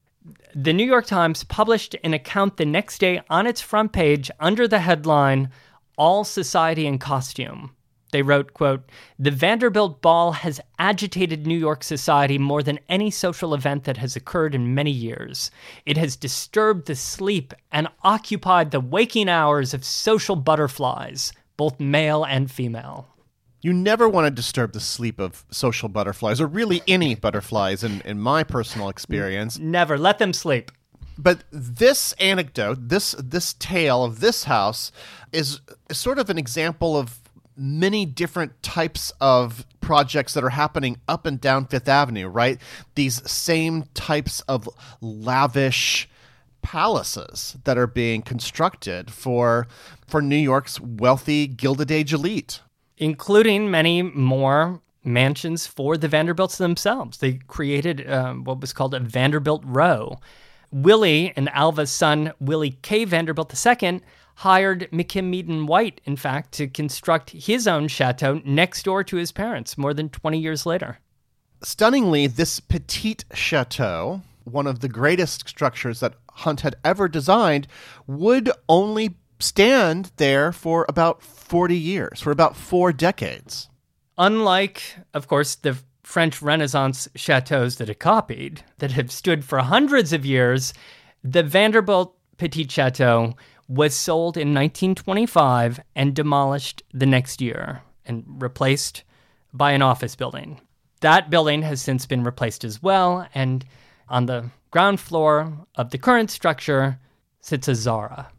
The 0.53 0.74
New 0.74 0.86
York 0.86 1.05
Times 1.05 1.45
published 1.45 1.95
an 2.03 2.14
account 2.14 2.57
the 2.57 2.66
next 2.66 2.97
day 2.97 3.22
on 3.30 3.47
its 3.47 3.62
front 3.62 3.93
page 3.93 4.30
under 4.38 4.68
the 4.68 4.80
headline, 4.80 5.49
All 5.97 6.26
Society 6.26 6.86
in 6.86 6.99
Costume. 6.99 7.72
They 8.12 8.22
wrote, 8.22 8.53
quote, 8.53 8.89
The 9.20 9.32
Vanderbilt 9.32 10.01
Ball 10.01 10.32
has 10.32 10.60
agitated 10.80 11.45
New 11.45 11.57
York 11.57 11.84
society 11.84 12.38
more 12.38 12.64
than 12.64 12.80
any 12.89 13.12
social 13.12 13.53
event 13.53 13.84
that 13.84 13.97
has 13.97 14.16
occurred 14.16 14.55
in 14.55 14.74
many 14.74 14.91
years. 14.91 15.51
It 15.86 15.97
has 15.97 16.16
disturbed 16.16 16.88
the 16.88 16.95
sleep 16.95 17.53
and 17.72 17.88
occupied 18.03 18.72
the 18.72 18.80
waking 18.80 19.30
hours 19.30 19.74
of 19.74 19.86
social 19.86 20.36
butterflies, 20.36 21.34
both 21.57 21.80
male 21.80 22.24
and 22.24 22.49
female. 22.49 23.07
You 23.62 23.74
never 23.74 24.07
want 24.07 24.26
to 24.26 24.32
disturb 24.32 24.72
the 24.72 24.80
sleep 24.80 25.20
of 25.20 25.45
social 25.51 25.89
butterflies, 25.89 26.39
or 26.39 26.47
really 26.47 26.82
any 26.88 27.14
butterflies, 27.14 27.84
in, 27.84 28.01
in 28.01 28.18
my 28.20 28.43
personal 28.43 28.88
experience. 28.88 29.60
Never. 29.60 29.97
Let 29.97 30.18
them 30.18 30.32
sleep. 30.32 30.72
But 31.18 31.43
this 31.51 32.14
anecdote, 32.14 32.88
this 32.88 33.12
this 33.22 33.53
tale 33.55 34.05
of 34.05 34.22
this 34.22 34.45
house, 34.45 34.93
is 35.34 35.60
sort 35.91 36.18
of 36.18 36.30
an 36.30 36.38
example 36.38 36.97
of 36.97 37.18
many 37.60 38.05
different 38.05 38.62
types 38.64 39.12
of 39.20 39.66
projects 39.82 40.34
that 40.34 40.43
are 40.43 40.49
happening 40.49 40.97
up 41.07 41.26
and 41.26 41.39
down 41.41 41.66
Fifth 41.66 41.88
Avenue, 41.88 42.28
right? 42.28 42.60
These 42.95 43.30
same 43.30 43.84
types 43.93 44.41
of 44.41 44.70
lavish 45.01 46.10
palaces 46.62 47.57
that 47.64 47.78
are 47.78 47.88
being 47.88 48.22
constructed 48.22 49.12
for 49.12 49.68
for 50.07 50.22
New 50.22 50.36
York's 50.36 50.80
wealthy 50.80 51.47
Gilded 51.47 51.91
Age 51.91 52.14
elite, 52.14 52.62
including 52.97 53.72
many 53.72 54.01
more 54.01 54.82
mansions 55.03 55.66
for 55.68 55.97
the 55.97 56.07
Vanderbilts 56.07 56.57
themselves. 56.57 57.18
They 57.18 57.39
created 57.47 58.10
um, 58.10 58.43
what 58.43 58.62
was 58.62 58.74
called 58.74 58.93
a 58.93 58.99
Vanderbilt 58.99 59.64
Row. 59.66 60.20
Willie 60.72 61.34
and 61.36 61.49
Alva's 61.49 61.91
son, 61.91 62.32
Willie 62.39 62.78
K. 62.82 63.03
Vanderbilt 63.05 63.53
II, 63.53 64.01
hired 64.39 64.89
McKim 64.91 65.25
Mead 65.25 65.49
White, 65.67 65.99
in 66.05 66.15
fact, 66.15 66.53
to 66.53 66.65
construct 66.65 67.31
his 67.31 67.67
own 67.67 67.89
chateau 67.89 68.41
next 68.45 68.83
door 68.83 69.03
to 69.03 69.17
his 69.17 69.33
parents 69.33 69.77
more 69.77 69.93
than 69.93 70.07
20 70.07 70.39
years 70.39 70.65
later. 70.65 70.99
Stunningly, 71.61 72.25
this 72.25 72.61
petite 72.61 73.25
chateau, 73.33 74.21
one 74.45 74.65
of 74.65 74.79
the 74.79 74.87
greatest 74.87 75.49
structures 75.49 75.99
that 75.99 76.13
Hunt 76.31 76.61
had 76.61 76.77
ever 76.85 77.09
designed, 77.09 77.67
would 78.07 78.49
only 78.69 79.17
stand 79.41 80.13
there 80.15 80.53
for 80.53 80.85
about 80.87 81.21
40 81.21 81.75
years, 81.75 82.21
for 82.21 82.31
about 82.31 82.55
four 82.55 82.93
decades. 82.93 83.67
Unlike, 84.17 84.99
of 85.13 85.27
course, 85.27 85.55
the 85.55 85.77
French 86.03 86.41
Renaissance 86.41 87.09
chateaus 87.13 87.75
that 87.75 87.89
it 87.89 87.99
copied, 87.99 88.63
that 88.77 88.93
have 88.93 89.11
stood 89.11 89.43
for 89.43 89.59
hundreds 89.59 90.13
of 90.13 90.25
years, 90.25 90.73
the 91.25 91.43
Vanderbilt 91.43 92.15
Petit 92.37 92.67
Chateau 92.69 93.35
was 93.70 93.95
sold 93.95 94.36
in 94.36 94.49
1925 94.49 95.80
and 95.95 96.15
demolished 96.15 96.82
the 96.91 97.05
next 97.05 97.39
year 97.39 97.84
and 98.03 98.26
replaced 98.41 99.03
by 99.53 99.72
an 99.72 99.84
office 99.84 100.15
building. 100.15 100.59
That 101.01 101.30
building 101.30 101.61
has 101.61 101.82
since 101.82 102.05
been 102.05 102.24
replaced 102.24 102.65
as 102.65 102.82
well, 102.84 103.28
and 103.34 103.63
on 104.09 104.26
the 104.26 104.49
ground 104.72 104.99
floor 104.99 105.53
of 105.76 105.91
the 105.91 105.99
current 105.99 106.32
structure 106.32 106.99
sits 107.39 107.67
a 107.67 107.76
Zara. 107.76 108.32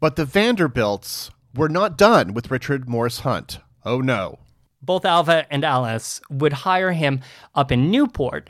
But 0.00 0.16
the 0.16 0.24
Vanderbilts 0.24 1.30
were 1.54 1.68
not 1.68 1.98
done 1.98 2.32
with 2.32 2.50
Richard 2.50 2.88
Morris 2.88 3.20
Hunt. 3.20 3.58
Oh 3.84 4.00
no. 4.00 4.38
Both 4.80 5.04
Alva 5.04 5.46
and 5.50 5.64
Alice 5.64 6.20
would 6.30 6.52
hire 6.52 6.92
him 6.92 7.20
up 7.54 7.72
in 7.72 7.90
Newport, 7.90 8.48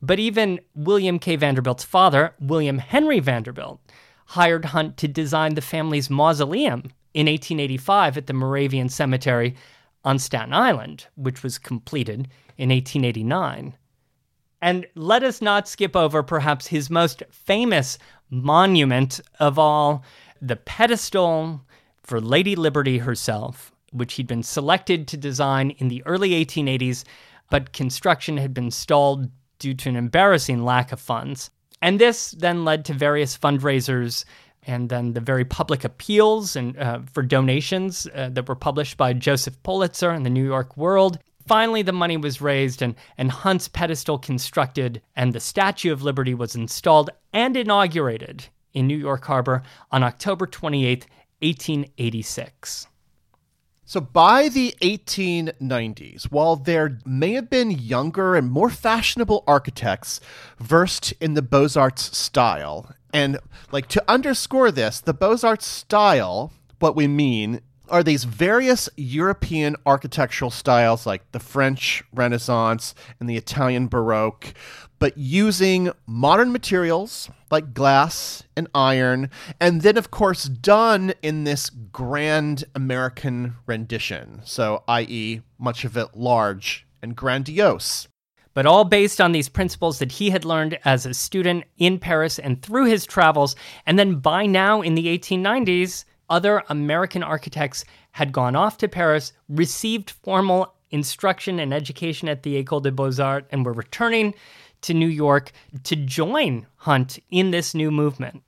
but 0.00 0.18
even 0.18 0.60
William 0.74 1.18
K. 1.18 1.36
Vanderbilt's 1.36 1.84
father, 1.84 2.32
William 2.40 2.78
Henry 2.78 3.20
Vanderbilt, 3.20 3.80
hired 4.26 4.66
Hunt 4.66 4.96
to 4.98 5.08
design 5.08 5.54
the 5.54 5.60
family's 5.60 6.10
mausoleum 6.10 6.90
in 7.14 7.26
1885 7.26 8.18
at 8.18 8.26
the 8.26 8.32
Moravian 8.32 8.88
Cemetery 8.88 9.56
on 10.04 10.18
Staten 10.18 10.52
Island, 10.52 11.06
which 11.16 11.42
was 11.42 11.58
completed 11.58 12.28
in 12.58 12.70
1889. 12.70 13.74
And 14.60 14.86
let 14.94 15.22
us 15.22 15.40
not 15.42 15.68
skip 15.68 15.94
over 15.94 16.22
perhaps 16.22 16.66
his 16.66 16.90
most 16.90 17.22
famous 17.30 17.98
monument 18.30 19.20
of 19.38 19.58
all 19.58 20.04
the 20.40 20.56
pedestal 20.56 21.60
for 22.02 22.20
Lady 22.20 22.56
Liberty 22.56 22.98
herself, 22.98 23.72
which 23.92 24.14
he'd 24.14 24.26
been 24.26 24.42
selected 24.42 25.06
to 25.08 25.16
design 25.16 25.70
in 25.70 25.88
the 25.88 26.02
early 26.06 26.30
1880s, 26.30 27.04
but 27.50 27.72
construction 27.72 28.36
had 28.36 28.52
been 28.54 28.70
stalled 28.70 29.30
due 29.58 29.74
to 29.74 29.88
an 29.88 29.96
embarrassing 29.96 30.64
lack 30.64 30.92
of 30.92 31.00
funds. 31.00 31.50
And 31.82 32.00
this 32.00 32.32
then 32.32 32.64
led 32.64 32.84
to 32.86 32.94
various 32.94 33.36
fundraisers 33.36 34.24
and 34.66 34.88
then 34.88 35.12
the 35.12 35.20
very 35.20 35.44
public 35.44 35.84
appeals 35.84 36.56
and 36.56 36.76
uh, 36.78 37.00
for 37.12 37.22
donations 37.22 38.08
uh, 38.14 38.28
that 38.30 38.48
were 38.48 38.56
published 38.56 38.96
by 38.96 39.12
Joseph 39.12 39.62
Pulitzer 39.62 40.12
in 40.12 40.24
the 40.24 40.30
New 40.30 40.44
York 40.44 40.76
World. 40.76 41.18
Finally, 41.46 41.82
the 41.82 41.92
money 41.92 42.16
was 42.16 42.40
raised 42.40 42.82
and, 42.82 42.96
and 43.16 43.30
Hunt's 43.30 43.68
pedestal 43.68 44.18
constructed, 44.18 45.00
and 45.14 45.32
the 45.32 45.38
Statue 45.38 45.92
of 45.92 46.02
Liberty 46.02 46.34
was 46.34 46.56
installed 46.56 47.10
and 47.32 47.56
inaugurated 47.56 48.46
in 48.72 48.88
New 48.88 48.96
York 48.96 49.24
Harbor 49.24 49.62
on 49.92 50.02
October 50.02 50.46
28, 50.46 51.06
1886. 51.40 52.88
So 53.88 54.00
by 54.00 54.48
the 54.48 54.74
1890s, 54.82 56.24
while 56.24 56.56
there 56.56 56.98
may 57.06 57.34
have 57.34 57.48
been 57.48 57.70
younger 57.70 58.34
and 58.34 58.50
more 58.50 58.68
fashionable 58.68 59.44
architects 59.46 60.20
versed 60.58 61.12
in 61.20 61.34
the 61.34 61.42
Beaux-Arts 61.42 62.18
style, 62.18 62.92
and 63.14 63.38
like 63.70 63.86
to 63.90 64.02
underscore 64.08 64.72
this, 64.72 64.98
the 64.98 65.14
Beaux-Arts 65.14 65.66
style, 65.66 66.52
what 66.80 66.96
we 66.96 67.06
mean 67.06 67.60
are 67.88 68.02
these 68.02 68.24
various 68.24 68.88
European 68.96 69.76
architectural 69.86 70.50
styles 70.50 71.06
like 71.06 71.30
the 71.30 71.38
French 71.38 72.02
Renaissance 72.12 72.92
and 73.20 73.30
the 73.30 73.36
Italian 73.36 73.86
Baroque, 73.86 74.52
but 74.98 75.16
using 75.16 75.90
modern 76.06 76.52
materials 76.52 77.30
like 77.50 77.74
glass 77.74 78.42
and 78.56 78.68
iron, 78.74 79.30
and 79.60 79.82
then, 79.82 79.96
of 79.96 80.10
course, 80.10 80.44
done 80.44 81.12
in 81.22 81.44
this 81.44 81.70
grand 81.70 82.64
American 82.74 83.54
rendition. 83.66 84.40
So, 84.44 84.82
i.e., 84.88 85.42
much 85.58 85.84
of 85.84 85.96
it 85.96 86.16
large 86.16 86.86
and 87.02 87.14
grandiose. 87.14 88.08
But 88.54 88.64
all 88.64 88.84
based 88.84 89.20
on 89.20 89.32
these 89.32 89.50
principles 89.50 89.98
that 89.98 90.12
he 90.12 90.30
had 90.30 90.46
learned 90.46 90.78
as 90.86 91.04
a 91.04 91.12
student 91.12 91.64
in 91.76 91.98
Paris 91.98 92.38
and 92.38 92.62
through 92.62 92.86
his 92.86 93.04
travels. 93.04 93.54
And 93.84 93.98
then 93.98 94.14
by 94.14 94.46
now 94.46 94.80
in 94.80 94.94
the 94.94 95.06
1890s, 95.06 96.06
other 96.30 96.62
American 96.70 97.22
architects 97.22 97.84
had 98.12 98.32
gone 98.32 98.56
off 98.56 98.78
to 98.78 98.88
Paris, 98.88 99.34
received 99.50 100.10
formal 100.10 100.72
instruction 100.90 101.58
and 101.58 101.74
education 101.74 102.28
at 102.28 102.44
the 102.44 102.62
École 102.62 102.82
des 102.82 102.90
Beaux-Arts, 102.90 103.46
and 103.50 103.64
were 103.64 103.74
returning 103.74 104.34
to 104.82 104.94
New 104.94 105.08
York 105.08 105.52
to 105.84 105.96
join 105.96 106.66
Hunt 106.76 107.18
in 107.30 107.50
this 107.50 107.74
new 107.74 107.90
movement. 107.90 108.42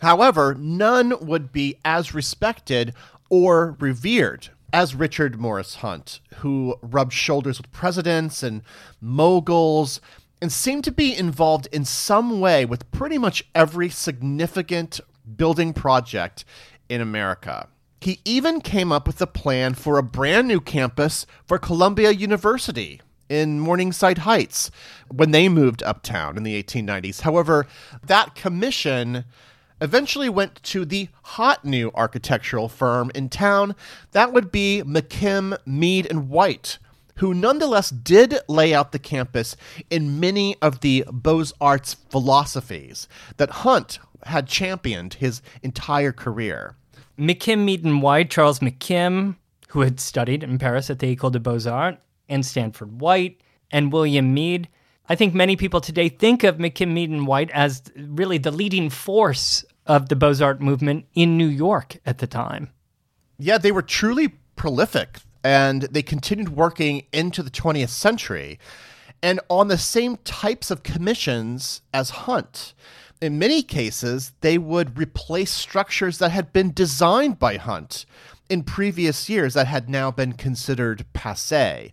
However, 0.00 0.54
none 0.58 1.14
would 1.24 1.52
be 1.52 1.76
as 1.84 2.12
respected 2.14 2.92
or 3.30 3.76
revered 3.78 4.48
as 4.72 4.94
Richard 4.94 5.38
Morris 5.38 5.76
Hunt, 5.76 6.20
who 6.36 6.76
rubbed 6.82 7.12
shoulders 7.12 7.58
with 7.58 7.70
presidents 7.72 8.42
and 8.42 8.62
moguls 9.00 10.00
and 10.40 10.50
seemed 10.50 10.82
to 10.84 10.92
be 10.92 11.16
involved 11.16 11.68
in 11.70 11.84
some 11.84 12.40
way 12.40 12.64
with 12.64 12.90
pretty 12.90 13.16
much 13.16 13.44
every 13.54 13.88
significant 13.88 15.00
building 15.36 15.72
project 15.72 16.44
in 16.88 17.00
America. 17.00 17.68
He 18.00 18.20
even 18.24 18.60
came 18.60 18.90
up 18.90 19.06
with 19.06 19.22
a 19.22 19.26
plan 19.28 19.74
for 19.74 19.98
a 19.98 20.02
brand 20.02 20.48
new 20.48 20.60
campus 20.60 21.26
for 21.46 21.58
Columbia 21.58 22.10
University 22.10 23.00
in 23.32 23.58
Morningside 23.58 24.18
Heights 24.18 24.70
when 25.08 25.30
they 25.30 25.48
moved 25.48 25.82
uptown 25.82 26.36
in 26.36 26.42
the 26.42 26.62
1890s. 26.62 27.22
However, 27.22 27.66
that 28.04 28.34
commission 28.34 29.24
eventually 29.80 30.28
went 30.28 30.62
to 30.64 30.84
the 30.84 31.08
hot 31.22 31.64
new 31.64 31.90
architectural 31.94 32.68
firm 32.68 33.10
in 33.14 33.30
town. 33.30 33.74
That 34.10 34.34
would 34.34 34.52
be 34.52 34.82
McKim, 34.84 35.56
Mead, 35.64 36.06
and 36.10 36.28
White, 36.28 36.78
who 37.16 37.32
nonetheless 37.32 37.88
did 37.88 38.38
lay 38.48 38.74
out 38.74 38.92
the 38.92 38.98
campus 38.98 39.56
in 39.88 40.20
many 40.20 40.56
of 40.60 40.80
the 40.80 41.04
Beaux 41.10 41.46
Arts 41.58 41.94
philosophies 41.94 43.08
that 43.38 43.50
Hunt 43.50 43.98
had 44.24 44.46
championed 44.46 45.14
his 45.14 45.40
entire 45.62 46.12
career. 46.12 46.76
McKim, 47.18 47.64
Mead, 47.64 47.82
and 47.82 48.02
White, 48.02 48.30
Charles 48.30 48.58
McKim, 48.58 49.36
who 49.68 49.80
had 49.80 50.00
studied 50.00 50.42
in 50.42 50.58
Paris 50.58 50.90
at 50.90 50.98
the 50.98 51.16
École 51.16 51.32
des 51.32 51.38
Beaux-Arts, 51.38 51.98
and 52.28 52.44
Stanford 52.44 53.00
White, 53.00 53.40
and 53.70 53.92
William 53.92 54.34
Mead. 54.34 54.68
I 55.08 55.14
think 55.14 55.34
many 55.34 55.56
people 55.56 55.80
today 55.80 56.08
think 56.08 56.44
of 56.44 56.56
McKim, 56.56 56.92
Mead, 56.92 57.10
and 57.10 57.26
White 57.26 57.50
as 57.50 57.82
really 57.96 58.38
the 58.38 58.50
leading 58.50 58.90
force 58.90 59.64
of 59.86 60.08
the 60.08 60.16
Beaux-Arts 60.16 60.60
movement 60.60 61.06
in 61.14 61.36
New 61.36 61.48
York 61.48 61.96
at 62.06 62.18
the 62.18 62.26
time. 62.26 62.70
Yeah, 63.38 63.58
they 63.58 63.72
were 63.72 63.82
truly 63.82 64.28
prolific, 64.56 65.18
and 65.42 65.82
they 65.82 66.02
continued 66.02 66.50
working 66.50 67.04
into 67.12 67.42
the 67.42 67.50
20th 67.50 67.88
century, 67.88 68.58
and 69.22 69.40
on 69.48 69.68
the 69.68 69.78
same 69.78 70.18
types 70.18 70.70
of 70.70 70.82
commissions 70.82 71.82
as 71.92 72.10
Hunt 72.10 72.74
in 73.22 73.38
many 73.38 73.62
cases, 73.62 74.32
they 74.40 74.58
would 74.58 74.98
replace 74.98 75.52
structures 75.52 76.18
that 76.18 76.32
had 76.32 76.52
been 76.52 76.72
designed 76.72 77.38
by 77.38 77.56
Hunt. 77.56 78.04
In 78.52 78.62
previous 78.62 79.30
years 79.30 79.54
that 79.54 79.66
had 79.66 79.88
now 79.88 80.10
been 80.10 80.34
considered 80.34 81.06
passe. 81.14 81.90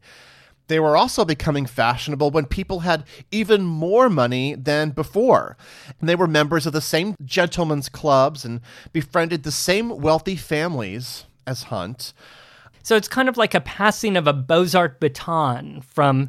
They 0.68 0.80
were 0.80 0.98
also 0.98 1.24
becoming 1.24 1.66
fashionable 1.66 2.32
when 2.32 2.46
people 2.48 2.82
had 2.82 3.06
even 3.32 3.64
more 3.64 4.10
money 4.10 4.56
than 4.56 4.90
before. 4.90 5.56
And 6.00 6.10
they 6.10 6.16
were 6.16 6.28
members 6.28 6.66
of 6.66 6.74
the 6.74 6.82
same 6.82 7.16
gentlemen's 7.24 7.88
clubs 7.88 8.44
and 8.44 8.60
befriended 8.92 9.44
the 9.44 9.54
same 9.54 10.02
wealthy 10.02 10.36
families 10.36 11.26
as 11.48 11.64
Hunt. 11.64 12.12
So 12.84 12.98
it's 12.98 13.08
kind 13.08 13.30
of 13.30 13.38
like 13.38 13.54
a 13.54 13.62
passing 13.62 14.18
of 14.18 14.28
a 14.28 14.34
Beaux-Arts 14.34 14.98
baton 15.00 15.80
from 15.80 16.28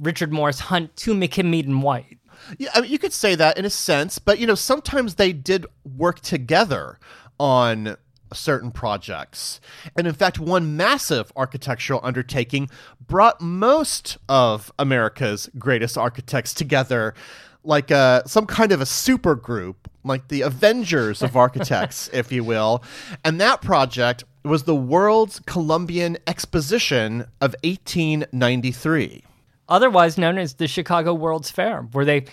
Richard 0.00 0.32
Morris 0.32 0.60
Hunt 0.60 0.96
to 0.96 1.12
McKim 1.12 1.50
Mead, 1.50 1.68
and 1.68 1.82
White. 1.82 2.18
Yeah, 2.56 2.70
I 2.74 2.80
mean, 2.80 2.90
you 2.90 2.98
could 2.98 3.12
say 3.12 3.34
that 3.34 3.58
in 3.58 3.66
a 3.66 3.70
sense, 3.70 4.18
but 4.18 4.38
you 4.38 4.46
know, 4.46 4.54
sometimes 4.54 5.16
they 5.16 5.34
did 5.34 5.66
work 5.84 6.20
together 6.20 6.98
on 7.38 7.96
certain 8.34 8.70
projects. 8.70 9.60
And 9.96 10.06
in 10.06 10.14
fact, 10.14 10.38
one 10.38 10.76
massive 10.76 11.32
architectural 11.36 12.00
undertaking 12.02 12.68
brought 13.06 13.40
most 13.40 14.18
of 14.28 14.72
America's 14.78 15.50
greatest 15.58 15.98
architects 15.98 16.54
together 16.54 17.14
like 17.64 17.90
a, 17.90 18.22
some 18.26 18.46
kind 18.46 18.72
of 18.72 18.80
a 18.80 18.86
super 18.86 19.34
group, 19.34 19.88
like 20.04 20.28
the 20.28 20.40
Avengers 20.42 21.22
of 21.22 21.36
architects, 21.36 22.08
if 22.12 22.32
you 22.32 22.42
will. 22.42 22.82
And 23.24 23.40
that 23.40 23.62
project 23.62 24.24
was 24.44 24.64
the 24.64 24.74
World's 24.74 25.38
Columbian 25.40 26.18
Exposition 26.26 27.22
of 27.40 27.54
1893 27.62 29.24
otherwise 29.68 30.18
known 30.18 30.36
as 30.36 30.54
the 30.54 30.68
Chicago 30.68 31.14
World's 31.14 31.50
Fair, 31.50 31.82
where 31.92 32.04
they 32.04 32.26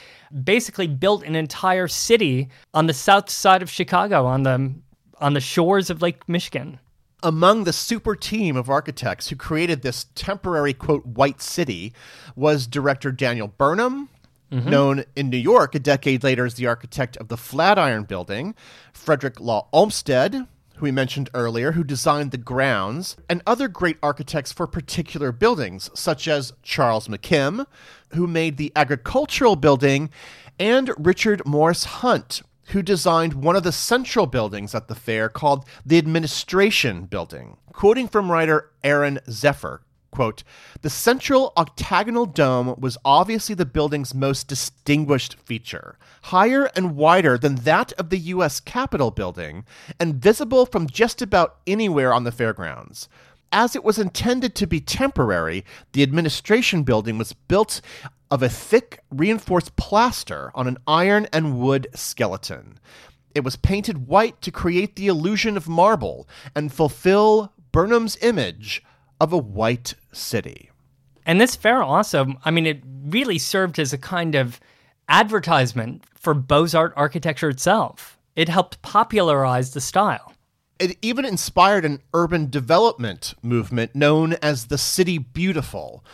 basically 0.44 0.88
built 0.88 1.24
an 1.24 1.36
entire 1.36 1.88
city 1.88 2.50
on 2.74 2.88
the 2.88 2.94
south 2.94 3.30
side 3.30 3.62
of 3.62 3.70
Chicago 3.70 4.26
on 4.26 4.44
the 4.44 4.74
on 5.20 5.34
the 5.34 5.42
shores 5.42 5.90
of 5.90 6.02
Lake 6.02 6.28
Michigan. 6.28 6.80
Among 7.22 7.66
the 7.66 7.74
super 7.74 8.16
team 8.16 8.56
of 8.56 8.70
architects 8.70 9.28
who 9.28 9.36
created 9.36 9.82
this 9.82 10.06
temporary 10.16 10.74
quote 10.74 11.06
white 11.06 11.42
city 11.42 11.94
was 12.36 12.66
director 12.68 13.12
Daniel 13.12 13.48
Burnham, 13.48 14.10
Mm-hmm. 14.52 14.68
known 14.68 15.04
in 15.16 15.30
New 15.30 15.38
York 15.38 15.76
a 15.76 15.80
decade 15.80 16.24
later 16.24 16.44
as 16.44 16.56
the 16.56 16.66
architect 16.66 17.16
of 17.18 17.28
the 17.28 17.38
Flatiron 17.38 18.06
Building, 18.06 18.56
Frederick 18.94 19.40
Law 19.40 19.68
Olmsted, 19.72 20.34
who 20.34 20.48
we 20.82 20.90
mentioned 20.92 21.30
earlier, 21.36 21.74
who 21.74 21.84
designed 21.84 22.32
the 22.32 22.38
grounds, 22.40 23.16
and 23.30 23.44
other 23.46 23.68
great 23.68 23.98
architects 24.02 24.52
for 24.52 24.66
particular 24.66 25.32
buildings, 25.32 25.92
such 25.94 26.28
as 26.28 26.54
Charles 26.64 27.08
McKim, 27.08 27.68
who 28.16 28.26
made 28.26 28.58
the 28.58 28.72
agricultural 28.76 29.56
building, 29.56 30.10
and 30.58 30.90
Richard 30.98 31.46
Morris 31.46 31.84
Hunt, 31.84 32.42
who 32.70 32.82
designed 32.82 33.34
one 33.34 33.56
of 33.56 33.64
the 33.64 33.72
central 33.72 34.26
buildings 34.26 34.74
at 34.74 34.88
the 34.88 34.96
fair 34.96 35.30
called 35.30 35.66
the 35.86 35.98
Administration 35.98 37.06
Building. 37.06 37.58
Quoting 37.74 38.08
from 38.08 38.32
writer 38.32 38.72
Aaron 38.84 39.20
Zephyr, 39.30 39.82
Quote, 40.12 40.44
the 40.82 40.90
central 40.90 41.54
octagonal 41.56 42.26
dome 42.26 42.76
was 42.80 42.98
obviously 43.06 43.54
the 43.54 43.66
building's 43.66 44.16
most 44.16 44.48
distinguished 44.48 45.36
feature, 45.36 45.98
higher 46.24 46.66
and 46.76 46.96
wider 46.96 47.38
than 47.38 47.56
that 47.56 47.94
of 47.94 48.10
the 48.10 48.18
U.S. 48.18 48.60
Capitol 48.60 49.12
building, 49.12 49.66
and 50.00 50.16
visible 50.16 50.66
from 50.66 50.88
just 50.88 51.22
about 51.22 51.58
anywhere 51.68 52.12
on 52.12 52.24
the 52.24 52.32
fairgrounds. 52.32 53.08
As 53.52 53.76
it 53.76 53.84
was 53.84 53.98
intended 53.98 54.54
to 54.56 54.68
be 54.68 54.80
temporary, 54.80 55.66
the 55.94 56.04
administration 56.04 56.84
building 56.84 57.18
was 57.18 57.34
built 57.34 57.82
of 58.30 58.44
a 58.44 58.50
thick, 58.50 59.00
reinforced 59.10 59.76
plaster 59.76 60.52
on 60.54 60.68
an 60.68 60.78
iron 60.88 61.28
and 61.34 61.60
wood 61.60 61.88
skeleton. 61.96 62.80
It 63.34 63.44
was 63.44 63.56
painted 63.56 64.08
white 64.08 64.42
to 64.42 64.52
create 64.52 64.96
the 64.96 65.08
illusion 65.08 65.58
of 65.58 65.68
marble 65.68 66.28
and 66.56 66.72
fulfill 66.72 67.54
Burnham's 67.72 68.18
image 68.22 68.84
of 69.20 69.34
a 69.34 69.38
white 69.38 69.96
city. 70.12 70.70
And 71.26 71.40
this 71.40 71.56
fair 71.56 71.84
also, 71.84 72.34
I 72.46 72.52
mean, 72.52 72.66
it 72.66 72.82
really 73.06 73.38
served 73.38 73.80
as 73.80 73.94
a 73.94 73.98
kind 73.98 74.36
of 74.36 74.60
advertisement 75.08 76.04
for 76.16 76.34
Beaux 76.34 76.68
Art 76.74 76.94
architecture 76.96 77.50
itself. 77.50 78.18
It 78.36 78.50
helped 78.50 78.82
popularize 78.82 79.74
the 79.74 79.82
style. 79.82 80.34
It 80.80 80.98
even 81.02 81.26
inspired 81.26 81.84
an 81.84 82.02
urban 82.14 82.50
development 82.50 83.34
movement 83.44 83.96
known 83.96 84.38
as 84.42 84.68
the 84.68 84.78
City 84.78 85.18
Beautiful, 85.18 86.06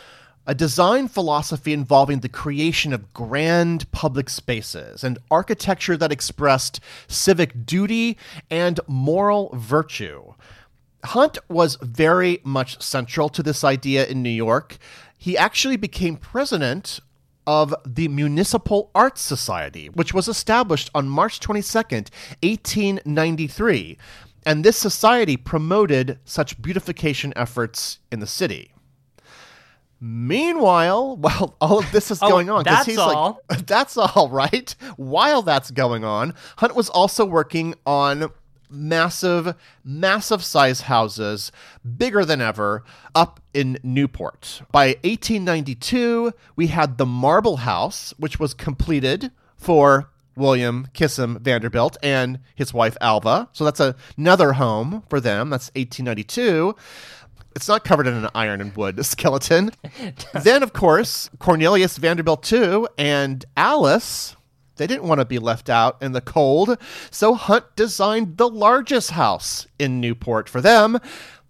a 0.44 0.56
design 0.56 1.06
philosophy 1.06 1.72
involving 1.72 2.18
the 2.18 2.28
creation 2.28 2.92
of 2.92 3.14
grand 3.14 3.88
public 3.92 4.28
spaces 4.28 5.04
and 5.04 5.20
architecture 5.30 5.96
that 5.96 6.10
expressed 6.10 6.80
civic 7.06 7.64
duty 7.64 8.18
and 8.50 8.80
moral 8.88 9.50
virtue. 9.54 10.34
Hunt 11.04 11.38
was 11.48 11.78
very 11.80 12.40
much 12.42 12.82
central 12.82 13.28
to 13.28 13.44
this 13.44 13.62
idea 13.62 14.04
in 14.04 14.20
New 14.20 14.30
York. 14.30 14.78
He 15.16 15.38
actually 15.38 15.76
became 15.76 16.16
president 16.16 16.98
of 17.46 17.72
the 17.86 18.08
Municipal 18.08 18.90
Arts 18.96 19.22
Society, 19.22 19.88
which 19.88 20.12
was 20.12 20.26
established 20.26 20.90
on 20.92 21.08
March 21.08 21.38
22nd, 21.38 22.10
1893. 22.42 23.96
And 24.46 24.64
this 24.64 24.76
society 24.76 25.36
promoted 25.36 26.20
such 26.24 26.62
beautification 26.62 27.32
efforts 27.34 27.98
in 28.12 28.20
the 28.20 28.28
city. 28.28 28.72
Meanwhile, 30.00 31.16
while 31.20 31.56
all 31.60 31.80
of 31.80 31.90
this 31.90 32.12
is 32.12 32.22
oh, 32.22 32.28
going 32.28 32.48
on, 32.48 32.62
because 32.62 32.86
he's 32.86 32.96
all. 32.96 33.40
like, 33.50 33.66
that's 33.66 33.96
all 33.96 34.30
right. 34.30 34.74
While 34.96 35.42
that's 35.42 35.72
going 35.72 36.04
on, 36.04 36.32
Hunt 36.58 36.76
was 36.76 36.88
also 36.88 37.24
working 37.24 37.74
on 37.84 38.30
massive, 38.70 39.54
massive 39.84 40.44
size 40.44 40.82
houses, 40.82 41.50
bigger 41.96 42.24
than 42.24 42.40
ever, 42.40 42.84
up 43.16 43.40
in 43.52 43.78
Newport. 43.82 44.62
By 44.70 44.88
1892, 45.02 46.32
we 46.54 46.68
had 46.68 46.98
the 46.98 47.06
Marble 47.06 47.58
House, 47.58 48.14
which 48.16 48.38
was 48.38 48.54
completed 48.54 49.32
for 49.56 50.10
William 50.36 50.88
Kissam 50.94 51.40
Vanderbilt 51.40 51.96
and 52.02 52.40
his 52.54 52.72
wife 52.72 52.96
Alva. 53.00 53.48
So 53.52 53.64
that's 53.64 53.80
a, 53.80 53.96
another 54.16 54.52
home 54.54 55.02
for 55.08 55.20
them. 55.20 55.50
That's 55.50 55.68
1892. 55.74 56.76
It's 57.54 57.68
not 57.68 57.84
covered 57.84 58.06
in 58.06 58.14
an 58.14 58.28
iron 58.34 58.60
and 58.60 58.76
wood 58.76 59.04
skeleton. 59.06 59.70
then, 60.34 60.62
of 60.62 60.72
course, 60.72 61.30
Cornelius 61.38 61.96
Vanderbilt, 61.96 62.42
too, 62.42 62.86
and 62.98 63.44
Alice 63.56 64.36
they 64.76 64.86
didn't 64.86 65.04
want 65.04 65.20
to 65.20 65.24
be 65.24 65.38
left 65.38 65.68
out 65.68 65.96
in 66.02 66.12
the 66.12 66.20
cold, 66.20 66.76
so 67.10 67.34
Hunt 67.34 67.64
designed 67.76 68.36
the 68.36 68.48
largest 68.48 69.12
house 69.12 69.66
in 69.78 70.00
Newport 70.00 70.48
for 70.48 70.60
them, 70.60 70.98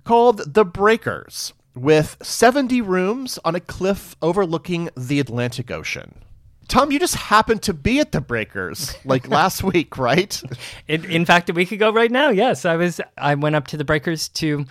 called 0.04 0.54
the 0.54 0.64
Breakers, 0.64 1.52
with 1.74 2.16
70 2.22 2.80
rooms 2.82 3.38
on 3.44 3.54
a 3.54 3.60
cliff 3.60 4.16
overlooking 4.22 4.90
the 4.96 5.20
Atlantic 5.20 5.70
Ocean. 5.70 6.22
Tom, 6.68 6.90
you 6.90 6.98
just 6.98 7.14
happened 7.14 7.62
to 7.62 7.74
be 7.74 8.00
at 8.00 8.12
the 8.12 8.20
Breakers 8.20 8.96
like 9.04 9.28
last 9.40 9.62
week, 9.62 9.96
right? 9.98 10.42
In, 10.88 11.04
in 11.04 11.24
fact, 11.24 11.48
a 11.48 11.52
week 11.52 11.72
ago, 11.72 11.92
right 11.92 12.10
now, 12.10 12.30
yes, 12.30 12.64
I 12.64 12.76
was. 12.76 13.00
I 13.16 13.34
went 13.34 13.56
up 13.56 13.68
to 13.68 13.76
the 13.76 13.84
Breakers 13.84 14.28
to 14.30 14.66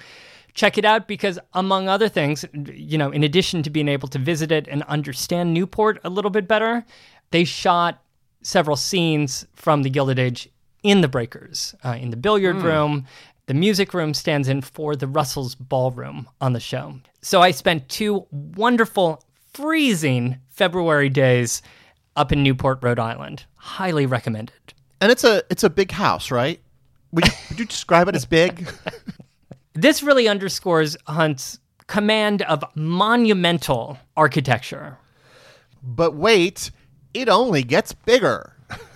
check 0.54 0.78
it 0.78 0.86
out 0.86 1.08
because, 1.08 1.40
among 1.54 1.88
other 1.88 2.10
things, 2.10 2.46
you 2.54 2.98
know, 2.98 3.12
in 3.12 3.24
addition 3.24 3.64
to 3.64 3.70
being 3.70 3.88
able 3.88 4.08
to 4.10 4.20
visit 4.20 4.52
it 4.52 4.68
and 4.68 4.84
understand 4.84 5.54
Newport 5.54 6.00
a 6.04 6.10
little 6.10 6.32
bit 6.32 6.48
better, 6.48 6.86
they 7.32 7.44
shot 7.44 8.02
several 8.42 8.76
scenes 8.76 9.46
from 9.54 9.84
the 9.84 9.90
Gilded 9.90 10.20
Age 10.20 10.50
in 10.84 11.02
the 11.02 11.08
Breakers, 11.08 11.76
uh, 11.84 11.98
in 12.00 12.10
the 12.10 12.18
billiard 12.18 12.58
mm. 12.58 12.64
room. 12.64 13.06
The 13.48 13.54
music 13.54 13.94
room 13.94 14.14
stands 14.14 14.48
in 14.48 14.62
for 14.62 14.96
the 14.96 15.08
Russell's 15.08 15.56
Ballroom 15.56 16.28
on 16.42 16.54
the 16.54 16.60
show. 16.60 16.96
So 17.22 17.42
I 17.42 17.52
spent 17.52 17.90
two 17.90 18.26
wonderful, 18.32 19.24
freezing 19.54 20.40
February 20.50 21.10
days 21.10 21.62
up 22.16 22.32
in 22.32 22.44
Newport, 22.44 22.80
Rhode 22.82 23.00
Island. 23.00 23.46
Highly 23.56 24.06
recommended. 24.06 24.74
And 25.02 25.12
it's 25.12 25.24
a 25.24 25.44
it's 25.50 25.64
a 25.64 25.70
big 25.70 25.92
house, 25.92 26.32
right? 26.32 26.60
Would 27.12 27.28
you, 27.28 27.34
would 27.50 27.60
you 27.60 27.66
describe 27.66 28.08
it 28.08 28.16
as 28.16 28.26
big? 28.26 28.68
this 29.74 30.04
really 30.04 30.28
underscores 30.28 30.98
Hunt's 31.08 31.60
command 31.88 32.42
of 32.44 32.64
monumental 32.76 33.98
architecture. 34.18 34.98
But 35.84 36.16
wait, 36.16 36.72
it 37.14 37.30
only 37.30 37.64
gets 37.64 37.94
bigger. 37.94 38.54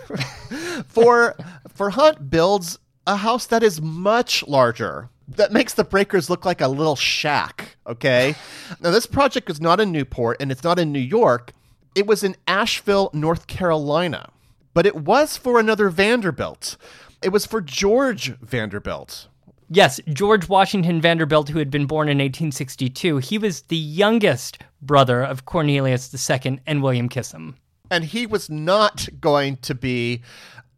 for 0.87 1.35
for 1.73 1.91
Hunt 1.91 2.29
builds 2.29 2.79
a 3.05 3.17
house 3.17 3.45
that 3.47 3.63
is 3.63 3.81
much 3.81 4.45
larger. 4.47 5.09
That 5.27 5.53
makes 5.53 5.75
the 5.75 5.83
breakers 5.83 6.29
look 6.29 6.43
like 6.43 6.59
a 6.59 6.67
little 6.67 6.95
shack, 6.95 7.77
okay? 7.85 8.35
now 8.81 8.89
this 8.89 9.05
project 9.05 9.49
is 9.49 9.61
not 9.61 9.79
in 9.79 9.91
Newport 9.91 10.37
and 10.39 10.51
it's 10.51 10.63
not 10.63 10.79
in 10.79 10.91
New 10.91 10.99
York. 10.99 11.53
It 11.95 12.07
was 12.07 12.23
in 12.23 12.35
Asheville, 12.47 13.09
North 13.13 13.47
Carolina. 13.47 14.29
But 14.73 14.85
it 14.85 14.95
was 14.95 15.37
for 15.37 15.59
another 15.59 15.89
Vanderbilt. 15.89 16.77
It 17.21 17.29
was 17.29 17.45
for 17.45 17.59
George 17.59 18.37
Vanderbilt. 18.39 19.27
Yes, 19.69 19.99
George 20.07 20.47
Washington 20.47 21.01
Vanderbilt, 21.01 21.49
who 21.49 21.59
had 21.59 21.69
been 21.69 21.85
born 21.85 22.07
in 22.07 22.17
1862. 22.17 23.17
He 23.17 23.37
was 23.37 23.63
the 23.63 23.77
youngest 23.77 24.59
brother 24.81 25.21
of 25.21 25.45
Cornelius 25.45 26.13
II 26.29 26.61
and 26.65 26.81
William 26.81 27.09
Kissam 27.09 27.55
and 27.89 28.05
he 28.05 28.25
was 28.25 28.49
not 28.49 29.07
going 29.19 29.57
to 29.57 29.75
be 29.75 30.21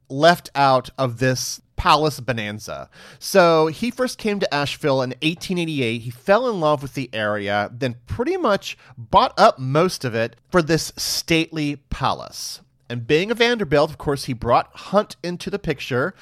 left 0.10 0.50
out 0.56 0.90
of 0.98 1.20
this 1.20 1.62
palace 1.82 2.20
bonanza. 2.20 2.92
So 3.18 3.66
he 3.66 3.90
first 3.90 4.20
came 4.20 4.40
to 4.40 4.54
Asheville 4.54 5.02
in 5.02 5.10
1888. 5.24 6.02
He 6.04 6.12
fell 6.12 6.48
in 6.48 6.60
love 6.60 6.84
with 6.84 6.94
the 6.94 7.10
area, 7.12 7.72
then 7.74 7.96
pretty 8.06 8.38
much 8.38 8.78
bought 8.96 9.34
up 9.36 9.58
most 9.58 10.06
of 10.06 10.14
it 10.14 10.36
for 10.52 10.62
this 10.62 10.94
stately 10.96 11.78
palace. 11.90 12.62
And 12.88 13.08
being 13.08 13.32
a 13.32 13.34
Vanderbilt, 13.34 13.90
of 13.90 13.98
course, 13.98 14.26
he 14.26 14.34
brought 14.34 14.70
Hunt 14.76 15.16
into 15.24 15.50
the 15.50 15.58
picture, 15.58 16.14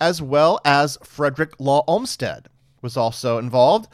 as 0.00 0.22
well 0.22 0.60
as 0.64 0.98
Frederick 1.02 1.54
Law 1.58 1.82
Olmsted 1.88 2.46
was 2.80 2.96
also 2.96 3.38
involved. 3.38 3.88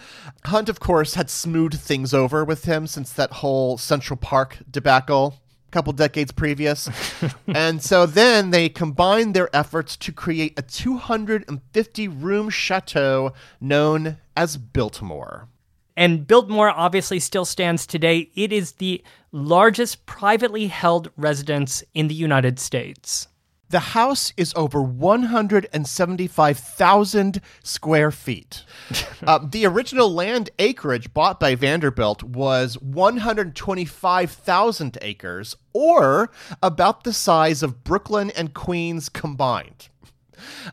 Hunt, 0.45 0.69
of 0.69 0.79
course, 0.79 1.15
had 1.15 1.31
smoothed 1.31 1.81
things 1.81 2.13
over 2.13 2.45
with 2.45 2.67
him 2.67 2.87
since 2.87 3.11
that 3.15 3.33
whole 3.33 3.79
Central 3.79 4.19
Park 4.19 4.59
debacle 4.71 5.41
couple 5.75 5.93
decades 5.93 6.31
previous. 6.31 6.89
and 7.49 7.83
so 7.83 8.07
then 8.07 8.51
they 8.51 8.69
combined 8.69 9.35
their 9.35 9.55
efforts 9.55 9.97
to 9.97 10.13
create 10.13 10.57
a 10.57 10.63
250 10.63 12.09
room 12.09 12.49
chateau 12.49 13.33
known 13.61 14.19
as 14.37 14.57
Biltmore. 14.57 15.49
And 15.97 16.29
Biltmore 16.29 16.71
obviously 16.71 17.19
still 17.19 17.45
stands 17.45 17.87
today. 17.87 18.31
It 18.37 18.53
is 18.53 18.73
the 18.73 19.03
largest 19.33 20.07
privately 20.07 20.69
held 20.69 21.11
residence 21.17 21.83
in 21.93 22.07
the 22.07 22.15
United 22.15 22.61
States. 22.61 23.27
The 23.75 23.81
house 23.81 24.33
is 24.37 24.53
over 24.55 24.81
175,000 24.81 27.41
square 27.65 28.13
feet. 28.13 28.63
uh, 29.27 29.41
the 29.51 29.67
original 29.67 30.15
land 30.15 30.51
acreage 30.61 31.13
bought 31.13 31.41
by 31.41 31.57
Vanderbilt 31.57 32.23
was 32.23 32.81
125,000 32.81 34.99
acres, 35.03 35.57
or 35.73 36.31
about 36.63 37.03
the 37.03 37.13
size 37.13 37.65
of 37.65 37.83
Brooklyn 37.83 38.31
and 38.31 38.55
Queens 38.55 39.09
combined. 39.09 39.89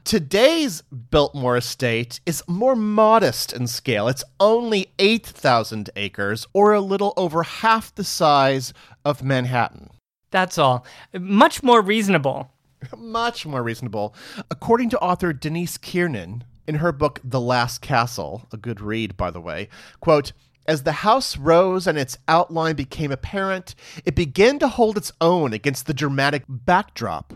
Today's 0.03 0.83
Biltmore 0.83 1.57
estate 1.57 2.19
is 2.27 2.43
more 2.47 2.75
modest 2.75 3.51
in 3.51 3.65
scale. 3.65 4.07
It's 4.09 4.23
only 4.39 4.91
8,000 4.99 5.89
acres, 5.95 6.45
or 6.53 6.73
a 6.73 6.81
little 6.81 7.15
over 7.17 7.41
half 7.41 7.95
the 7.95 8.03
size 8.03 8.75
of 9.03 9.23
Manhattan. 9.23 9.89
That's 10.29 10.59
all. 10.59 10.85
Much 11.13 11.63
more 11.63 11.81
reasonable. 11.81 12.51
Much 12.97 13.45
more 13.45 13.63
reasonable. 13.63 14.15
According 14.49 14.89
to 14.91 14.99
author 14.99 15.33
Denise 15.33 15.77
Kiernan, 15.77 16.43
in 16.67 16.75
her 16.75 16.91
book 16.91 17.19
The 17.23 17.41
Last 17.41 17.81
Castle, 17.81 18.47
a 18.51 18.57
good 18.57 18.81
read, 18.81 19.17
by 19.17 19.31
the 19.31 19.41
way, 19.41 19.67
quote, 19.99 20.31
as 20.67 20.83
the 20.83 20.91
house 20.91 21.37
rose 21.37 21.87
and 21.87 21.97
its 21.97 22.17
outline 22.27 22.75
became 22.75 23.11
apparent, 23.11 23.75
it 24.05 24.15
began 24.15 24.59
to 24.59 24.67
hold 24.67 24.95
its 24.95 25.11
own 25.19 25.53
against 25.53 25.87
the 25.87 25.93
dramatic 25.93 26.43
backdrop. 26.47 27.33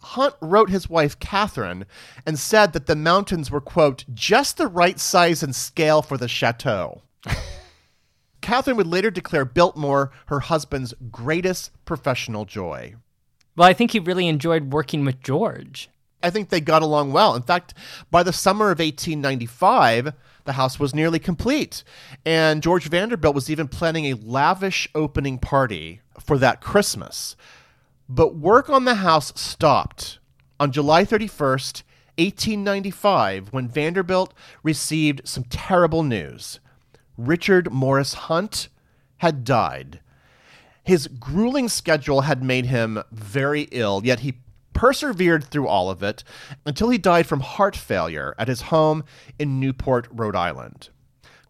Hunt 0.00 0.34
wrote 0.40 0.70
his 0.70 0.88
wife 0.88 1.18
Catherine 1.20 1.84
and 2.26 2.38
said 2.38 2.72
that 2.72 2.86
the 2.86 2.96
mountains 2.96 3.50
were, 3.50 3.60
quote, 3.60 4.04
just 4.12 4.56
the 4.56 4.66
right 4.66 4.98
size 4.98 5.42
and 5.42 5.54
scale 5.54 6.02
for 6.02 6.16
the 6.16 6.26
chateau. 6.26 7.02
Catherine 8.40 8.76
would 8.76 8.88
later 8.88 9.10
declare 9.10 9.44
Biltmore 9.44 10.10
her 10.26 10.40
husband's 10.40 10.94
greatest 11.10 11.70
professional 11.84 12.44
joy. 12.44 12.96
Well, 13.56 13.68
I 13.68 13.72
think 13.72 13.90
he 13.90 13.98
really 13.98 14.28
enjoyed 14.28 14.72
working 14.72 15.04
with 15.04 15.22
George. 15.22 15.88
I 16.22 16.30
think 16.30 16.48
they 16.48 16.60
got 16.60 16.82
along 16.82 17.12
well. 17.12 17.34
In 17.34 17.42
fact, 17.42 17.74
by 18.10 18.22
the 18.22 18.32
summer 18.32 18.66
of 18.66 18.78
1895, 18.78 20.14
the 20.44 20.52
house 20.52 20.78
was 20.78 20.94
nearly 20.94 21.18
complete. 21.18 21.84
And 22.24 22.62
George 22.62 22.88
Vanderbilt 22.88 23.34
was 23.34 23.50
even 23.50 23.68
planning 23.68 24.06
a 24.06 24.14
lavish 24.14 24.88
opening 24.94 25.38
party 25.38 26.00
for 26.20 26.38
that 26.38 26.60
Christmas. 26.60 27.36
But 28.08 28.36
work 28.36 28.70
on 28.70 28.84
the 28.84 28.96
house 28.96 29.32
stopped 29.40 30.18
on 30.60 30.72
July 30.72 31.04
31st, 31.04 31.82
1895, 32.18 33.48
when 33.52 33.68
Vanderbilt 33.68 34.34
received 34.62 35.26
some 35.26 35.44
terrible 35.44 36.02
news. 36.02 36.60
Richard 37.16 37.72
Morris 37.72 38.14
Hunt 38.14 38.68
had 39.18 39.44
died. 39.44 40.00
His 40.82 41.06
grueling 41.06 41.68
schedule 41.68 42.22
had 42.22 42.42
made 42.42 42.66
him 42.66 43.02
very 43.12 43.62
ill, 43.70 44.00
yet 44.04 44.20
he 44.20 44.34
persevered 44.72 45.44
through 45.44 45.68
all 45.68 45.90
of 45.90 46.02
it 46.02 46.24
until 46.66 46.90
he 46.90 46.98
died 46.98 47.26
from 47.26 47.40
heart 47.40 47.76
failure 47.76 48.34
at 48.38 48.48
his 48.48 48.62
home 48.62 49.04
in 49.38 49.60
Newport, 49.60 50.08
Rhode 50.10 50.34
Island. 50.34 50.88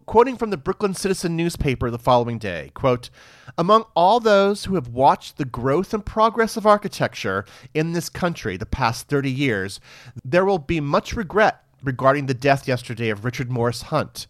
Quoting 0.04 0.36
from 0.36 0.50
the 0.50 0.56
Brooklyn 0.56 0.94
Citizen 0.94 1.36
newspaper 1.36 1.88
the 1.90 1.98
following 1.98 2.38
day, 2.38 2.72
quote, 2.74 3.08
Among 3.56 3.84
all 3.94 4.20
those 4.20 4.64
who 4.64 4.74
have 4.74 4.88
watched 4.88 5.38
the 5.38 5.44
growth 5.44 5.94
and 5.94 6.04
progress 6.04 6.56
of 6.56 6.66
architecture 6.66 7.44
in 7.72 7.92
this 7.92 8.08
country 8.08 8.56
the 8.56 8.66
past 8.66 9.08
30 9.08 9.30
years, 9.30 9.80
there 10.24 10.44
will 10.44 10.58
be 10.58 10.80
much 10.80 11.14
regret 11.14 11.64
regarding 11.84 12.26
the 12.26 12.34
death 12.34 12.66
yesterday 12.66 13.10
of 13.10 13.24
Richard 13.24 13.50
Morris 13.50 13.82
Hunt. 13.82 14.26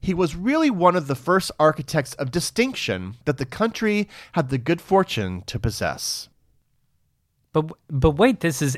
He 0.00 0.14
was 0.14 0.36
really 0.36 0.70
one 0.70 0.96
of 0.96 1.06
the 1.06 1.14
first 1.14 1.50
architects 1.58 2.14
of 2.14 2.30
distinction 2.30 3.16
that 3.24 3.38
the 3.38 3.44
country 3.44 4.08
had 4.32 4.48
the 4.48 4.58
good 4.58 4.80
fortune 4.80 5.42
to 5.46 5.58
possess. 5.58 6.28
But 7.52 7.72
but 7.88 8.12
wait, 8.12 8.40
this 8.40 8.62
is 8.62 8.76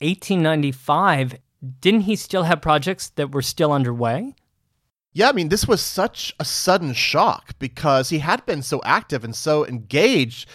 1895. 0.00 1.36
Didn't 1.80 2.02
he 2.02 2.16
still 2.16 2.44
have 2.44 2.60
projects 2.60 3.08
that 3.10 3.32
were 3.32 3.42
still 3.42 3.72
underway? 3.72 4.34
Yeah, 5.16 5.30
I 5.30 5.32
mean, 5.32 5.48
this 5.48 5.66
was 5.66 5.80
such 5.80 6.34
a 6.38 6.44
sudden 6.44 6.92
shock 6.92 7.58
because 7.58 8.10
he 8.10 8.18
had 8.18 8.44
been 8.44 8.60
so 8.60 8.82
active 8.84 9.24
and 9.24 9.34
so 9.34 9.66
engaged. 9.66 10.46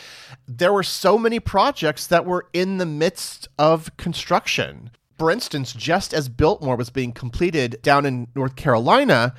There 0.47 0.71
were 0.71 0.83
so 0.83 1.17
many 1.17 1.39
projects 1.39 2.05
that 2.05 2.27
were 2.27 2.47
in 2.53 2.77
the 2.77 2.85
midst 2.85 3.47
of 3.57 3.97
construction. 3.97 4.91
For 5.17 5.31
instance, 5.31 5.73
just 5.73 6.13
as 6.13 6.29
Biltmore 6.29 6.75
was 6.75 6.91
being 6.91 7.11
completed 7.11 7.79
down 7.81 8.05
in 8.05 8.27
North 8.35 8.55
Carolina, 8.55 9.33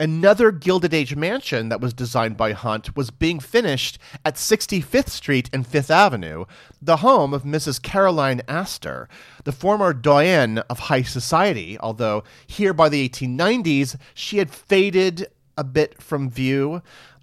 Another 0.00 0.52
Gilded 0.52 0.94
Age 0.94 1.16
mansion 1.16 1.70
that 1.70 1.80
was 1.80 1.92
designed 1.92 2.36
by 2.36 2.52
Hunt 2.52 2.96
was 2.96 3.10
being 3.10 3.40
finished 3.40 3.98
at 4.24 4.36
65th 4.36 5.08
Street 5.08 5.50
and 5.52 5.66
Fifth 5.66 5.90
Avenue, 5.90 6.44
the 6.80 6.98
home 6.98 7.34
of 7.34 7.42
Mrs. 7.42 7.82
Caroline 7.82 8.40
Astor, 8.46 9.08
the 9.42 9.50
former 9.50 9.92
doyenne 9.92 10.58
of 10.70 10.78
high 10.78 11.02
society, 11.02 11.76
although 11.80 12.22
here 12.46 12.72
by 12.72 12.88
the 12.88 13.08
1890s 13.08 13.96
she 14.14 14.38
had 14.38 14.52
faded 14.52 15.26
a 15.56 15.64
bit 15.64 16.00
from 16.00 16.30
view. 16.30 16.80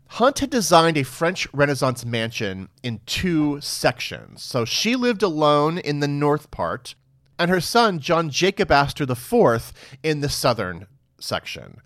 Hunt 0.07 0.39
had 0.39 0.49
designed 0.49 0.97
a 0.97 1.03
French 1.03 1.47
Renaissance 1.53 2.03
mansion 2.03 2.67
in 2.83 2.99
two 3.05 3.61
sections. 3.61 4.43
So 4.43 4.65
she 4.65 4.97
lived 4.97 5.23
alone 5.23 5.77
in 5.77 6.01
the 6.01 6.09
north 6.09 6.51
part, 6.51 6.95
and 7.39 7.49
her 7.49 7.61
son, 7.61 7.99
John 7.99 8.29
Jacob 8.29 8.69
Astor 8.69 9.05
IV, 9.09 9.71
in 10.03 10.19
the 10.19 10.29
southern 10.29 10.87
section. 11.21 11.79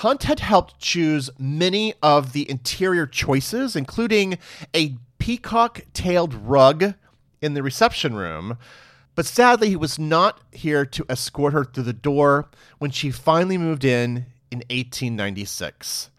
Hunt 0.00 0.24
had 0.24 0.40
helped 0.40 0.78
choose 0.78 1.30
many 1.38 1.94
of 2.02 2.34
the 2.34 2.48
interior 2.50 3.06
choices, 3.06 3.74
including 3.74 4.36
a 4.74 4.96
peacock 5.18 5.80
tailed 5.94 6.34
rug 6.34 6.92
in 7.40 7.54
the 7.54 7.62
reception 7.62 8.14
room. 8.14 8.58
But 9.14 9.24
sadly, 9.24 9.70
he 9.70 9.76
was 9.76 9.98
not 9.98 10.40
here 10.52 10.84
to 10.84 11.06
escort 11.08 11.54
her 11.54 11.64
through 11.64 11.84
the 11.84 11.94
door 11.94 12.50
when 12.76 12.90
she 12.90 13.10
finally 13.10 13.56
moved 13.56 13.86
in 13.86 14.26
in 14.50 14.58
1896. 14.68 16.10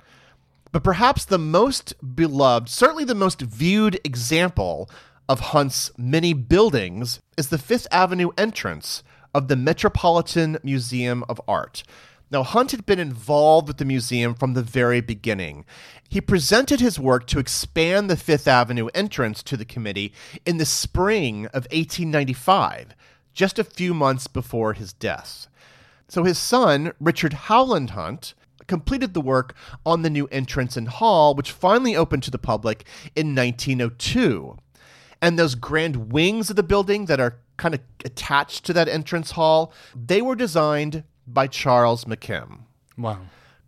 But 0.72 0.84
perhaps 0.84 1.24
the 1.24 1.38
most 1.38 1.94
beloved, 2.16 2.70
certainly 2.70 3.06
the 3.06 3.14
most 3.14 3.42
viewed 3.42 4.00
example 4.04 4.90
of 5.30 5.40
Hunt's 5.40 5.92
many 6.00 6.34
buildings 6.34 7.20
is 7.38 7.50
the 7.50 7.60
Fifth 7.60 7.86
Avenue 7.92 8.32
entrance 8.40 9.04
of 9.36 9.50
the 9.50 9.56
Metropolitan 9.56 10.58
Museum 10.64 11.24
of 11.30 11.40
Art. 11.48 11.84
Now, 12.30 12.44
Hunt 12.44 12.72
had 12.72 12.86
been 12.86 13.00
involved 13.00 13.70
with 13.70 13.78
the 13.78 13.86
museum 13.86 14.36
from 14.36 14.54
the 14.54 14.62
very 14.62 15.00
beginning. 15.00 15.64
He 16.10 16.20
presented 16.20 16.82
his 16.82 17.00
work 17.00 17.26
to 17.28 17.40
expand 17.40 18.10
the 18.10 18.18
Fifth 18.18 18.48
Avenue 18.48 18.88
entrance 18.94 19.42
to 19.44 19.56
the 19.56 19.64
committee 19.64 20.14
in 20.46 20.58
the 20.58 20.66
spring 20.66 21.46
of 21.48 21.68
1895, 21.72 22.96
just 23.34 23.58
a 23.58 23.64
few 23.64 23.94
months 23.94 24.28
before 24.28 24.74
his 24.74 24.92
death. 24.92 25.48
So 26.10 26.24
his 26.24 26.38
son, 26.38 26.92
Richard 27.00 27.34
Howland 27.34 27.92
Hunt, 27.92 28.34
completed 28.68 29.14
the 29.14 29.22
work 29.22 29.56
on 29.86 30.02
the 30.02 30.10
new 30.10 30.28
entrance 30.28 30.76
and 30.76 30.90
hall, 30.90 31.34
which 31.34 31.52
finally 31.52 31.96
opened 31.96 32.24
to 32.24 32.32
the 32.32 32.38
public 32.38 32.86
in 33.16 33.34
1902. 33.34 34.58
And 35.22 35.40
those 35.40 35.56
grand 35.56 36.12
wings 36.12 36.50
of 36.50 36.58
the 36.58 36.64
building 36.64 37.06
that 37.06 37.22
are 37.22 37.40
kind 37.56 37.74
of 37.74 37.82
attached 38.04 38.66
to 38.66 38.74
that 38.74 38.90
entrance 38.90 39.32
hall, 39.32 39.74
they 39.96 40.22
were 40.22 40.36
designed 40.36 41.04
by 41.28 41.48
Charles 41.48 42.06
McKim. 42.06 42.60
Wow. 42.98 43.20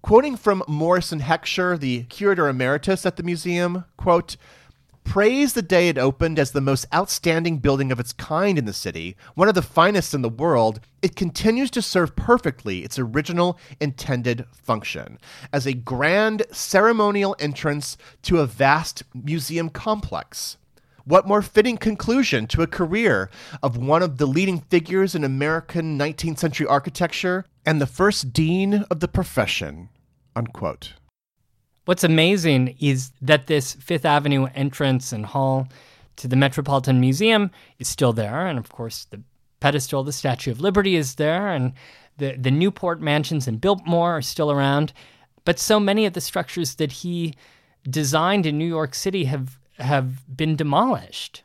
Quoting 0.01 0.37
from 0.37 0.63
Morrison 0.67 1.19
Heckscher, 1.19 1.77
the 1.79 2.03
curator 2.03 2.47
emeritus 2.47 3.05
at 3.05 3.17
the 3.17 3.23
museum, 3.23 3.83
quote, 3.97 4.37
praised 5.03 5.55
the 5.55 5.61
day 5.61 5.89
it 5.89 5.97
opened 5.97 6.37
as 6.37 6.51
the 6.51 6.61
most 6.61 6.85
outstanding 6.93 7.57
building 7.57 7.91
of 7.91 7.99
its 7.99 8.13
kind 8.13 8.57
in 8.59 8.65
the 8.65 8.73
city, 8.73 9.17
one 9.33 9.49
of 9.49 9.55
the 9.55 9.61
finest 9.61 10.13
in 10.13 10.21
the 10.21 10.29
world, 10.29 10.79
it 11.01 11.15
continues 11.15 11.71
to 11.71 11.81
serve 11.81 12.15
perfectly 12.15 12.83
its 12.83 12.99
original 12.99 13.57
intended 13.79 14.45
function 14.53 15.17
as 15.51 15.65
a 15.65 15.73
grand 15.73 16.43
ceremonial 16.51 17.35
entrance 17.39 17.97
to 18.21 18.37
a 18.37 18.45
vast 18.45 19.03
museum 19.15 19.69
complex. 19.69 20.57
What 21.09 21.27
more 21.27 21.41
fitting 21.41 21.77
conclusion 21.77 22.45
to 22.49 22.61
a 22.61 22.67
career 22.67 23.31
of 23.63 23.75
one 23.75 24.03
of 24.03 24.19
the 24.19 24.27
leading 24.27 24.59
figures 24.59 25.15
in 25.15 25.23
American 25.23 25.97
19th 25.97 26.37
century 26.37 26.67
architecture 26.67 27.45
and 27.65 27.81
the 27.81 27.87
first 27.87 28.31
dean 28.31 28.85
of 28.91 28.99
the 28.99 29.07
profession? 29.07 29.89
Unquote. 30.35 30.93
What's 31.85 32.03
amazing 32.03 32.75
is 32.79 33.11
that 33.23 33.47
this 33.47 33.73
Fifth 33.73 34.05
Avenue 34.05 34.49
entrance 34.53 35.11
and 35.11 35.25
hall 35.25 35.67
to 36.17 36.27
the 36.27 36.35
Metropolitan 36.35 36.99
Museum 37.01 37.49
is 37.79 37.87
still 37.87 38.13
there. 38.13 38.45
And 38.45 38.59
of 38.59 38.69
course, 38.69 39.05
the 39.05 39.23
pedestal, 39.61 40.03
the 40.03 40.13
Statue 40.13 40.51
of 40.51 40.61
Liberty 40.61 40.95
is 40.95 41.15
there. 41.15 41.47
And 41.47 41.73
the, 42.17 42.35
the 42.37 42.51
Newport 42.51 43.01
mansions 43.01 43.47
in 43.47 43.57
Biltmore 43.57 44.17
are 44.17 44.21
still 44.21 44.51
around. 44.51 44.93
But 45.43 45.57
so 45.57 45.79
many 45.79 46.05
of 46.05 46.13
the 46.13 46.21
structures 46.21 46.75
that 46.75 46.91
he 46.91 47.33
designed 47.89 48.45
in 48.45 48.59
New 48.59 48.67
York 48.67 48.93
City 48.93 49.25
have, 49.25 49.58
have 49.79 50.35
been 50.35 50.55
demolished. 50.55 51.43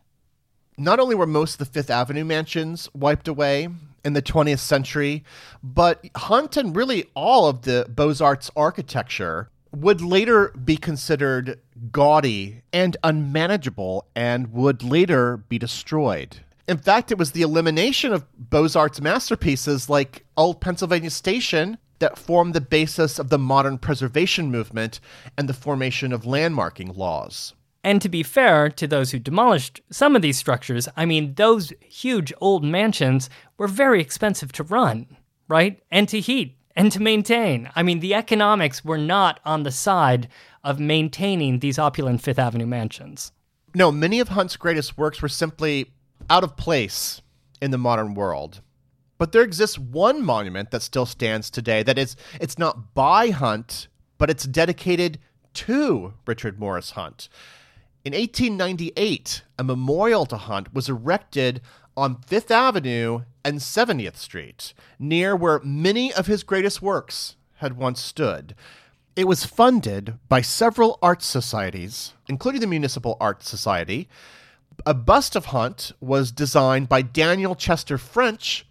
Not 0.76 0.98
only 0.98 1.14
were 1.14 1.26
most 1.26 1.54
of 1.54 1.58
the 1.58 1.72
Fifth 1.72 1.90
Avenue 1.90 2.24
mansions 2.24 2.88
wiped 2.94 3.28
away 3.28 3.68
in 4.04 4.12
the 4.12 4.22
20th 4.22 4.58
century, 4.58 5.24
but 5.62 6.04
Hunt 6.16 6.56
and 6.56 6.74
really 6.74 7.06
all 7.14 7.48
of 7.48 7.62
the 7.62 7.86
Beaux 7.88 8.14
Arts 8.20 8.50
architecture 8.56 9.48
would 9.72 10.00
later 10.00 10.48
be 10.50 10.76
considered 10.76 11.58
gaudy 11.90 12.62
and 12.72 12.96
unmanageable 13.02 14.06
and 14.14 14.52
would 14.52 14.82
later 14.82 15.36
be 15.36 15.58
destroyed. 15.58 16.36
In 16.66 16.78
fact, 16.78 17.12
it 17.12 17.18
was 17.18 17.32
the 17.32 17.42
elimination 17.42 18.12
of 18.12 18.24
Beaux 18.38 18.68
Arts 18.74 19.00
masterpieces 19.00 19.90
like 19.90 20.24
Old 20.36 20.60
Pennsylvania 20.60 21.10
Station 21.10 21.78
that 21.98 22.18
formed 22.18 22.54
the 22.54 22.60
basis 22.60 23.18
of 23.18 23.28
the 23.28 23.38
modern 23.38 23.78
preservation 23.78 24.50
movement 24.50 25.00
and 25.36 25.48
the 25.48 25.54
formation 25.54 26.12
of 26.12 26.22
landmarking 26.22 26.96
laws. 26.96 27.54
And 27.84 28.00
to 28.00 28.08
be 28.08 28.22
fair 28.22 28.70
to 28.70 28.86
those 28.86 29.10
who 29.10 29.18
demolished 29.18 29.82
some 29.90 30.16
of 30.16 30.22
these 30.22 30.38
structures, 30.38 30.88
I 30.96 31.04
mean, 31.04 31.34
those 31.34 31.70
huge 31.80 32.32
old 32.40 32.64
mansions 32.64 33.28
were 33.58 33.68
very 33.68 34.00
expensive 34.00 34.52
to 34.52 34.62
run, 34.62 35.18
right? 35.48 35.80
And 35.90 36.08
to 36.08 36.18
heat 36.18 36.56
and 36.74 36.90
to 36.92 37.02
maintain. 37.02 37.70
I 37.76 37.82
mean, 37.82 38.00
the 38.00 38.14
economics 38.14 38.84
were 38.84 38.98
not 38.98 39.38
on 39.44 39.64
the 39.64 39.70
side 39.70 40.28
of 40.64 40.80
maintaining 40.80 41.58
these 41.58 41.78
opulent 41.78 42.22
Fifth 42.22 42.38
Avenue 42.38 42.66
mansions. 42.66 43.32
No, 43.74 43.92
many 43.92 44.18
of 44.18 44.28
Hunt's 44.28 44.56
greatest 44.56 44.96
works 44.96 45.20
were 45.20 45.28
simply 45.28 45.92
out 46.30 46.42
of 46.42 46.56
place 46.56 47.20
in 47.60 47.70
the 47.70 47.78
modern 47.78 48.14
world. 48.14 48.62
But 49.18 49.32
there 49.32 49.42
exists 49.42 49.78
one 49.78 50.24
monument 50.24 50.70
that 50.70 50.82
still 50.82 51.06
stands 51.06 51.50
today 51.50 51.82
that 51.82 51.98
is 51.98 52.16
it's 52.40 52.58
not 52.58 52.94
by 52.94 53.28
Hunt, 53.28 53.88
but 54.16 54.30
it's 54.30 54.44
dedicated 54.44 55.18
to 55.54 56.14
Richard 56.26 56.58
Morris 56.58 56.92
Hunt. 56.92 57.28
In 58.04 58.12
1898, 58.12 59.44
a 59.58 59.64
memorial 59.64 60.26
to 60.26 60.36
Hunt 60.36 60.74
was 60.74 60.90
erected 60.90 61.62
on 61.96 62.20
Fifth 62.20 62.50
Avenue 62.50 63.22
and 63.42 63.60
70th 63.60 64.16
Street, 64.16 64.74
near 64.98 65.34
where 65.34 65.60
many 65.60 66.12
of 66.12 66.26
his 66.26 66.42
greatest 66.42 66.82
works 66.82 67.36
had 67.60 67.78
once 67.78 68.02
stood. 68.02 68.54
It 69.16 69.26
was 69.26 69.46
funded 69.46 70.18
by 70.28 70.42
several 70.42 70.98
art 71.00 71.22
societies, 71.22 72.12
including 72.28 72.60
the 72.60 72.66
Municipal 72.66 73.16
Art 73.22 73.42
Society. 73.42 74.06
A 74.84 74.92
bust 74.92 75.34
of 75.34 75.46
Hunt 75.46 75.92
was 75.98 76.30
designed 76.30 76.90
by 76.90 77.00
Daniel 77.00 77.54
Chester 77.54 77.96
French, 77.96 78.66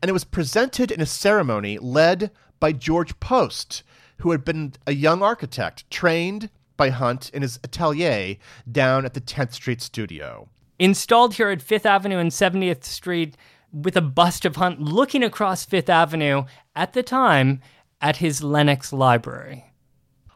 and 0.00 0.08
it 0.08 0.12
was 0.12 0.24
presented 0.24 0.90
in 0.90 1.00
a 1.00 1.06
ceremony 1.06 1.78
led 1.78 2.32
by 2.58 2.72
George 2.72 3.20
Post, 3.20 3.84
who 4.18 4.32
had 4.32 4.44
been 4.44 4.72
a 4.88 4.92
young 4.92 5.22
architect 5.22 5.88
trained 5.88 6.50
by 6.82 6.90
Hunt 6.90 7.30
in 7.32 7.42
his 7.42 7.60
atelier 7.62 8.38
down 8.68 9.04
at 9.04 9.14
the 9.14 9.20
10th 9.20 9.52
Street 9.52 9.80
studio. 9.80 10.48
Installed 10.80 11.34
here 11.34 11.48
at 11.48 11.60
5th 11.60 11.86
Avenue 11.86 12.18
and 12.18 12.32
70th 12.32 12.82
Street 12.82 13.36
with 13.72 13.96
a 13.96 14.00
bust 14.00 14.44
of 14.44 14.56
Hunt 14.56 14.80
looking 14.80 15.22
across 15.22 15.64
5th 15.64 15.88
Avenue 15.88 16.42
at 16.74 16.92
the 16.92 17.04
time 17.04 17.60
at 18.00 18.16
his 18.16 18.42
Lenox 18.42 18.92
Library. 18.92 19.72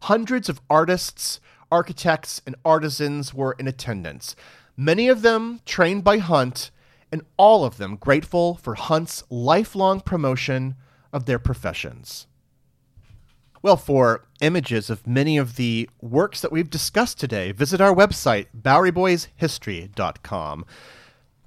Hundreds 0.03 0.49
of 0.49 0.61
artists, 0.71 1.41
architects, 1.73 2.41
and 2.47 2.55
artisans 2.65 3.35
were 3.35 3.57
in 3.59 3.67
attendance, 3.67 4.37
many 4.77 5.09
of 5.09 5.23
them 5.23 5.59
trained 5.67 6.05
by 6.05 6.19
Hunt, 6.19 6.71
and 7.11 7.23
all 7.37 7.65
of 7.65 7.77
them 7.77 7.97
grateful 7.97 8.55
for 8.55 8.77
Hunt's 8.77 9.25
lifelong 9.31 10.01
promotion 10.01 10.77
of 11.13 11.27
their 11.27 11.41
professions. 11.41 12.29
Well, 13.67 13.77
for 13.77 14.23
images 14.41 14.89
of 14.91 15.07
many 15.09 15.39
of 15.39 15.57
the 15.57 15.91
works 16.01 16.41
that 16.41 16.53
we've 16.53 16.71
discussed 16.71 17.19
today, 17.19 17.51
visit 17.51 17.81
our 17.81 17.93
website, 17.93 18.47
BoweryBoysHistory.com. 18.57 20.65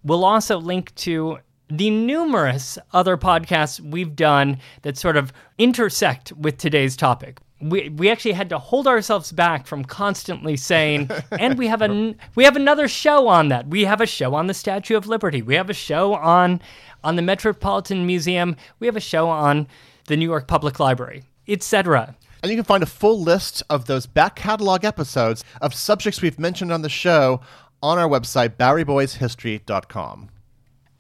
We'll 0.04 0.26
also 0.26 0.58
link 0.58 0.94
to 0.96 1.38
the 1.70 1.90
numerous 1.90 2.78
other 2.92 3.16
podcasts 3.16 3.80
we've 3.80 4.18
done 4.18 4.58
that 4.82 4.98
sort 4.98 5.16
of 5.16 5.32
intersect 5.58 6.34
with 6.34 6.58
today's 6.58 6.98
topic. 6.98 7.40
We, 7.62 7.88
we 7.88 8.10
actually 8.10 8.34
had 8.34 8.50
to 8.50 8.60
hold 8.60 8.86
ourselves 8.86 9.32
back 9.32 9.66
from 9.66 9.86
constantly 9.86 10.58
saying, 10.58 11.10
and 11.32 11.58
we 11.58 11.68
have 11.68 11.82
a 11.82 12.16
we 12.36 12.44
have 12.44 12.58
another 12.58 12.90
show 12.90 13.30
on 13.30 13.48
that. 13.48 13.70
We 13.70 13.86
have 13.86 14.02
a 14.02 14.06
show 14.06 14.36
on 14.36 14.48
the 14.48 14.54
Statue 14.54 14.98
of 14.98 15.08
Liberty. 15.08 15.42
We 15.42 15.56
have 15.56 15.70
a 15.70 15.74
show 15.74 16.16
on 16.16 16.60
on 17.02 17.16
the 17.16 17.22
Metropolitan 17.22 18.06
Museum. 18.06 18.58
We 18.80 18.88
have 18.88 18.98
a 18.98 19.00
show 19.00 19.30
on 19.30 19.70
the 20.08 20.18
New 20.18 20.26
York 20.26 20.48
Public 20.48 20.82
Library, 20.82 21.24
etc. 21.50 22.16
And 22.42 22.50
you 22.50 22.58
can 22.58 22.66
find 22.66 22.84
a 22.84 22.88
full 22.88 23.20
list 23.20 23.64
of 23.70 23.86
those 23.86 24.06
back 24.06 24.36
catalog 24.36 24.86
episodes 24.86 25.44
of 25.62 25.74
subjects 25.74 26.22
we've 26.22 26.40
mentioned 26.40 26.72
on 26.72 26.82
the 26.82 26.90
show 26.90 27.42
on 27.82 27.98
our 27.98 28.08
website, 28.08 28.56
BoweryBoysHistory.com. 28.58 30.30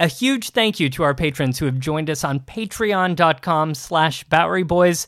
A 0.01 0.07
huge 0.07 0.51
thank 0.51 0.79
you 0.79 0.89
to 0.91 1.03
our 1.03 1.13
patrons 1.13 1.59
who 1.59 1.65
have 1.65 1.79
joined 1.79 2.09
us 2.09 2.23
on 2.23 2.39
patreon.com 2.39 3.75
slash 3.75 4.23
Bowery 4.25 4.63
Boys. 4.63 5.07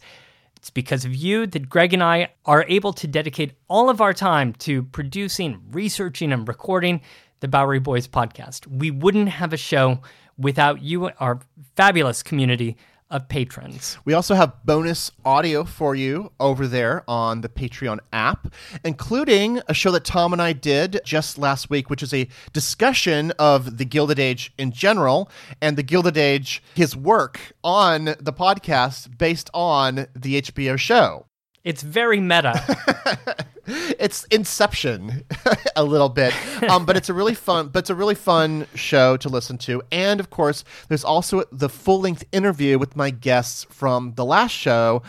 It's 0.58 0.70
because 0.70 1.06
of 1.06 1.16
you 1.16 1.48
that 1.48 1.70
Greg 1.70 1.94
and 1.94 2.04
I 2.04 2.30
are 2.46 2.66
able 2.68 2.92
to 2.94 3.08
dedicate 3.08 3.54
all 3.70 3.90
of 3.90 4.02
our 4.02 4.14
time 4.14 4.54
to 4.56 4.84
producing, 4.84 5.62
researching, 5.72 6.34
and 6.34 6.46
recording 6.48 7.02
the 7.40 7.48
Bowery 7.48 7.80
Boys 7.80 8.08
podcast. 8.08 8.68
We 8.68 8.92
wouldn't 8.92 9.30
have 9.30 9.54
a 9.54 9.58
show 9.58 10.02
without 10.38 10.82
you, 10.82 11.10
our 11.20 11.40
fabulous 11.76 12.22
community 12.22 12.76
of 13.12 13.28
patrons. 13.28 13.98
We 14.06 14.14
also 14.14 14.34
have 14.34 14.54
bonus 14.66 15.12
audio 15.24 15.64
for 15.64 15.94
you 15.94 16.32
over 16.40 16.66
there 16.66 17.04
on 17.08 17.42
the 17.42 17.50
Patreon 17.50 18.00
app, 18.12 18.54
including 18.84 19.62
a 19.68 19.74
show 19.74 19.92
that 19.92 20.06
Tom 20.06 20.34
and 20.34 20.42
I 20.42 20.54
did 20.54 21.02
just 21.06 21.38
last 21.38 21.70
week, 21.70 21.90
which 21.90 22.02
is 22.02 22.14
a 22.14 22.28
discussion 22.54 23.32
of 23.38 23.78
the 23.78 23.86
Gilded 23.86 24.18
Age 24.18 24.54
in 24.58 24.72
general 24.72 25.30
and 25.62 25.78
the 25.78 25.84
Gilded 25.84 26.18
Age, 26.18 26.64
his 26.74 26.96
work 26.96 27.40
on 27.64 28.06
the 28.06 28.34
podcast 28.34 29.18
based 29.18 29.50
on 29.54 30.08
the 30.16 30.42
HBO 30.42 30.78
show. 30.78 31.26
It's 31.64 31.84
very 31.84 32.20
meta. 32.20 33.46
it's 34.00 34.24
Inception 34.26 35.24
a 35.76 35.84
little 35.84 36.10
bit, 36.10 36.34
um, 36.70 36.86
but 36.86 36.98
it's 36.98 37.10
a 37.10 37.14
really 37.14 37.34
fun. 37.36 37.70
But 37.70 37.80
it's 37.80 37.90
a 37.90 37.96
really 37.96 38.16
fun 38.16 38.68
show 38.76 39.18
to 39.18 39.30
listen 39.30 39.58
to. 39.60 39.82
And 39.92 40.20
of 40.20 40.30
course, 40.30 40.64
there's 40.88 41.04
also 41.04 41.44
the 41.52 41.70
full 41.70 42.00
length 42.02 42.24
interview 42.32 42.78
with 42.78 42.96
my 42.96 43.10
guests 43.10 43.66
from 43.70 44.14
the 44.16 44.26
last 44.26 44.52
show, 44.52 45.02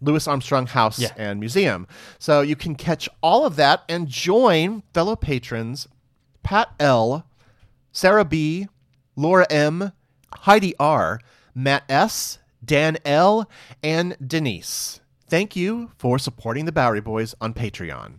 Louis 0.00 0.26
Armstrong 0.26 0.66
House 0.66 0.98
Yeah. 0.98 1.12
and 1.16 1.40
Museum. 1.40 1.86
So 2.18 2.40
you 2.40 2.56
can 2.56 2.74
catch 2.74 3.08
all 3.22 3.44
of 3.46 3.56
that 3.56 3.82
and 3.88 4.08
join 4.08 4.82
fellow 4.94 5.16
patrons 5.16 5.88
Pat 6.42 6.70
L, 6.80 7.26
Sarah 7.92 8.24
B, 8.24 8.68
Laura 9.16 9.46
M, 9.50 9.92
Heidi 10.32 10.74
R, 10.78 11.20
Matt 11.54 11.84
S, 11.88 12.38
Dan 12.64 12.96
L, 13.04 13.48
and 13.82 14.16
Denise. 14.24 15.00
Thank 15.28 15.54
you 15.54 15.90
for 15.98 16.18
supporting 16.18 16.64
the 16.64 16.72
Bowery 16.72 17.02
Boys 17.02 17.34
on 17.40 17.52
Patreon. 17.52 18.14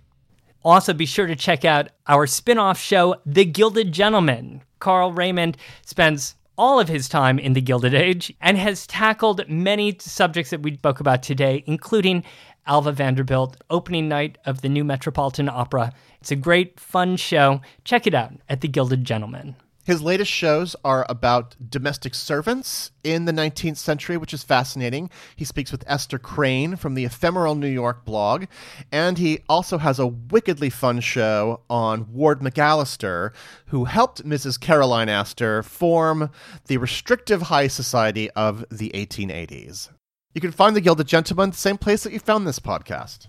Also, 0.64 0.94
be 0.94 1.08
sure 1.08 1.26
to 1.26 1.36
check 1.36 1.66
out 1.66 1.90
our 2.08 2.28
spin 2.28 2.60
off 2.60 2.80
show, 2.80 3.16
The 3.26 3.46
Gilded 3.46 3.92
Gentleman. 3.92 4.62
Carl 4.80 5.12
Raymond 5.12 5.58
spends 5.86 6.36
all 6.56 6.80
of 6.80 6.88
his 6.88 7.10
time 7.10 7.40
in 7.40 7.54
the 7.54 7.62
Gilded 7.62 7.96
Age 7.96 8.32
and 8.42 8.58
has 8.58 8.86
tackled 8.86 9.48
many 9.50 9.96
subjects 10.00 10.52
that 10.52 10.62
we 10.62 10.76
spoke 10.76 11.00
about 11.00 11.24
today, 11.24 11.64
including 11.66 12.24
Alva 12.68 12.92
Vanderbilt, 12.92 13.58
opening 13.70 14.08
night 14.08 14.38
of 14.46 14.62
the 14.62 14.70
new 14.70 14.84
Metropolitan 14.84 15.50
Opera. 15.50 15.92
It's 16.22 16.32
a 16.32 16.36
great, 16.36 16.80
fun 16.80 17.16
show. 17.16 17.62
Check 17.86 18.06
it 18.06 18.14
out 18.14 18.34
at 18.50 18.62
The 18.62 18.68
Gilded 18.68 19.04
Gentleman. 19.06 19.56
His 19.90 20.04
latest 20.04 20.30
shows 20.30 20.76
are 20.86 21.04
about 21.10 21.56
domestic 21.68 22.14
servants 22.14 22.92
in 23.04 23.26
the 23.26 23.32
19th 23.32 23.78
century, 23.78 24.18
which 24.18 24.36
is 24.36 24.44
fascinating. 24.44 25.10
He 25.36 25.44
speaks 25.44 25.72
with 25.72 25.84
Esther 25.88 26.20
Crain 26.20 26.76
from 26.76 26.94
the 26.94 27.06
Ephemeral 27.06 27.56
New 27.56 27.66
York 27.66 28.06
blog, 28.06 28.46
and 28.92 29.18
he 29.18 29.40
also 29.50 29.80
has 29.80 29.98
a 29.98 30.06
wickedly 30.06 30.70
fun 30.70 31.00
show 31.00 31.62
on 31.72 32.14
Ward 32.14 32.42
McAllister, 32.42 33.32
who 33.70 33.86
helped 33.86 34.24
Mrs. 34.24 34.60
Caroline 34.60 35.10
Astor 35.10 35.64
form 35.64 36.30
the 36.68 36.78
restrictive 36.78 37.42
high 37.42 37.68
society 37.68 38.30
of 38.36 38.64
the 38.70 38.92
1880s. 38.94 39.90
You 40.36 40.42
can 40.42 40.52
find 40.52 40.76
the 40.76 40.82
Gilded 40.82 41.08
Gentleman 41.08 41.50
the 41.50 41.58
same 41.58 41.80
place 41.80 42.04
that 42.04 42.14
you 42.14 42.20
found 42.20 42.46
this 42.46 42.60
podcast. 42.60 43.26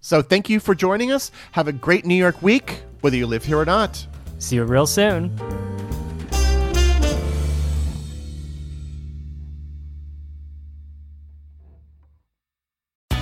So 0.00 0.22
thank 0.22 0.48
you 0.48 0.60
for 0.60 0.76
joining 0.76 1.10
us. 1.10 1.32
Have 1.50 1.66
a 1.66 1.72
great 1.72 2.06
New 2.06 2.14
York 2.14 2.40
week, 2.40 2.82
whether 3.00 3.16
you 3.16 3.26
live 3.26 3.44
here 3.44 3.58
or 3.58 3.64
not. 3.64 4.06
See 4.38 4.54
you 4.54 4.64
real 4.64 4.86
soon. 4.86 5.71